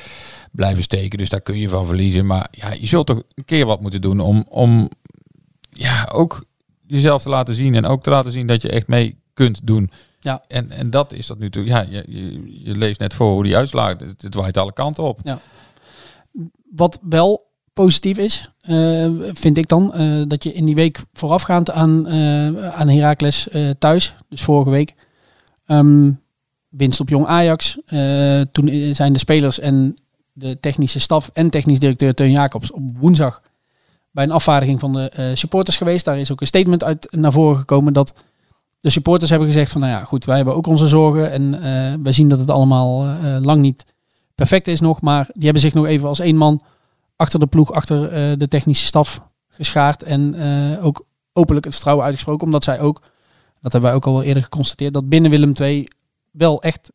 blijven 0.53 0.83
steken. 0.83 1.19
Dus 1.19 1.29
daar 1.29 1.41
kun 1.41 1.59
je 1.59 1.69
van 1.69 1.87
verliezen. 1.87 2.27
Maar 2.27 2.49
ja, 2.51 2.73
je 2.73 2.87
zult 2.87 3.07
toch 3.07 3.23
een 3.35 3.45
keer 3.45 3.67
wat 3.67 3.81
moeten 3.81 4.01
doen 4.01 4.21
om, 4.21 4.45
om 4.49 4.91
ja, 5.71 6.09
ook 6.13 6.45
jezelf 6.87 7.23
te 7.23 7.29
laten 7.29 7.55
zien. 7.55 7.75
En 7.75 7.87
ook 7.87 8.03
te 8.03 8.11
laten 8.11 8.33
zien 8.33 8.47
dat 8.47 8.63
je 8.63 8.69
echt 8.69 8.87
mee 8.87 9.17
kunt 9.35 9.61
doen. 9.67 9.91
Ja. 10.23 10.43
En, 10.49 10.71
en 10.71 10.91
dat 10.91 11.13
is 11.13 11.27
dat 11.27 11.39
natuurlijk. 11.39 11.75
Ja, 11.75 11.87
je, 11.91 12.05
je, 12.09 12.65
je 12.65 12.77
leest 12.77 13.01
net 13.01 13.15
voor 13.15 13.33
hoe 13.33 13.43
die 13.43 13.57
uitslagen. 13.57 14.07
Het, 14.07 14.23
het 14.23 14.35
waait 14.35 14.57
alle 14.57 14.73
kanten 14.73 15.05
op. 15.05 15.21
Wat 16.71 16.99
wel 17.03 17.51
positief 17.73 18.19
is, 18.19 18.51
eh, 18.61 19.11
vind 19.33 19.57
ik 19.57 19.69
dan, 19.69 19.95
eh, 19.95 20.23
dat 20.27 20.45
je 20.45 20.53
in 20.53 20.65
die 20.65 20.75
week 20.75 21.01
voorafgaand 21.13 21.71
aan, 21.71 22.07
eh 22.07 22.69
aan 22.75 22.89
Heracles 22.89 23.49
thuis, 23.79 24.15
dus 24.29 24.43
vorige 24.43 24.71
week, 24.71 24.95
ehm, 25.67 26.11
winst 26.69 27.01
op 27.01 27.09
Jong 27.09 27.27
Ajax. 27.27 27.79
Toen 28.53 28.95
zijn 28.95 29.13
de 29.13 29.19
spelers 29.19 29.59
en 29.59 29.95
de 30.33 30.61
technische 30.61 31.01
staf 31.01 31.31
en 31.33 31.51
technisch 31.51 31.79
directeur 31.79 32.15
Teun 32.15 32.31
Jacobs 32.31 32.73
op 32.73 32.83
woensdag 32.95 33.43
bij 34.11 34.25
een 34.25 34.31
afvaardiging 34.31 34.81
van 34.81 34.93
de 34.93 35.33
supporters 35.35 35.77
geweest. 35.77 36.05
Daar 36.05 36.19
is 36.19 36.33
ook 36.33 36.41
een 36.41 36.47
statement 36.47 36.85
uit 36.85 37.09
naar 37.11 37.33
voren 37.33 37.57
gekomen 37.57 37.93
dat 37.93 38.15
de 38.83 38.91
supporters 38.91 39.31
hebben 39.31 39.49
gezegd 39.49 39.73
van, 39.73 39.81
nou 39.81 39.93
ja, 39.93 40.05
goed, 40.05 40.25
wij 40.25 40.37
hebben 40.37 40.55
ook 40.55 40.67
onze 40.67 40.87
zorgen 40.87 41.31
en 41.31 41.55
eh, 41.55 41.95
wij 42.03 42.13
zien 42.13 42.29
dat 42.29 42.39
het 42.39 42.51
allemaal 42.51 43.05
eh, 43.07 43.37
lang 43.41 43.61
niet 43.61 43.85
perfect 44.35 44.69
is 44.69 44.81
nog, 44.81 45.01
maar 45.01 45.29
die 45.33 45.45
hebben 45.45 45.63
zich 45.63 45.75
nog 45.75 45.87
even 45.87 46.09
als 46.09 46.21
één 46.21 46.37
man 46.37 46.63
achter 47.17 47.41
de 47.41 47.47
ploeg, 47.47 47.73
achter 47.73 48.13
eh, 48.13 48.39
de 48.39 48.49
technische 48.49 48.87
staf 48.87 49.23
geschaard 49.49 50.03
en 50.03 50.35
eh, 50.35 50.85
ook 50.85 51.07
openlijk 51.33 51.65
het 51.65 51.75
vertrouwen 51.75 52.05
uitgesproken, 52.05 52.47
omdat 52.47 52.65
zij 52.65 52.81
ook, 52.81 53.01
dat 53.61 53.73
hebben 53.73 53.91
wij 53.91 53.95
ook 53.95 54.07
al 54.07 54.13
wel 54.13 54.23
eerder 54.23 54.43
geconstateerd, 54.43 54.93
dat 54.93 55.09
binnen 55.09 55.31
Willem 55.31 55.53
II 55.61 55.89
wel 56.31 56.63
echt 56.63 56.93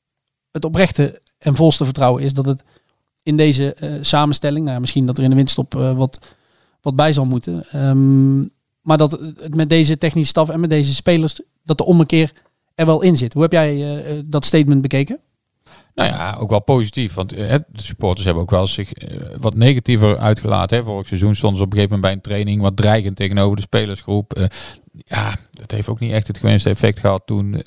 het 0.51 0.65
oprechte 0.65 1.21
en 1.37 1.55
volste 1.55 1.83
vertrouwen 1.83 2.23
is 2.23 2.33
dat 2.33 2.45
het 2.45 2.63
in 3.23 3.37
deze 3.37 3.73
eh, 3.73 3.91
samenstelling, 4.01 4.61
nou 4.61 4.73
ja, 4.73 4.79
misschien 4.79 5.05
dat 5.05 5.17
er 5.17 5.23
in 5.23 5.29
de 5.29 5.35
winststop 5.35 5.75
eh, 5.75 5.97
wat, 5.97 6.35
wat 6.81 6.95
bij 6.95 7.13
zal 7.13 7.25
moeten, 7.25 7.65
ehm, 7.71 8.41
maar 8.87 8.97
dat 8.97 9.11
het 9.39 9.55
met 9.55 9.69
deze 9.69 9.97
technische 9.97 10.29
staf 10.29 10.49
en 10.49 10.59
met 10.59 10.69
deze 10.69 10.93
spelers, 10.93 11.39
dat 11.63 11.77
de 11.77 11.85
ommekeer 11.85 12.31
er 12.75 12.85
wel 12.85 13.01
in 13.01 13.17
zit. 13.17 13.33
Hoe 13.33 13.41
heb 13.41 13.51
jij 13.51 13.69
eh, 13.69 14.17
eh, 14.17 14.23
dat 14.25 14.45
statement 14.45 14.81
bekeken? 14.81 15.19
Nou 15.95 16.09
ja, 16.09 16.37
ook 16.39 16.49
wel 16.49 16.61
positief. 16.61 17.13
Want 17.13 17.33
eh, 17.33 17.55
de 17.67 17.83
supporters 17.83 18.25
hebben 18.25 18.43
ook 18.43 18.49
wel 18.49 18.67
zich 18.67 18.91
wat 19.39 19.55
negatiever 19.55 20.17
uitgelaten. 20.17 20.83
Vorig 20.83 21.07
seizoen 21.07 21.35
stonden 21.35 21.57
ze 21.57 21.63
op 21.63 21.71
een 21.71 21.77
gegeven 21.77 21.99
moment 21.99 22.21
bij 22.21 22.31
een 22.31 22.35
training 22.35 22.61
wat 22.61 22.77
dreigend 22.77 23.15
tegenover 23.15 23.55
de 23.55 23.61
spelersgroep. 23.61 24.49
Ja, 24.91 25.35
dat 25.51 25.71
heeft 25.71 25.89
ook 25.89 25.99
niet 25.99 26.11
echt 26.11 26.27
het 26.27 26.37
gewenste 26.37 26.69
effect 26.69 26.99
gehad 26.99 27.21
toen. 27.25 27.61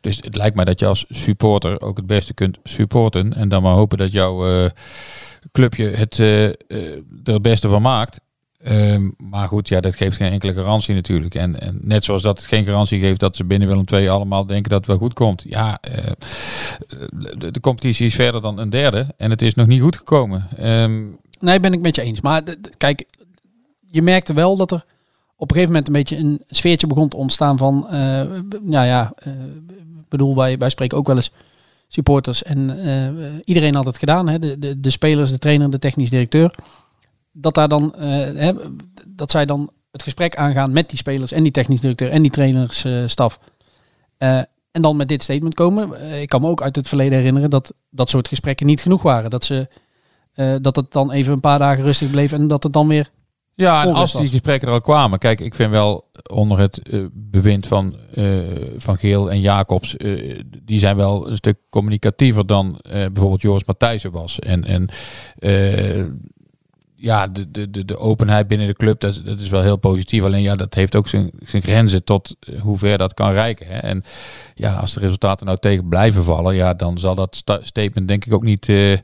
Dus 0.00 0.16
het 0.16 0.36
lijkt 0.36 0.56
mij 0.56 0.64
dat 0.64 0.80
je 0.80 0.86
als 0.86 1.04
supporter 1.08 1.80
ook 1.80 1.96
het 1.96 2.06
beste 2.06 2.34
kunt 2.34 2.58
supporten. 2.64 3.34
En 3.34 3.48
dan 3.48 3.62
maar 3.62 3.74
hopen 3.74 3.98
dat 3.98 4.12
jouw 4.12 4.70
clubje 5.52 5.88
het, 5.88 6.18
er 6.18 6.56
het 7.24 7.42
beste 7.42 7.68
van 7.68 7.82
maakt. 7.82 8.20
Ehm, 8.58 9.10
maar 9.16 9.48
goed, 9.48 9.68
ja, 9.68 9.80
dat 9.80 9.94
geeft 9.94 10.16
geen 10.16 10.32
enkele 10.32 10.52
garantie 10.52 10.94
natuurlijk. 10.94 11.34
En, 11.34 11.60
en 11.60 11.78
net 11.82 12.04
zoals 12.04 12.22
dat 12.22 12.38
het 12.38 12.46
geen 12.46 12.64
garantie 12.64 13.00
geeft 13.00 13.20
dat 13.20 13.36
ze 13.36 13.44
binnen 13.44 13.68
Willem 13.68 13.84
II 13.92 14.08
allemaal 14.08 14.46
denken 14.46 14.70
dat 14.70 14.78
het 14.78 14.88
wel 14.88 14.98
goed 14.98 15.12
komt. 15.12 15.44
Ja, 15.46 15.78
eh, 15.80 16.12
de, 17.38 17.50
de 17.50 17.60
competitie 17.60 18.06
is 18.06 18.14
verder 18.14 18.40
dan 18.40 18.58
een 18.58 18.70
derde 18.70 19.06
en 19.16 19.30
het 19.30 19.42
is 19.42 19.54
nog 19.54 19.66
niet 19.66 19.80
goed 19.80 19.96
gekomen. 19.96 20.48
Ehm, 20.56 21.02
Nee, 21.40 21.60
ben 21.60 21.72
ik 21.72 21.80
met 21.80 21.96
je 21.96 22.02
eens. 22.02 22.20
Maar 22.20 22.42
kijk, 22.76 23.04
je 23.90 24.02
merkte 24.02 24.34
wel 24.34 24.56
dat 24.56 24.70
er 24.70 24.84
op 25.36 25.50
een 25.50 25.56
gegeven 25.56 25.66
moment 25.66 25.86
een 25.86 25.92
beetje 25.92 26.16
een 26.16 26.42
sfeertje 26.48 26.86
begon 26.86 27.08
te 27.08 27.16
ontstaan 27.16 27.58
van, 27.58 27.88
eh, 27.88 28.22
nou 28.62 28.86
ja, 28.86 29.12
eh, 29.16 29.32
bedoel, 30.08 30.36
wij, 30.36 30.58
wij 30.58 30.68
spreken 30.70 30.98
ook 30.98 31.06
wel 31.06 31.16
eens 31.16 31.30
supporters 31.88 32.42
en 32.42 32.84
eh, 32.84 33.34
iedereen 33.44 33.74
had 33.74 33.86
het 33.86 33.98
gedaan, 33.98 34.28
hè? 34.28 34.38
De, 34.38 34.58
de, 34.58 34.80
de 34.80 34.90
spelers, 34.90 35.30
de 35.30 35.38
trainer, 35.38 35.70
de 35.70 35.78
technisch 35.78 36.10
directeur. 36.10 36.54
Dat 37.40 37.54
daar 37.54 37.68
dan, 37.68 37.94
eh, 37.94 38.08
hè, 38.34 38.52
dat 39.06 39.30
zij 39.30 39.46
dan 39.46 39.70
het 39.90 40.02
gesprek 40.02 40.36
aangaan 40.36 40.72
met 40.72 40.88
die 40.88 40.98
spelers 40.98 41.32
en 41.32 41.42
die 41.42 41.52
technisch 41.52 41.80
directeur 41.80 42.10
en 42.10 42.22
die 42.22 42.30
trainersstaf. 42.30 43.38
Eh, 44.18 44.38
en 44.70 44.82
dan 44.82 44.96
met 44.96 45.08
dit 45.08 45.22
statement 45.22 45.54
komen. 45.54 46.00
Eh, 46.00 46.20
ik 46.20 46.28
kan 46.28 46.40
me 46.40 46.48
ook 46.48 46.62
uit 46.62 46.76
het 46.76 46.88
verleden 46.88 47.18
herinneren 47.18 47.50
dat 47.50 47.72
dat 47.90 48.10
soort 48.10 48.28
gesprekken 48.28 48.66
niet 48.66 48.80
genoeg 48.82 49.02
waren. 49.02 49.30
Dat 49.30 49.44
ze 49.44 49.68
eh, 50.34 50.54
dat 50.60 50.76
het 50.76 50.92
dan 50.92 51.12
even 51.12 51.32
een 51.32 51.40
paar 51.40 51.58
dagen 51.58 51.84
rustig 51.84 52.10
bleef 52.10 52.32
en 52.32 52.48
dat 52.48 52.62
het 52.62 52.72
dan 52.72 52.88
weer. 52.88 53.10
ja, 53.54 53.82
en 53.84 53.92
als 53.92 54.12
die 54.12 54.28
gesprekken 54.28 54.68
er 54.68 54.74
al 54.74 54.80
kwamen. 54.80 55.18
Kijk, 55.18 55.40
ik 55.40 55.54
vind 55.54 55.70
wel 55.70 56.10
onder 56.32 56.58
het 56.58 56.82
eh, 56.82 57.00
bewind 57.12 57.66
van, 57.66 57.96
eh, 58.14 58.38
van 58.76 58.96
Geel 58.96 59.30
en 59.30 59.40
Jacobs, 59.40 59.96
eh, 59.96 60.40
die 60.64 60.78
zijn 60.78 60.96
wel 60.96 61.28
een 61.28 61.36
stuk 61.36 61.56
communicatiever 61.70 62.46
dan 62.46 62.78
eh, 62.78 62.92
bijvoorbeeld 62.92 63.42
Joris 63.42 63.64
Matthijssen 63.64 64.10
was. 64.10 64.38
En, 64.38 64.64
en 64.64 64.88
eh, 65.38 66.04
ja, 67.00 67.26
de, 67.26 67.50
de, 67.70 67.84
de, 67.84 67.98
openheid 67.98 68.48
binnen 68.48 68.66
de 68.66 68.74
club, 68.74 69.00
dat 69.00 69.12
is, 69.12 69.22
dat 69.22 69.40
is 69.40 69.48
wel 69.48 69.62
heel 69.62 69.76
positief. 69.76 70.22
Alleen 70.22 70.42
ja, 70.42 70.56
dat 70.56 70.74
heeft 70.74 70.96
ook 70.96 71.08
zijn, 71.08 71.30
zijn 71.46 71.62
grenzen 71.62 72.04
tot 72.04 72.36
eh, 72.40 72.60
hoe 72.60 72.78
ver 72.78 72.98
dat 72.98 73.14
kan 73.14 73.32
reiken. 73.32 73.66
Hè. 73.66 73.78
En 73.78 74.04
ja, 74.54 74.74
als 74.74 74.92
de 74.94 75.00
resultaten 75.00 75.46
nou 75.46 75.58
tegen 75.58 75.88
blijven 75.88 76.24
vallen, 76.24 76.54
ja, 76.54 76.74
dan 76.74 76.98
zal 76.98 77.14
dat 77.14 77.36
sta- 77.36 77.60
statement 77.62 78.08
denk 78.08 78.24
ik 78.24 78.32
ook 78.32 78.44
niet... 78.44 78.68
eh, 78.68 78.98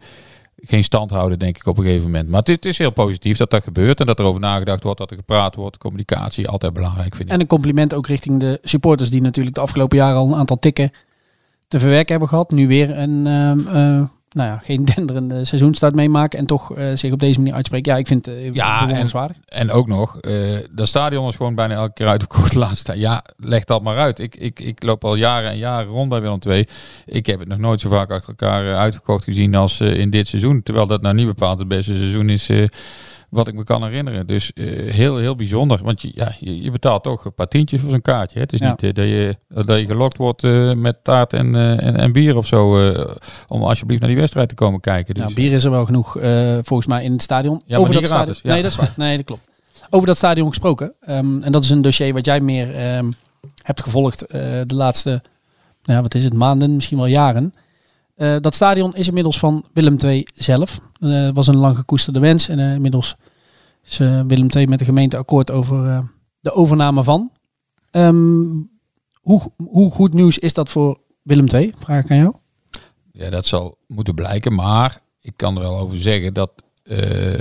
geen 0.67 0.85
stand 0.85 1.11
houden, 1.11 1.39
denk 1.39 1.57
ik, 1.57 1.67
op 1.67 1.79
een 1.79 1.85
gegeven 1.85 2.05
moment. 2.05 2.29
Maar 2.29 2.39
het 2.39 2.49
is, 2.49 2.55
het 2.55 2.65
is 2.65 2.79
heel 2.79 2.91
positief 2.91 3.37
dat 3.37 3.51
dat 3.51 3.63
gebeurt 3.63 4.01
en 4.01 4.07
dat 4.07 4.19
er 4.19 4.25
over 4.25 4.41
nagedacht 4.41 4.83
wordt, 4.83 4.99
dat 4.99 5.11
er 5.11 5.17
gepraat 5.17 5.55
wordt. 5.55 5.79
Communicatie, 5.79 6.49
altijd 6.49 6.73
belangrijk, 6.73 7.15
vind 7.15 7.29
ik. 7.29 7.35
En 7.35 7.41
een 7.41 7.47
compliment 7.47 7.95
ook 7.95 8.07
richting 8.07 8.41
de 8.41 8.59
supporters 8.63 9.11
die 9.11 9.21
natuurlijk 9.21 9.55
de 9.55 9.61
afgelopen 9.61 9.99
jaren 9.99 10.17
al 10.17 10.27
een 10.27 10.35
aantal 10.35 10.59
tikken 10.59 10.91
te 11.69 11.79
verwerken 11.79 12.11
hebben 12.11 12.29
gehad. 12.29 12.51
Nu 12.51 12.67
weer 12.67 12.99
een, 12.99 13.27
ehm, 13.27 13.77
eh, 13.77 14.03
nou 14.35 14.49
ja, 14.49 14.59
geen 14.59 14.85
denderende 14.95 15.45
seizoenstart 15.45 15.95
meemaken 15.95 16.39
en 16.39 16.47
toch 16.47 16.77
eh, 16.77 16.87
zich 16.95 17.13
op 17.13 17.19
deze 17.19 17.39
manier 17.39 17.55
uitspreken. 17.55 17.93
Ja, 17.93 17.99
ik 17.99 18.07
vind 18.07 18.27
het 18.27 18.35
uh, 18.35 18.55
Ja, 18.55 18.75
bewonderenswaardig. 18.75 19.37
En 19.47 19.71
ook 19.71 19.87
nog, 19.87 20.21
eh 20.21 20.33
dat 20.71 20.89
stadion 20.89 21.29
is 21.29 21.37
gewoon 21.37 21.55
bijna 21.55 21.75
elke 21.75 21.93
keer 21.93 22.09
uitverkocht 22.09 22.53
de 22.53 22.59
laatste 22.59 22.85
tijd. 22.85 22.99
Ja, 22.99 23.25
leg 23.37 23.65
dat 23.65 23.83
maar 23.83 23.99
uit. 23.99 24.19
Ik, 24.19 24.37
ik, 24.37 24.61
ik 24.61 24.83
loop 24.83 25.05
al 25.05 25.15
jaren 25.15 25.51
en 25.51 25.57
jaren 25.57 25.87
rond 25.87 26.09
bij 26.09 26.21
Willem 26.21 26.39
II. 26.49 26.67
Ik 27.07 27.27
heb 27.27 27.39
het 27.39 27.49
nog 27.49 27.59
nooit 27.59 27.81
zo 27.81 27.89
vaak 27.89 28.11
achter 28.11 28.29
elkaar 28.29 28.67
eh, 28.67 28.79
uitverkocht 28.79 29.25
gezien 29.25 29.55
als 29.55 29.81
eh, 29.81 29.95
in 29.95 30.11
dit 30.11 30.27
seizoen. 30.27 30.63
Terwijl 30.63 30.87
dat 30.87 31.03
nou 31.03 31.15
niet 31.15 31.27
bepaald 31.27 31.59
het 31.59 31.69
beste 31.69 31.95
seizoen 31.95 32.29
is 32.29 32.49
eh, 32.49 32.65
wat 33.35 33.49
ik 33.49 33.55
me 33.55 33.65
kan 33.65 33.85
herinneren. 33.85 34.27
Dus 34.27 34.53
eh, 34.53 34.65
heel, 34.93 35.17
heel 35.17 35.35
bijzonder. 35.35 35.81
Want 35.83 36.03
je, 36.03 36.11
ja, 36.15 36.33
je, 36.41 36.63
je 36.63 36.71
betaalt 36.71 37.03
toch 37.03 37.25
een 37.25 37.35
paar 37.35 37.49
tientjes 37.49 37.81
voor 37.81 37.91
zo'n 37.91 38.03
kaartje. 38.03 38.37
Hè? 38.37 38.43
Het 38.45 38.53
is 38.53 38.59
Ja. 38.61 38.69
niet 38.71 38.83
eh, 38.83 38.93
dat, 38.93 39.05
je, 39.05 39.37
dat 39.65 39.79
je 39.79 39.87
gelokt 39.87 40.17
wordt 40.17 40.45
eh, 40.45 40.73
met 40.73 41.05
taart 41.05 41.33
en, 41.33 41.55
en, 41.55 41.97
en 41.97 42.13
bier 42.13 42.37
of 42.37 42.47
zo. 42.47 42.93
om 43.49 43.63
alsjeblieft 43.63 44.01
naar 44.01 44.11
die 44.11 44.19
wedstrijd 44.19 44.49
te 44.49 44.55
komen 44.55 44.81
kijken. 44.81 45.15
Dus, 45.15 45.23
Nou, 45.23 45.35
bier 45.35 45.53
is 45.53 45.65
er 45.65 45.71
wel 45.71 45.85
genoeg 45.85 46.13
volgens 46.63 46.87
mij 46.87 47.05
in 47.05 47.13
het 47.13 47.23
stadion. 47.23 47.63
Ja, 47.67 47.79
niet 47.79 47.93
dat 47.93 48.05
gratis, 48.05 48.39
stadion. 48.39 48.39
ja. 48.43 48.53
Nee, 48.53 48.63
dat 48.63 48.71
is 48.71 48.77
waar. 48.77 48.93
Nee, 48.97 49.17
dat 49.17 49.27
klopt. 49.27 49.49
Over 49.91 50.07
dat 50.07 50.17
stadion 50.17 50.49
gesproken. 50.49 50.93
ehm, 51.01 51.43
en 51.43 51.53
dat 51.53 51.63
is 51.65 51.71
een 51.71 51.83
dossier 51.83 52.13
wat 52.13 52.25
jij 52.25 52.41
meer 52.41 52.75
ehm, 52.75 53.11
hebt 53.63 53.83
gevolgd 53.83 54.25
de 54.29 54.65
laatste, 54.75 55.23
nou 55.85 56.03
wat 56.03 56.15
is 56.15 56.25
het, 56.25 56.35
maanden, 56.35 56.75
misschien 56.75 56.97
wel 56.99 57.07
jaren. 57.07 57.55
Eh, 58.15 58.37
dat 58.41 58.55
stadion 58.55 58.95
is 58.95 59.07
inmiddels 59.07 59.39
van 59.39 59.65
Willem 59.73 59.97
II 60.05 60.27
zelf. 60.35 60.81
Eh 61.01 61.29
was 61.33 61.47
een 61.47 61.57
lang 61.57 61.77
gekoesterde 61.77 62.19
wens. 62.19 62.49
En 62.49 62.59
eh, 62.59 62.75
inmiddels 62.75 63.15
is 63.85 63.99
Willem 63.99 64.49
II 64.57 64.67
met 64.67 64.79
de 64.79 64.85
gemeente 64.85 65.17
akkoord 65.17 65.51
over 65.51 66.09
de 66.41 66.53
overname 66.53 67.05
van. 67.05 67.31
Ehm, 67.91 68.45
hoe, 69.21 69.41
hoe 69.57 69.91
goed 69.91 70.15
nieuws 70.15 70.39
is 70.39 70.53
dat 70.53 70.69
voor 70.71 70.99
Willem 71.23 71.47
II? 71.55 71.73
Vraag 71.79 72.05
ik 72.05 72.11
aan 72.11 72.17
jou. 72.17 72.35
Ja, 73.13 73.31
dat 73.31 73.47
zal 73.47 73.77
moeten 73.87 74.15
blijken. 74.15 74.55
Maar 74.55 75.01
ik 75.21 75.33
kan 75.37 75.55
er 75.57 75.63
wel 75.63 75.79
over 75.79 75.99
zeggen 75.99 76.35
dat 76.35 76.51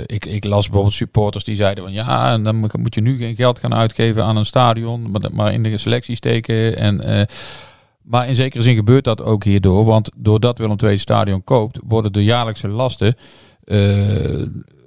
ik, 0.06 0.24
ik 0.24 0.44
las 0.44 0.64
bijvoorbeeld 0.64 0.94
supporters 0.94 1.44
die 1.44 1.56
zeiden 1.56 1.84
van 1.84 1.92
ja, 1.92 2.32
en 2.32 2.42
dan 2.42 2.56
moet- 2.56 2.94
je 2.94 3.00
nu 3.00 3.16
geen 3.18 3.36
geld 3.36 3.58
gaan 3.58 3.74
uitgeven 3.74 4.24
aan 4.24 4.36
een 4.36 4.46
stadion, 4.46 5.10
maar, 5.10 5.20
dat 5.20 5.32
maar 5.32 5.52
in 5.52 5.62
de 5.62 5.78
selectie 5.78 6.16
steken. 6.16 6.78
En, 6.78 7.26
maar 8.04 8.28
in 8.28 8.34
zekere 8.34 8.62
zin 8.62 8.74
gebeurt 8.74 9.04
dat 9.04 9.22
ook 9.22 9.44
hierdoor, 9.44 9.84
want 9.84 10.10
doordat 10.16 10.58
Willem 10.58 10.76
II 10.82 10.98
stadion 10.98 11.44
koopt, 11.44 11.78
worden 11.84 12.12
de 12.12 12.24
jaarlijkse 12.24 12.68
lasten 12.68 13.14
eh, 13.64 14.42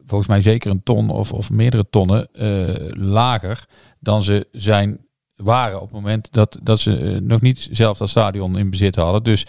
volgens 0.05 0.29
mij 0.29 0.41
zeker 0.41 0.71
een 0.71 0.83
ton 0.83 1.09
of, 1.09 1.33
of 1.33 1.49
meerdere 1.49 1.89
tonnen 1.89 2.27
eh, 2.33 2.75
lager 2.89 3.65
dan 3.99 4.21
ze 4.21 4.47
zijn 4.51 5.05
waren 5.35 5.81
op 5.81 5.83
het 5.83 5.91
moment 5.91 6.33
dat, 6.33 6.59
dat 6.63 6.79
ze 6.79 6.97
eh, 6.97 7.21
nog 7.21 7.41
niet 7.41 7.67
zelf 7.71 7.97
dat 7.97 8.09
stadion 8.09 8.57
in 8.57 8.69
bezit 8.69 8.95
hadden. 8.95 9.23
Dus 9.23 9.45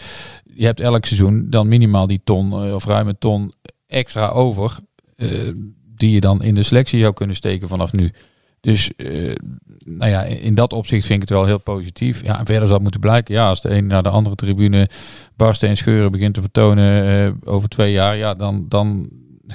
je 0.54 0.64
hebt 0.64 0.80
elk 0.80 1.04
seizoen 1.04 1.46
dan 1.50 1.68
minimaal 1.68 2.06
die 2.06 2.20
ton 2.24 2.72
of 2.74 2.84
ruim 2.84 3.08
een 3.08 3.18
ton 3.18 3.52
extra 3.86 4.28
over. 4.28 4.78
die 5.94 6.10
je 6.10 6.20
dan 6.20 6.42
in 6.42 6.54
de 6.54 6.62
selectie 6.62 7.00
zou 7.00 7.12
kunnen 7.12 7.36
steken 7.36 7.68
vanaf 7.68 7.92
nu. 7.92 8.12
Dus 8.60 8.90
eh, 8.96 9.34
nou 9.84 10.10
ja, 10.10 10.22
in 10.22 10.54
dat 10.54 10.72
opzicht 10.72 11.06
vind 11.06 11.22
ik 11.22 11.28
het 11.28 11.38
wel 11.38 11.46
heel 11.46 11.60
positief. 11.60 12.24
Ja, 12.24 12.38
en 12.38 12.46
verder 12.46 12.64
zal 12.64 12.74
het 12.74 12.82
moeten 12.82 13.00
blijken. 13.00 13.34
Ja, 13.34 13.48
als 13.48 13.60
de 13.60 13.76
een 13.76 13.86
naar 13.86 14.02
de 14.02 14.08
andere 14.08 14.36
tribune 14.36 14.88
barsten 15.36 15.68
en 15.68 15.76
scheuren 15.76 16.12
begint 16.12 16.34
te 16.34 16.40
vertonen 16.40 17.06
eh, 17.06 17.52
over 17.52 17.68
twee 17.68 17.92
jaar, 17.92 18.16
ja, 18.16 18.34
dan, 18.34 18.64
dan 18.68 19.10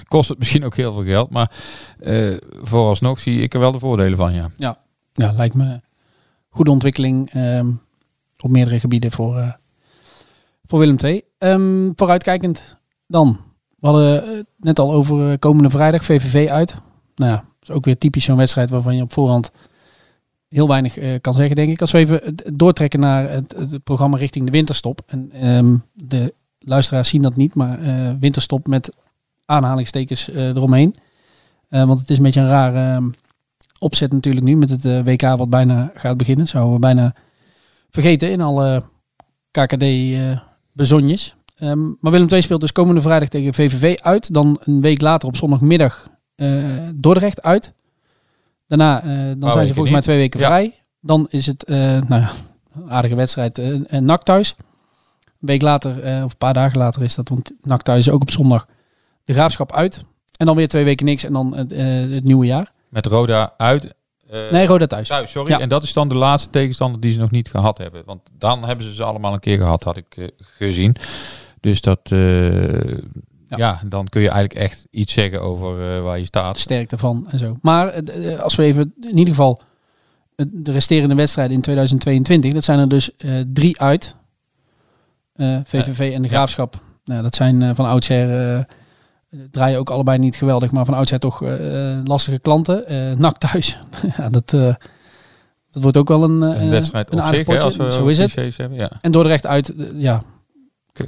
kost 0.08 0.30
het 0.30 0.38
misschien 0.40 0.66
ook 0.66 0.76
heel 0.76 0.94
veel 0.94 1.04
geld. 1.04 1.30
Maar 1.30 1.52
eh, 2.00 2.38
vooralsnog 2.62 3.20
zie 3.20 3.42
ik 3.42 3.54
er 3.54 3.60
wel 3.60 3.72
de 3.72 3.80
voordelen 3.80 4.18
van, 4.18 4.34
ja. 4.34 4.78
Ja, 5.14 5.32
lijkt 5.36 5.56
me 5.56 5.82
goede 6.50 6.72
ontwikkeling 6.72 7.30
ehm, 7.30 7.68
op 8.40 8.50
meerdere 8.50 8.80
gebieden 8.80 9.12
voor, 9.12 9.58
voor 10.66 10.80
Willem 10.80 10.98
II. 11.04 11.22
Ehm, 11.38 11.92
vooruitkijkend 11.96 12.76
dan. 13.08 13.40
We 13.80 13.90
hadden 13.90 14.24
eh, 14.24 14.44
net 14.58 14.80
al 14.80 14.92
over 14.92 15.40
komende 15.40 15.70
vrijdag 15.70 16.04
VVV 16.04 16.50
uit. 16.50 16.76
Nou 17.16 17.32
ja, 17.32 17.46
is 17.64 17.72
ook 17.72 17.86
weer 17.86 17.98
typisch 17.98 18.24
zo'n 18.24 18.38
wedstrijd 18.38 18.70
waarvan 18.70 18.96
je 18.96 19.02
op 19.02 19.14
voorhand 19.14 19.52
heel 20.50 20.68
weinig 20.68 20.98
eh, 20.98 21.22
kan 21.22 21.34
zeggen, 21.34 21.56
denk 21.56 21.72
ik. 21.72 21.82
Als 21.82 21.92
we 21.92 21.98
even 21.98 22.22
het 22.24 22.44
doortrekken 22.54 23.00
naar 23.00 23.30
het, 23.30 23.56
programma 23.84 24.18
richting 24.18 24.46
de 24.46 24.52
winterstop. 24.52 25.02
En 25.06 25.32
ehm, 25.32 25.76
de 25.94 26.34
luisteraars 26.60 27.10
zien 27.10 27.22
dat 27.22 27.36
niet, 27.36 27.56
maar 27.56 27.82
eh, 27.82 28.14
winterstop 28.20 28.68
met 28.68 28.92
aanhalingstekens 29.46 30.30
eh, 30.30 30.48
eromheen. 30.48 30.96
Eh, 31.70 31.86
want 31.86 32.00
het 32.00 32.10
is 32.10 32.18
een 32.18 32.24
beetje 32.24 32.42
een 32.42 32.48
raar 32.48 32.76
ehm, 32.76 33.10
opzet 33.80 34.12
natuurlijk 34.12 34.46
nu 34.46 34.56
met 34.56 34.70
het 34.70 34.86
eh, 34.86 35.04
WK 35.04 35.22
wat 35.22 35.50
bijna 35.50 35.92
gaat 35.96 36.18
beginnen. 36.18 36.48
Zouden 36.48 36.74
we 36.74 36.80
bijna 36.80 37.16
vergeten 37.90 38.32
in 38.32 38.42
alle 38.42 38.84
KKD-bezonjes. 39.52 41.36
Ehm, 41.56 41.82
maar 42.00 42.12
Willem 42.12 42.28
II 42.30 42.42
speelt 42.42 42.62
dus 42.62 42.72
komende 42.72 43.02
vrijdag 43.02 43.30
tegen 43.30 43.54
VVV 43.54 44.00
uit. 44.00 44.34
Dan 44.34 44.60
een 44.64 44.82
week 44.82 45.02
later 45.02 45.28
op 45.28 45.38
zondagmiddag 45.38 46.08
eh, 46.08 46.13
Dordrecht 46.96 47.42
uit. 47.42 47.74
Daarna 48.68 49.04
eh, 49.04 49.32
dan 49.38 49.52
zijn 49.52 49.68
ze 49.68 49.74
volgens 49.74 49.92
mij 49.94 50.02
twee 50.02 50.18
weken 50.18 50.40
Ja. 50.40 50.46
vrij. 50.46 50.74
Dan 51.02 51.28
is 51.30 51.46
het, 51.46 51.64
eh, 51.64 51.76
nou 51.78 52.22
ja, 52.22 52.32
een 52.76 52.92
aardige 52.92 53.16
wedstrijd, 53.16 53.58
eh 53.58 53.68
een 53.86 54.06
NAC 54.06 54.24
thuis. 54.24 54.56
Een 54.60 55.48
week 55.50 55.62
later, 55.62 56.04
eh, 56.04 56.24
of 56.24 56.32
een 56.32 56.38
paar 56.38 56.54
dagen 56.54 56.78
later 56.78 57.02
is 57.04 57.16
dat, 57.16 57.30
want 57.30 57.52
NAC 57.62 57.82
thuis 57.82 58.08
is 58.08 58.14
ook 58.14 58.22
op 58.22 58.32
zondag 58.32 58.68
de 59.24 59.34
Graafschap 59.34 59.74
uit. 59.74 60.06
En 60.38 60.46
dan 60.46 60.56
weer 60.56 60.68
twee 60.68 60.84
weken 60.84 61.06
niks 61.06 61.24
en 61.24 61.34
dan 61.34 61.56
het, 61.56 61.74
eh, 61.74 61.86
het 61.86 62.24
nieuwe 62.24 62.46
jaar. 62.46 62.72
Met 62.90 63.06
Roda 63.06 63.54
uit. 63.58 63.94
eh, 64.30 64.52
Nee, 64.52 64.66
Roda 64.66 64.88
thuis. 64.88 65.08
thuis, 65.08 65.32
sorry. 65.32 65.52
Ja. 65.52 65.60
En 65.60 65.70
dat 65.70 65.84
is 65.84 65.94
dan 65.94 66.10
de 66.10 66.16
laatste 66.16 66.50
tegenstander 66.50 67.02
die 67.02 67.12
ze 67.12 67.20
nog 67.20 67.32
niet 67.32 67.50
gehad 67.50 67.78
hebben. 67.78 68.04
Want 68.06 68.22
dan 68.38 68.66
hebben 68.66 68.86
ze 68.86 68.94
ze 68.94 69.04
allemaal 69.04 69.34
een 69.34 69.40
keer 69.40 69.58
gehad, 69.58 69.84
had 69.84 69.98
ik 69.98 70.18
eh, 70.18 70.28
gezien. 70.38 70.96
Dus 71.60 71.82
dat, 71.82 72.00
eh, 72.12 72.98
ja. 73.58 73.82
dan 73.86 74.08
kun 74.08 74.22
je 74.22 74.30
eigenlijk 74.30 74.60
echt 74.60 74.88
iets 74.90 75.14
zeggen 75.14 75.42
over 75.42 75.96
eh, 75.96 76.02
waar 76.04 76.20
je 76.20 76.26
staat. 76.26 76.60
sterkte 76.60 76.98
van 76.98 77.28
en 77.30 77.40
zo. 77.40 77.58
Maar 77.62 77.88
eh, 77.88 78.34
eh, 78.34 78.40
als 78.40 78.56
we 78.56 78.64
even 78.64 78.94
in 79.02 79.18
ieder 79.18 79.34
geval 79.34 79.62
de 80.36 80.72
resterende 80.72 81.16
wedstrijden 81.16 81.56
in 81.56 81.62
2022, 81.62 82.54
dat 82.54 82.64
zijn 82.64 82.80
er 82.80 82.88
dus 82.90 83.12
drie 83.54 83.82
uit. 83.82 84.16
VVV 85.64 86.14
en 86.14 86.22
de. 86.22 86.28
Graafschap. 86.28 86.82
Nou, 87.06 87.22
dat 87.22 87.36
zijn 87.36 87.76
van 87.76 87.86
oudsher, 87.86 88.66
draaien 89.52 89.80
ook 89.80 89.90
allebei 89.90 90.18
niet 90.18 90.36
geweldig, 90.36 90.72
maar 90.72 90.86
van 90.86 90.94
oudsher 90.94 91.20
toch 91.20 91.42
lastige 92.04 92.40
klanten. 92.40 92.86
NAC 93.20 93.38
thuis, 93.38 93.80
ja, 94.18 94.30
dat, 94.30 94.50
dat 95.72 95.82
wordt 95.82 95.98
ook 95.98 96.08
wel 96.08 96.24
een, 96.24 96.42
Een 96.42 96.70
wedstrijd 96.70 97.12
een 97.12 97.20
op 97.20 97.34
zich, 97.34 97.48
hè, 97.48 97.60
als 97.60 97.76
we 97.76 97.92
Zo 97.92 98.06
is 98.06 98.18
het. 98.18 98.36
hebben. 98.36 98.78
Ja. 98.78 98.92
En 99.02 99.12
Dordrecht 99.12 99.46
uit, 99.46 99.74
ja, 99.96 100.22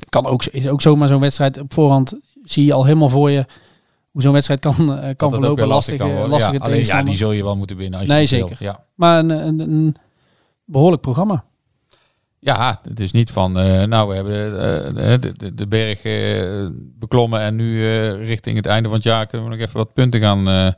kan 0.10 0.26
ook, 0.26 0.46
is 0.46 0.68
ook 0.68 0.82
zomaar 0.82 1.08
zo'n 1.08 1.20
wedstrijd. 1.20 1.60
Op 1.60 1.74
voorhand 1.74 2.20
zie 2.46 2.66
je 2.66 2.74
al 2.74 2.84
helemaal 2.86 3.10
voor 3.10 3.32
je 3.32 3.46
hoe 4.12 4.22
zo'n 4.22 4.34
wedstrijd 4.34 4.60
kan, 4.60 4.74
eh, 4.74 4.88
kan 4.88 5.30
Dat 5.30 5.34
verlopen. 5.40 5.56
weer 5.56 5.66
Lastige, 5.74 5.98
kan 5.98 6.30
lastige 6.30 6.58
ja, 6.58 6.64
alleen, 6.66 6.86
ja, 6.86 7.04
die 7.04 7.18
zul 7.18 7.32
je 7.32 7.44
wel 7.44 7.56
moeten 7.56 7.78
winnen. 7.78 8.00
Als 8.00 8.08
Nee, 8.10 8.22
je 8.22 8.36
wil. 8.38 8.48
zeker. 8.48 8.64
Ja. 8.64 8.84
Maar 8.96 9.20
een, 9.20 9.30
een, 9.30 9.60
een 9.60 9.96
behoorlijk 10.66 11.02
programma. 11.02 11.44
Ja, 12.40 12.80
het 12.90 13.00
is 13.00 13.12
niet 13.12 13.32
van, 13.32 13.60
eh, 13.60 13.84
nou, 13.84 14.10
we 14.10 14.16
hebben 14.16 14.60
eh, 14.98 15.20
de, 15.22 15.34
de, 15.38 15.54
de 15.54 15.68
berg 15.68 16.02
eh, 16.02 16.68
beklommen 17.00 17.40
en 17.42 17.56
nu 17.56 17.86
richting 18.12 18.56
het 18.58 18.66
einde 18.66 18.88
van 18.88 18.98
het 18.98 19.08
jaar 19.08 19.26
kunnen 19.26 19.50
we 19.50 19.56
nog 19.56 19.64
even 19.66 19.78
wat 19.78 19.94
punten 19.94 20.20
gaan 20.22 20.74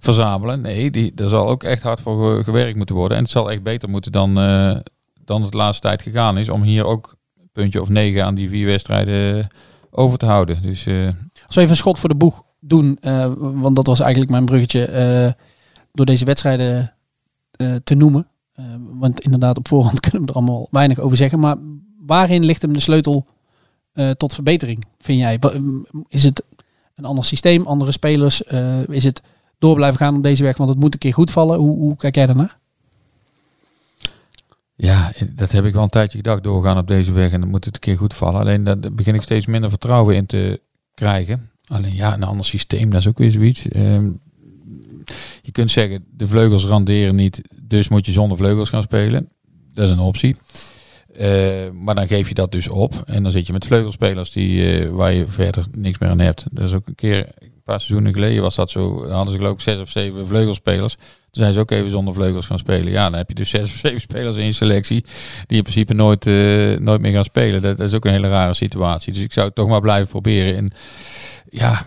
verzamelen. 0.00 0.60
Nee, 0.60 0.90
die, 0.90 1.14
daar 1.14 1.28
zal 1.28 1.48
ook 1.48 1.62
echt 1.62 1.82
hard 1.82 2.00
voor 2.00 2.36
ge- 2.36 2.44
gewerkt 2.44 2.76
moeten 2.76 2.94
worden. 2.94 3.16
En 3.16 3.22
het 3.22 3.32
zal 3.32 3.50
echt 3.50 3.62
beter 3.62 3.88
moeten 3.88 4.12
dan, 4.12 4.34
dan 5.24 5.42
het 5.42 5.54
laatste 5.54 5.86
tijd 5.86 6.02
gegaan 6.02 6.38
is, 6.38 6.48
om 6.48 6.62
hier 6.62 6.84
ook 6.86 7.16
een 7.40 7.50
puntje 7.52 7.80
of 7.80 7.88
negen 7.88 8.24
aan 8.24 8.34
die 8.34 8.48
vier 8.48 8.66
wedstrijden 8.66 9.48
over 9.94 10.18
te 10.18 10.26
houden. 10.26 10.62
Dus 10.62 10.86
eh, 10.86 11.06
Als 11.46 11.54
we 11.54 11.60
even 11.60 11.70
een 11.70 11.76
schot 11.76 11.98
voor 11.98 12.08
de 12.08 12.14
boeg 12.14 12.42
doen, 12.60 12.96
eh, 13.00 13.32
want 13.36 13.76
dat 13.76 13.86
was 13.86 14.00
eigenlijk 14.00 14.30
mijn 14.30 14.44
bruggetje, 14.44 14.84
eh, 14.84 15.32
door 15.92 16.06
deze 16.06 16.24
wedstrijden 16.24 16.92
te 17.84 17.94
noemen. 17.94 18.26
Want 18.78 19.20
inderdaad, 19.20 19.58
op 19.58 19.68
voorhand 19.68 20.00
kunnen 20.10 20.22
we 20.22 20.28
er 20.28 20.34
allemaal 20.34 20.68
weinig 20.70 21.00
over 21.00 21.16
zeggen. 21.16 21.38
Maar 21.38 21.56
waarin 22.06 22.44
ligt 22.44 22.62
hem 22.62 22.72
de 22.72 22.80
sleutel 22.80 23.26
tot 24.16 24.34
verbetering, 24.34 24.84
vind 24.98 25.18
jij? 25.20 25.38
Wa- 25.38 25.52
Is 26.08 26.24
het 26.24 26.42
een 26.94 27.04
ander 27.04 27.24
systeem, 27.24 27.66
andere 27.66 27.92
spelers? 27.92 28.42
Is 28.86 29.04
het 29.04 29.22
door 29.58 29.74
blijven 29.74 29.98
gaan 29.98 30.16
op 30.16 30.22
deze 30.22 30.42
weg, 30.42 30.56
want 30.56 30.70
het 30.70 30.78
moet 30.78 30.92
een 30.92 30.98
keer 30.98 31.12
goed 31.14 31.30
vallen? 31.30 31.58
Hoe, 31.58 31.76
hoe 31.76 31.96
kijk 31.96 32.14
jij 32.14 32.26
daarnaar? 32.26 32.58
Ja, 34.74 35.12
dat 35.34 35.50
heb 35.50 35.64
ik 35.64 35.72
wel 35.72 35.82
een 35.82 35.88
tijdje 35.88 36.16
gedacht, 36.16 36.42
doorgaan 36.42 36.78
op 36.78 36.88
deze 36.88 37.12
weg 37.12 37.32
en 37.32 37.40
dan 37.40 37.48
moet 37.48 37.64
het 37.64 37.74
een 37.74 37.80
keer 37.80 37.96
goed 37.96 38.14
vallen. 38.14 38.40
Alleen 38.40 38.64
daar 38.64 38.78
begin 38.92 39.14
ik 39.14 39.22
steeds 39.22 39.46
minder 39.46 39.70
vertrouwen 39.70 40.16
in 40.16 40.26
te 40.26 40.60
krijgen. 40.94 41.50
Alleen 41.66 41.94
ja, 41.94 42.14
een 42.14 42.22
ander 42.22 42.44
systeem, 42.44 42.90
dat 42.90 43.00
is 43.00 43.08
ook 43.08 43.18
weer 43.18 43.30
zoiets. 43.30 43.68
Ehm, 43.68 44.10
je 45.42 45.52
kunt 45.52 45.70
zeggen, 45.70 46.04
de 46.10 46.26
vleugels 46.26 46.64
randeren 46.64 47.14
niet, 47.14 47.42
dus 47.62 47.88
moet 47.88 48.06
je 48.06 48.12
zonder 48.12 48.38
vleugels 48.38 48.68
gaan 48.68 48.82
spelen. 48.82 49.28
Dat 49.72 49.84
is 49.84 49.90
een 49.90 49.98
optie. 49.98 50.36
Eh, 51.16 51.70
maar 51.72 51.94
dan 51.94 52.06
geef 52.06 52.28
je 52.28 52.34
dat 52.34 52.52
dus 52.52 52.68
op. 52.68 53.02
En 53.04 53.22
dan 53.22 53.32
zit 53.32 53.46
je 53.46 53.52
met 53.52 53.66
vleugelspelers 53.66 54.30
die, 54.30 54.78
eh, 54.78 54.88
waar 54.88 55.12
je 55.12 55.28
verder 55.28 55.64
niks 55.70 55.98
meer 55.98 56.10
aan 56.10 56.18
hebt. 56.18 56.44
Dat 56.50 56.64
is 56.64 56.72
ook 56.72 56.86
een 56.86 56.94
keer, 56.94 57.28
een 57.38 57.62
paar 57.64 57.80
seizoenen 57.80 58.12
geleden 58.12 58.42
was 58.42 58.54
dat 58.54 58.70
zo. 58.70 59.08
Hadden 59.08 59.32
ze 59.32 59.38
geloof 59.38 59.54
ik 59.54 59.60
zes 59.60 59.80
of 59.80 59.90
zeven 59.90 60.26
vleugelspelers. 60.26 60.96
Toen 61.32 61.42
zijn 61.42 61.52
ze 61.52 61.60
ook 61.60 61.70
even 61.70 61.90
zonder 61.90 62.14
vleugels 62.14 62.46
gaan 62.46 62.58
spelen. 62.58 62.92
Ja, 62.92 63.10
dan 63.10 63.18
heb 63.18 63.28
je 63.28 63.34
dus 63.34 63.50
zes 63.50 63.70
of 63.70 63.76
zeven 63.76 64.00
spelers 64.00 64.36
in 64.36 64.44
je 64.44 64.52
selectie. 64.52 65.04
Die 65.46 65.56
in 65.56 65.62
principe 65.62 65.94
nooit, 65.94 66.26
eh, 66.26 66.78
nooit 66.78 67.00
meer 67.00 67.12
gaan 67.12 67.24
spelen. 67.24 67.62
Dat, 67.62 67.80
is 67.80 67.94
ook 67.94 68.04
een 68.04 68.12
hele 68.12 68.28
rare 68.28 68.54
situatie. 68.54 69.12
Dus 69.12 69.22
ik 69.22 69.32
zou 69.32 69.46
het 69.46 69.54
toch 69.54 69.68
maar 69.68 69.80
blijven 69.80 70.08
proberen. 70.08 70.56
En 70.56 70.72
ja, 71.48 71.86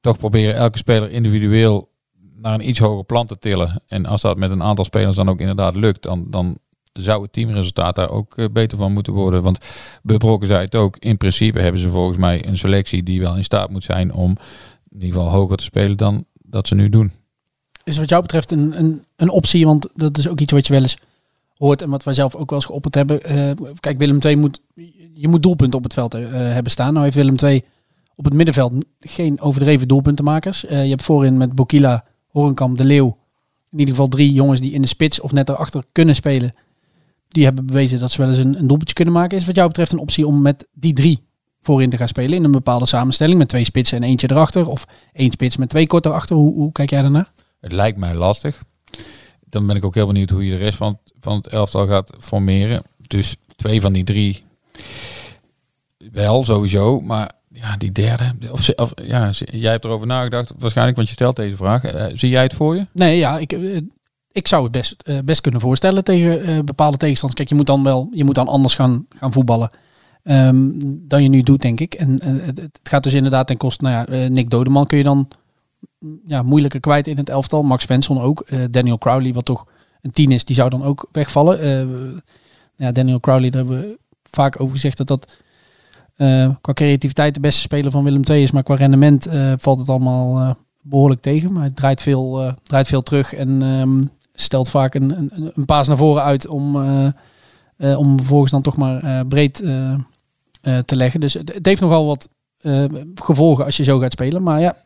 toch 0.00 0.18
proberen 0.18 0.54
elke 0.54 0.78
speler 0.78 1.10
individueel 1.10 1.88
naar 2.36 2.54
een 2.54 2.68
iets 2.68 2.78
hoger 2.78 3.04
plan 3.04 3.26
te 3.26 3.38
tillen. 3.38 3.82
En 3.86 4.06
als 4.06 4.20
dat 4.20 4.36
met 4.36 4.50
een 4.50 4.62
aantal 4.62 4.84
spelers 4.84 5.16
dan 5.16 5.28
ook 5.28 5.40
inderdaad 5.40 5.76
lukt, 5.76 6.02
dan, 6.02 6.26
dan 6.30 6.58
zou 6.92 7.22
het 7.22 7.32
teamresultaat 7.32 7.94
daar 7.94 8.10
ook 8.10 8.36
eh, 8.36 8.44
beter 8.52 8.78
van 8.78 8.92
moeten 8.92 9.12
worden. 9.12 9.42
Want 9.42 9.58
Bebrokken 10.02 10.48
zei 10.48 10.64
het 10.64 10.74
ook. 10.74 10.96
In 10.96 11.16
principe 11.16 11.60
hebben 11.60 11.80
ze 11.80 11.88
volgens 11.88 12.18
mij 12.18 12.46
een 12.46 12.58
selectie 12.58 13.02
die 13.02 13.20
wel 13.20 13.36
in 13.36 13.44
staat 13.44 13.70
moet 13.70 13.84
zijn 13.84 14.12
om 14.12 14.30
in 14.88 15.02
ieder 15.02 15.18
geval 15.18 15.30
hoger 15.30 15.56
te 15.56 15.64
spelen 15.64 15.96
dan 15.96 16.24
dat 16.42 16.68
ze 16.68 16.74
nu 16.74 16.88
doen. 16.88 17.12
Is 17.86 17.98
wat 17.98 18.08
jou 18.08 18.22
betreft 18.22 18.50
een, 18.50 18.78
een, 18.78 19.04
een 19.16 19.30
optie, 19.30 19.66
want 19.66 19.88
dat 19.94 20.18
is 20.18 20.28
ook 20.28 20.40
iets 20.40 20.52
wat 20.52 20.66
je 20.66 20.72
wel 20.72 20.82
eens 20.82 20.98
hoort 21.56 21.82
en 21.82 21.90
wat 21.90 22.04
wij 22.04 22.14
zelf 22.14 22.34
ook 22.34 22.50
wel 22.50 22.58
eens 22.58 22.68
geopperd 22.68 22.94
hebben. 22.94 23.22
Eh, 23.22 23.50
kijk, 23.80 23.98
Willem 23.98 24.18
II 24.20 24.36
moet, 24.36 24.60
je 25.14 25.28
moet 25.28 25.42
doelpunten 25.42 25.78
op 25.78 25.84
het 25.84 25.92
veld 25.92 26.14
eh, 26.14 26.22
hebben 26.30 26.72
staan. 26.72 26.92
Nou 26.92 27.04
heeft 27.04 27.16
Willem 27.16 27.36
II 27.42 27.64
op 28.14 28.24
het 28.24 28.34
middenveld 28.34 28.72
geen 29.00 29.40
overdreven 29.40 29.88
doelpuntenmakers. 29.88 30.64
Eh, 30.64 30.82
je 30.82 30.88
hebt 30.88 31.02
voorin 31.02 31.36
met 31.36 31.52
Bokila, 31.52 32.04
Horenkamp, 32.28 32.76
De 32.76 32.84
Leeuw, 32.84 33.16
in 33.70 33.78
ieder 33.78 33.94
geval 33.94 34.08
drie 34.08 34.32
jongens 34.32 34.60
die 34.60 34.72
in 34.72 34.82
de 34.82 34.88
spits 34.88 35.20
of 35.20 35.32
net 35.32 35.48
erachter 35.48 35.84
kunnen 35.92 36.14
spelen. 36.14 36.54
Die 37.28 37.44
hebben 37.44 37.66
bewezen 37.66 37.98
dat 37.98 38.10
ze 38.10 38.18
wel 38.18 38.28
eens 38.28 38.38
een, 38.38 38.58
een 38.58 38.66
doelpuntje 38.66 38.94
kunnen 38.94 39.14
maken. 39.14 39.38
Is 39.38 39.46
wat 39.46 39.56
jou 39.56 39.68
betreft 39.68 39.92
een 39.92 39.98
optie 39.98 40.26
om 40.26 40.42
met 40.42 40.66
die 40.72 40.92
drie 40.92 41.20
voorin 41.62 41.90
te 41.90 41.96
gaan 41.96 42.08
spelen 42.08 42.36
in 42.36 42.44
een 42.44 42.52
bepaalde 42.52 42.86
samenstelling 42.86 43.38
met 43.38 43.48
twee 43.48 43.64
spitsen 43.64 44.02
en 44.02 44.08
eentje 44.08 44.30
erachter 44.30 44.68
of 44.68 44.86
één 45.12 45.30
spits 45.30 45.56
met 45.56 45.68
twee 45.68 45.86
kort 45.86 46.06
erachter. 46.06 46.36
Hoe, 46.36 46.54
hoe 46.54 46.72
kijk 46.72 46.90
jij 46.90 47.02
daarnaar? 47.02 47.30
Het 47.60 47.72
lijkt 47.72 47.98
mij 47.98 48.14
lastig. 48.14 48.62
Dan 49.48 49.66
ben 49.66 49.76
ik 49.76 49.84
ook 49.84 49.94
heel 49.94 50.06
benieuwd 50.06 50.30
hoe 50.30 50.46
je 50.46 50.52
de 50.52 50.58
rest 50.58 50.76
van, 50.76 50.98
van 51.20 51.36
het 51.36 51.46
elftal 51.46 51.86
gaat 51.86 52.12
formeren. 52.18 52.82
Dus 53.06 53.36
twee 53.56 53.80
van 53.80 53.92
die 53.92 54.04
drie 54.04 54.44
wel 56.12 56.44
sowieso, 56.44 57.00
maar 57.00 57.30
ja, 57.48 57.76
die 57.76 57.92
derde. 57.92 58.32
Of, 58.50 58.68
of 58.68 58.92
ja, 59.02 59.30
jij 59.44 59.70
hebt 59.70 59.84
erover 59.84 60.06
nagedacht, 60.06 60.52
waarschijnlijk, 60.58 60.96
want 60.96 61.08
je 61.08 61.14
stelt 61.14 61.36
deze 61.36 61.56
vraag. 61.56 61.84
Eh, 61.84 62.04
zie 62.14 62.30
jij 62.30 62.42
het 62.42 62.54
voor 62.54 62.76
je? 62.76 62.86
Nee, 62.92 63.18
ja, 63.18 63.38
ik, 63.38 63.52
eh, 63.52 63.80
ik 64.32 64.48
zou 64.48 64.62
het 64.62 64.72
best, 64.72 64.94
eh, 65.02 65.18
best 65.24 65.40
kunnen 65.40 65.60
voorstellen 65.60 66.04
tegen 66.04 66.64
bepaalde 66.64 66.96
tegenstanders. 66.96 67.38
Kijk, 67.38 67.48
je 67.48 67.56
moet 67.56 67.66
dan 67.66 67.82
wel, 67.82 68.08
je 68.12 68.24
moet 68.24 68.34
dan 68.34 68.48
anders 68.48 68.74
gaan, 68.74 69.06
gaan 69.08 69.32
voetballen 69.32 69.70
ehm, 70.22 70.70
dan 70.84 71.22
je 71.22 71.28
nu 71.28 71.42
doet, 71.42 71.62
denk 71.62 71.80
ik. 71.80 71.94
En 71.94 72.18
het, 72.42 72.78
gaat 72.82 73.02
dus 73.02 73.12
inderdaad 73.12 73.46
ten 73.46 73.56
koste, 73.56 73.84
nou 73.84 74.12
ja, 74.12 74.28
Nick 74.28 74.50
Dodeman 74.50 74.86
kun 74.86 74.98
je 74.98 75.04
dan 75.04 75.28
ja, 76.26 76.42
moeilijker 76.42 76.80
kwijt 76.80 77.06
in 77.06 77.16
het 77.16 77.28
elftal. 77.28 77.62
Max 77.62 77.82
Svensson 77.82 78.20
ook. 78.20 78.40
Eh, 78.40 78.58
Daniel 78.70 78.98
Crowley, 78.98 79.32
wat 79.32 79.44
toch 79.44 79.66
een 80.06 80.12
tien 80.12 80.32
is, 80.32 80.44
die 80.44 80.56
zou 80.56 80.70
dan 80.70 80.82
ook 80.82 81.08
wegvallen. 81.12 81.60
Eh, 81.60 82.18
ja, 82.76 82.92
Daniel 82.92 83.20
Crowley, 83.20 83.50
daar 83.50 83.64
hebben 83.64 83.80
we 83.80 83.98
vaak 84.30 84.60
over 84.60 84.74
gezegd 84.74 84.96
dat 84.96 85.06
dat 85.06 85.36
eh, 86.16 86.50
qua 86.60 86.72
creativiteit 86.72 87.34
de 87.34 87.40
beste 87.40 87.60
speler 87.60 87.90
van 87.90 88.04
Willem 88.04 88.22
II 88.30 88.42
is. 88.42 88.50
Maar 88.50 88.62
qua 88.62 88.74
rendement 88.74 89.28
valt 89.56 89.78
het 89.78 89.88
allemaal 89.88 90.38
eh, 90.38 90.50
behoorlijk 90.82 91.20
tegen. 91.20 91.52
Maar 91.52 91.62
hij 91.62 91.70
draait 91.70 92.00
veel, 92.00 92.54
draait 92.62 92.86
veel 92.86 93.02
terug 93.02 93.34
en 93.34 93.62
ehm, 93.62 94.02
stelt 94.34 94.68
vaak 94.68 94.94
een, 94.94 95.16
een, 95.16 95.50
een 95.54 95.64
paas 95.64 95.88
naar 95.88 95.96
voren 95.96 96.22
uit 96.22 96.46
om, 96.46 96.76
om 97.78 98.16
vervolgens 98.16 98.50
dan 98.50 98.62
toch 98.62 98.76
maar 98.76 99.26
breed 99.26 99.54
te 100.84 100.96
leggen. 100.96 101.20
Dus 101.20 101.34
het, 101.34 101.66
heeft 101.66 101.80
nogal 101.80 102.06
wat 102.06 102.28
gevolgen 103.14 103.64
als 103.64 103.76
je 103.76 103.84
zo 103.84 103.98
gaat 103.98 104.12
spelen. 104.12 104.42
Maar 104.42 104.60
ja, 104.60 104.76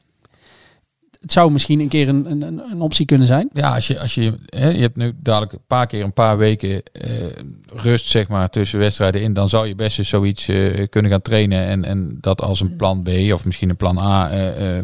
het 1.20 1.32
zou 1.32 1.50
misschien 1.52 1.80
een 1.80 1.88
keer 1.88 2.08
een, 2.08 2.30
een, 2.30 2.42
een- 2.70 2.80
optie 2.80 3.06
kunnen 3.06 3.26
zijn. 3.26 3.48
Ja, 3.52 3.74
als 3.74 3.86
je, 3.86 4.00
als 4.00 4.14
je, 4.14 4.38
hè, 4.46 4.68
je 4.68 4.80
hebt 4.80 4.96
nu 4.96 5.12
dadelijk 5.22 5.52
een 5.52 5.64
paar 5.66 5.86
keer 5.86 6.04
een 6.04 6.12
paar 6.12 6.38
weken 6.38 6.82
eh, 6.92 7.26
rust 7.74 8.06
zeg 8.06 8.28
maar, 8.28 8.50
tussen 8.50 8.78
wedstrijden 8.78 9.22
in, 9.22 9.32
dan 9.32 9.48
zou 9.48 9.66
je 9.66 9.74
best 9.74 9.98
eens 9.98 10.08
zoiets 10.08 10.48
eh, 10.48 10.86
kunnen 10.88 11.10
gaan 11.10 11.22
trainen 11.22 11.64
en, 11.66 11.84
en 11.84 12.18
dat 12.20 12.42
als 12.42 12.60
een 12.60 12.76
plan 12.76 13.02
B 13.02 13.08
of 13.32 13.44
misschien 13.44 13.68
een 13.70 13.76
plan 13.76 13.98
A 13.98 14.30
eh, 14.30 14.78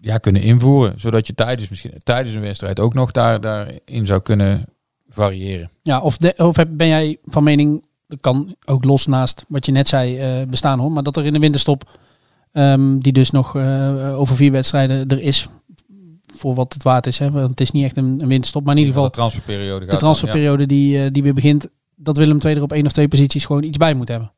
ja, 0.00 0.18
kunnen 0.18 0.42
invoeren. 0.42 1.00
Zodat 1.00 1.26
je 1.26 1.34
tijdens, 1.34 1.68
misschien, 1.68 1.92
tijdens 2.02 2.34
een 2.34 2.40
wedstrijd 2.42 2.80
ook 2.80 2.94
nog 2.94 3.10
daar, 3.10 3.40
daarin 3.40 4.06
zou 4.06 4.20
kunnen 4.20 4.64
variëren. 5.08 5.70
Ja, 5.82 6.00
of, 6.00 6.16
de, 6.16 6.34
of 6.36 6.56
heb- 6.56 6.68
ben 6.72 6.88
jij 6.88 7.16
van 7.24 7.42
mening, 7.44 7.84
dat 8.06 8.20
kan 8.20 8.56
ook 8.64 8.84
los 8.84 9.06
naast 9.06 9.44
wat 9.48 9.66
je 9.66 9.72
net 9.72 9.88
zei 9.88 10.44
bestaan 10.46 10.78
hoor, 10.78 10.92
maar 10.92 11.02
dat 11.02 11.16
er 11.16 11.24
in 11.24 11.32
de 11.32 11.38
winterstop, 11.38 11.98
ehm, 12.52 12.98
die 12.98 13.12
dus 13.12 13.30
nog 13.30 13.56
eh, 13.56 14.18
over 14.18 14.36
vier 14.36 14.52
wedstrijden 14.52 15.08
er 15.08 15.22
is, 15.22 15.48
voor 16.36 16.54
wat 16.54 16.72
het 16.72 16.82
waard 16.82 17.06
is. 17.06 17.18
Hè? 17.18 17.30
Want 17.30 17.50
het 17.50 17.60
is 17.60 17.70
niet 17.70 17.84
echt 17.84 17.96
een, 17.96 18.16
een 18.18 18.28
winterstop, 18.28 18.64
maar 18.64 18.72
in 18.72 18.78
ieder 18.78 18.94
geval 18.94 19.08
de 19.08 19.16
transferperiode 19.16 19.70
gaat 19.70 19.80
de 19.80 19.90
dan, 19.90 19.98
transferperiode 19.98 20.66
die, 20.66 21.04
eh, 21.04 21.10
die 21.12 21.22
weer 21.22 21.34
begint, 21.34 21.68
dat 21.94 22.16
Willem 22.16 22.38
II 22.44 22.56
er 22.56 22.62
op 22.62 22.72
één 22.72 22.86
of 22.86 22.92
twee 22.92 23.08
posities 23.08 23.44
gewoon 23.44 23.62
iets 23.62 23.78
bij 23.78 23.94
moet 23.94 24.08
hebben. 24.08 24.32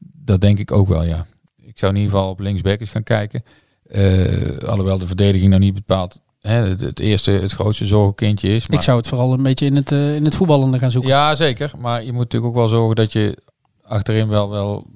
Dat 0.00 0.40
denk 0.40 0.58
ik 0.58 0.72
ook 0.72 0.88
wel, 0.88 1.04
ja. 1.04 1.26
Ik 1.56 1.78
zou 1.78 1.92
in 1.92 1.98
ieder 1.98 2.16
geval 2.16 2.30
op 2.30 2.40
linksback 2.40 2.80
eens 2.80 2.90
gaan 2.90 3.02
kijken. 3.02 3.42
Eh, 3.82 4.58
alhoewel 4.58 4.98
de 4.98 5.06
verdediging 5.06 5.50
nou 5.50 5.62
niet 5.62 5.74
bepaald 5.74 6.20
hè, 6.40 6.68
het, 6.68 6.80
het 6.80 7.00
eerste, 7.00 7.30
het 7.30 7.52
grootste 7.52 7.86
zorgenkindje 7.86 8.48
is. 8.48 8.66
Ik 8.66 8.82
zou 8.82 8.98
het 8.98 9.08
vooral 9.08 9.32
een 9.32 9.42
beetje 9.42 9.66
in 9.66 9.76
het, 9.76 9.90
in 9.90 10.24
het 10.24 10.34
voetballende 10.34 10.78
gaan 10.78 10.90
zoeken. 10.90 11.10
Ja, 11.10 11.34
zeker. 11.34 11.70
Maar 11.78 12.04
je 12.04 12.12
moet 12.12 12.22
natuurlijk 12.22 12.52
ook 12.52 12.58
wel 12.58 12.68
zorgen 12.68 12.96
dat 12.96 13.12
je 13.12 13.38
achterin 13.82 14.28
wel, 14.28 14.50
wel 14.50 14.86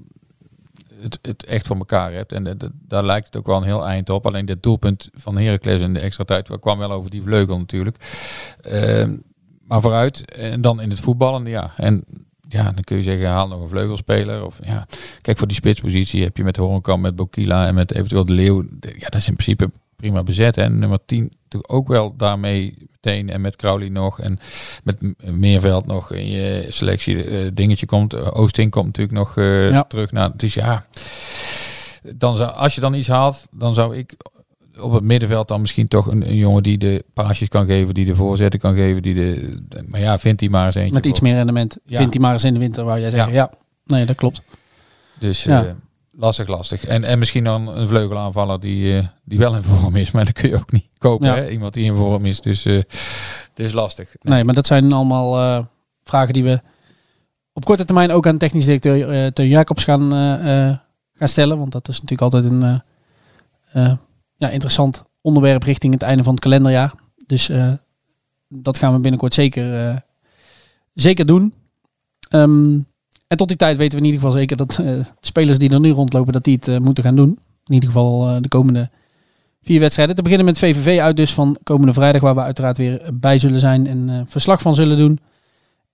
het, 1.22 1.44
echt 1.44 1.66
voor 1.66 1.76
elkaar 1.76 2.12
hebt. 2.12 2.32
En 2.32 2.72
daar 2.72 3.05
lijkt 3.05 3.26
het 3.26 3.36
ook 3.36 3.46
wel 3.46 3.57
een 3.57 3.62
heel 3.62 3.86
eind 3.86 4.11
op. 4.11 4.26
Alleen 4.26 4.46
dit 4.46 4.62
doelpunt 4.62 5.11
van 5.12 5.38
Heracles 5.38 5.80
in 5.80 5.94
de 5.94 6.00
extra 6.00 6.24
tijd 6.24 6.59
kwam 6.61 6.78
wel 6.78 6.92
over 6.92 7.11
die 7.11 7.22
vleugel 7.22 7.59
natuurlijk. 7.59 7.96
Ehm, 8.61 9.16
maar 9.64 9.80
vooruit. 9.80 10.34
En 10.34 10.61
dan 10.61 10.80
in 10.80 10.90
het 10.90 11.00
voetballen, 11.00 11.46
ja. 11.46 11.72
En 11.76 12.05
ja, 12.48 12.62
dan 12.72 12.84
kun 12.84 12.96
je 12.96 13.03
zeggen, 13.03 13.28
haal 13.28 13.48
nog 13.48 13.62
een 13.62 13.68
vleugelspeler. 13.68 14.44
Of, 14.44 14.59
ja. 14.64 14.86
Kijk, 15.20 15.38
voor 15.38 15.46
die 15.46 15.57
spitspositie 15.57 16.22
heb 16.22 16.36
je 16.36 16.44
met 16.44 16.57
Horenkamp, 16.57 17.03
met 17.03 17.16
Bokila 17.16 17.66
en 17.66 17.74
met 17.74 17.92
eventueel 17.92 18.24
de 18.24 18.32
Leeuw. 18.32 18.62
Ja, 18.80 19.09
dat 19.09 19.14
is 19.14 19.28
in 19.28 19.34
principe 19.34 19.70
prima 19.96 20.22
bezet. 20.22 20.57
En 20.57 20.78
nummer 20.78 20.98
10 21.07 21.32
natuurlijk 21.53 21.72
ook 21.72 21.88
wel 21.88 22.14
daarmee 22.16 22.74
meteen. 22.90 23.30
En 23.30 23.40
met 23.40 23.57
Crowley 23.57 23.88
nog. 23.88 24.20
En 24.20 24.38
met 24.84 24.96
Meerveld 25.32 25.86
nog 25.86 26.12
in 26.12 26.26
je 26.30 26.66
selectie 26.68 27.24
eh, 27.24 27.50
dingetje 27.55 27.86
komt. 27.86 28.14
Eh, 28.14 28.28
Oosting 28.32 28.70
komt 28.70 28.86
natuurlijk 28.86 29.18
nog 29.18 29.36
eh, 29.36 29.70
Ja. 29.70 29.84
terug 29.84 30.12
naar. 30.12 30.30
Dus 30.36 30.55
ja, 30.55 30.86
dan 32.16 32.36
zou, 32.36 32.53
als 32.53 32.74
je 32.74 32.80
dan 32.80 32.94
iets 32.94 33.09
haalt, 33.09 33.42
dan 33.50 33.74
zou 33.74 33.96
ik 33.96 34.14
op 34.80 34.92
het 34.92 35.03
middenveld 35.03 35.48
dan 35.48 35.61
misschien 35.61 35.88
toch 35.88 36.07
een, 36.07 36.28
een 36.28 36.36
jongen 36.36 36.62
die 36.62 36.78
de 36.78 37.05
paasjes 37.14 37.48
kan 37.48 37.66
geven, 37.66 37.94
die 37.94 38.05
de 38.05 38.14
voorzetten 38.14 38.61
kan 38.61 38.74
geven, 38.74 39.03
die 39.03 39.14
de, 39.14 39.59
de- 39.68 39.84
maar 39.86 40.00
ja, 40.00 40.18
vindt 40.18 40.40
hij 40.40 40.48
maar 40.50 40.66
eens 40.66 40.74
eentje. 40.74 40.92
Met 40.92 41.07
iets 41.07 41.18
voor. 41.18 41.28
meer 41.28 41.36
rendement. 41.36 41.76
Ja. 41.86 41.98
Vindt 41.98 42.12
hij 42.14 42.22
maar 42.22 42.32
eens 42.32 42.44
in 42.44 42.53
de 42.53 42.59
winter, 42.59 42.84
waar 42.84 43.00
jij 43.00 43.11
zeggen. 43.11 43.32
Ja. 43.32 43.50
nee, 43.86 44.05
dat 44.05 44.16
klopt. 44.16 44.42
Dus 45.18 45.44
Ja. 45.44 45.76
Lastig, 46.13 46.49
lastig. 46.49 46.85
En, 46.85 47.05
en 47.05 47.19
misschien 47.19 47.45
dan 47.45 47.69
een 47.69 47.89
vleugelaanvaller 47.89 48.61
die, 48.61 48.99
eh, 48.99 49.07
die 49.25 49.39
wel 49.39 49.57
in 49.57 49.63
vorm 49.63 49.97
is, 49.97 50.11
maar 50.11 50.25
dat 50.25 50.35
kun 50.35 50.49
je 50.49 50.57
ook 50.57 50.73
niet 50.73 50.91
kopen. 50.99 51.27
Ja. 51.27 51.35
Hè? 51.35 51.51
Iemand 51.51 51.75
die 51.75 51.85
in 51.85 51.97
vorm 51.97 52.25
is, 52.25 52.41
dus 52.41 52.65
eh, 52.65 52.75
het 52.75 52.87
is 53.55 53.73
lastig. 53.73 54.15
Nee, 54.21 54.45
maar 54.45 54.55
dat 54.55 54.67
zijn 54.67 54.93
allemaal 54.93 55.39
eh, 55.39 55.65
vragen 56.05 56.33
die 56.33 56.45
we 56.45 56.61
op 57.53 57.65
korte 57.65 57.85
termijn 57.85 58.11
ook 58.11 58.27
aan 58.27 58.39
technisch 58.39 58.65
directeur 58.65 59.11
eh 59.11 59.33
Teun 59.33 59.49
Jacobs 59.49 59.85
gaan, 59.85 60.13
eh, 60.13 60.69
eh, 60.69 60.77
gaan 61.15 61.29
stellen. 61.29 61.59
Want 61.59 61.73
dat 61.73 61.89
is 61.89 62.01
natuurlijk 62.01 62.23
altijd 62.23 62.45
een 62.53 62.63
eh, 62.63 63.85
eh, 63.85 63.97
ja, 64.37 64.49
interessant 64.49 65.05
onderwerp 65.21 65.63
richting 65.63 65.93
het 65.93 66.03
einde 66.03 66.23
van 66.23 66.33
het 66.33 66.43
kalenderjaar. 66.43 66.95
Dus 67.27 67.49
eh, 67.49 67.73
dat 68.49 68.79
gaan 68.79 68.93
we 68.93 68.99
binnenkort 68.99 69.35
zeker, 69.35 69.89
eh, 69.89 69.97
zeker 70.93 71.27
doen. 71.27 71.55
Ehm, 72.29 72.79
en 73.33 73.39
tot 73.39 73.49
die 73.49 73.57
tijd 73.57 73.76
weten 73.76 73.99
we 73.99 74.05
in 74.05 74.12
ieder 74.12 74.20
geval 74.20 74.37
zeker 74.39 74.57
dat 74.57 74.70
eh, 74.70 74.87
de 74.87 75.05
spelers 75.20 75.59
die 75.59 75.70
er 75.70 75.80
nu 75.80 75.91
rondlopen, 75.91 76.33
dat 76.33 76.45
die 76.45 76.57
het 76.57 76.68
eh, 76.68 76.78
moeten 76.78 77.05
gaan 77.05 77.16
doen. 77.16 77.39
In 77.66 77.74
ieder 77.74 77.89
geval 77.89 78.28
eh, 78.28 78.37
de 78.41 78.49
komende 78.49 78.91
vier 79.62 79.80
wedstrijden. 79.80 80.14
Te 80.14 80.22
beginnen 80.22 80.47
met 80.47 80.59
VVV 80.59 81.01
uit 81.01 81.16
dus 81.16 81.35
van 81.35 81.57
komende 81.62 81.93
vrijdag, 81.93 82.20
waar 82.22 82.35
we 82.35 82.41
uiteraard 82.41 82.76
weer 82.76 83.11
bij 83.14 83.39
zullen 83.39 83.61
zijn 83.61 83.87
en 83.87 84.09
eh, 84.09 84.20
verslag 84.26 84.61
van 84.62 84.74
zullen 84.74 84.97
doen. 84.97 85.18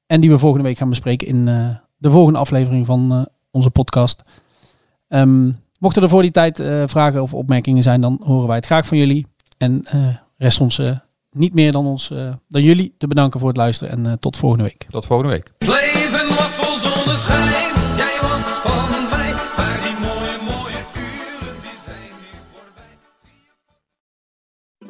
En 0.06 0.20
die 0.20 0.30
we 0.30 0.38
volgende 0.38 0.64
week 0.64 0.76
gaan 0.78 0.88
bespreken 0.88 1.26
in 1.26 1.48
eh, 1.48 1.68
de 1.96 2.10
volgende 2.10 2.38
aflevering 2.38 2.86
van 2.86 3.12
eh, 3.12 3.22
onze 3.50 3.70
podcast. 3.70 4.22
Ehm, 5.08 5.50
mochten 5.78 6.02
er 6.02 6.08
voor 6.08 6.22
die 6.22 6.30
tijd 6.30 6.60
eh, 6.60 6.82
vragen 6.86 7.22
of 7.22 7.34
opmerkingen 7.34 7.82
zijn, 7.82 8.00
dan 8.00 8.20
horen 8.24 8.46
wij 8.46 8.56
het 8.56 8.66
graag 8.66 8.86
van 8.86 8.98
jullie. 8.98 9.26
En 9.58 9.84
eh, 9.84 10.06
rest 10.36 10.60
ons 10.60 10.80
niet 11.38 11.54
meer 11.54 11.72
dan, 11.72 11.86
ons, 11.86 12.10
eh, 12.10 12.32
dan 12.48 12.62
jullie 12.62 12.94
te 12.98 13.06
bedanken 13.06 13.40
voor 13.40 13.48
het 13.48 13.58
luisteren 13.58 13.92
en 13.92 14.06
eh, 14.06 14.12
tot 14.20 14.36
volgende 14.36 14.64
week. 14.64 14.86
Tot 14.90 15.06
volgende 15.06 15.32
week. 15.32 15.52
Zonneschijn, 17.08 17.96
jij 17.96 18.18
was 18.20 18.44
van 18.44 19.08
mij. 19.10 19.32
Maar 19.56 19.80
die 19.82 19.98
mooie, 20.00 20.38
mooie 20.44 20.84
uren, 20.94 21.56
die 21.62 21.78
zijn 21.84 22.12
nu 22.20 22.28
voorbij. 22.52 22.98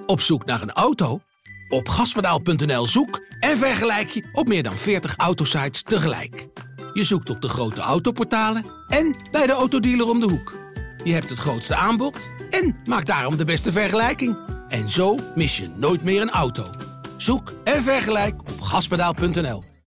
Op 0.07 0.21
zoek 0.21 0.45
naar 0.45 0.63
een 0.63 0.73
auto? 0.73 1.21
Op 1.69 1.89
gaspedaal.nl 1.89 2.87
zoek 2.87 3.21
en 3.41 3.59
vergelijk 3.59 4.09
je 4.09 4.29
op 4.33 4.49
meer 4.49 4.63
dan 4.63 4.77
40 4.77 5.17
autosites 5.17 5.83
tegelijk. 5.83 6.47
Je 6.93 7.05
zoekt 7.05 7.31
op 7.31 7.43
de 7.43 7.49
grote 7.49 7.81
autoportalen 7.81 8.65
en 8.89 9.17
bij 9.31 9.47
de 9.47 9.53
autodealer 9.53 10.09
om 10.09 10.21
de 10.21 10.29
hoek. 10.29 10.57
Je 11.05 11.13
hebt 11.13 11.31
het 11.31 11.39
grootste 11.39 11.75
aanbod 11.75 12.31
en 12.51 12.77
maakt 12.85 13.07
daarom 13.07 13.37
de 13.37 13.45
beste 13.45 13.73
vergelijking. 13.73 14.37
En 14.69 14.89
zo 14.89 15.19
mis 15.35 15.57
je 15.57 15.69
nooit 15.77 16.03
meer 16.03 16.21
een 16.23 16.31
auto. 16.31 16.71
Zoek 17.17 17.53
en 17.65 17.83
vergelijk 17.83 18.41
op 18.41 18.61
gaspedaal.nl. 18.61 19.68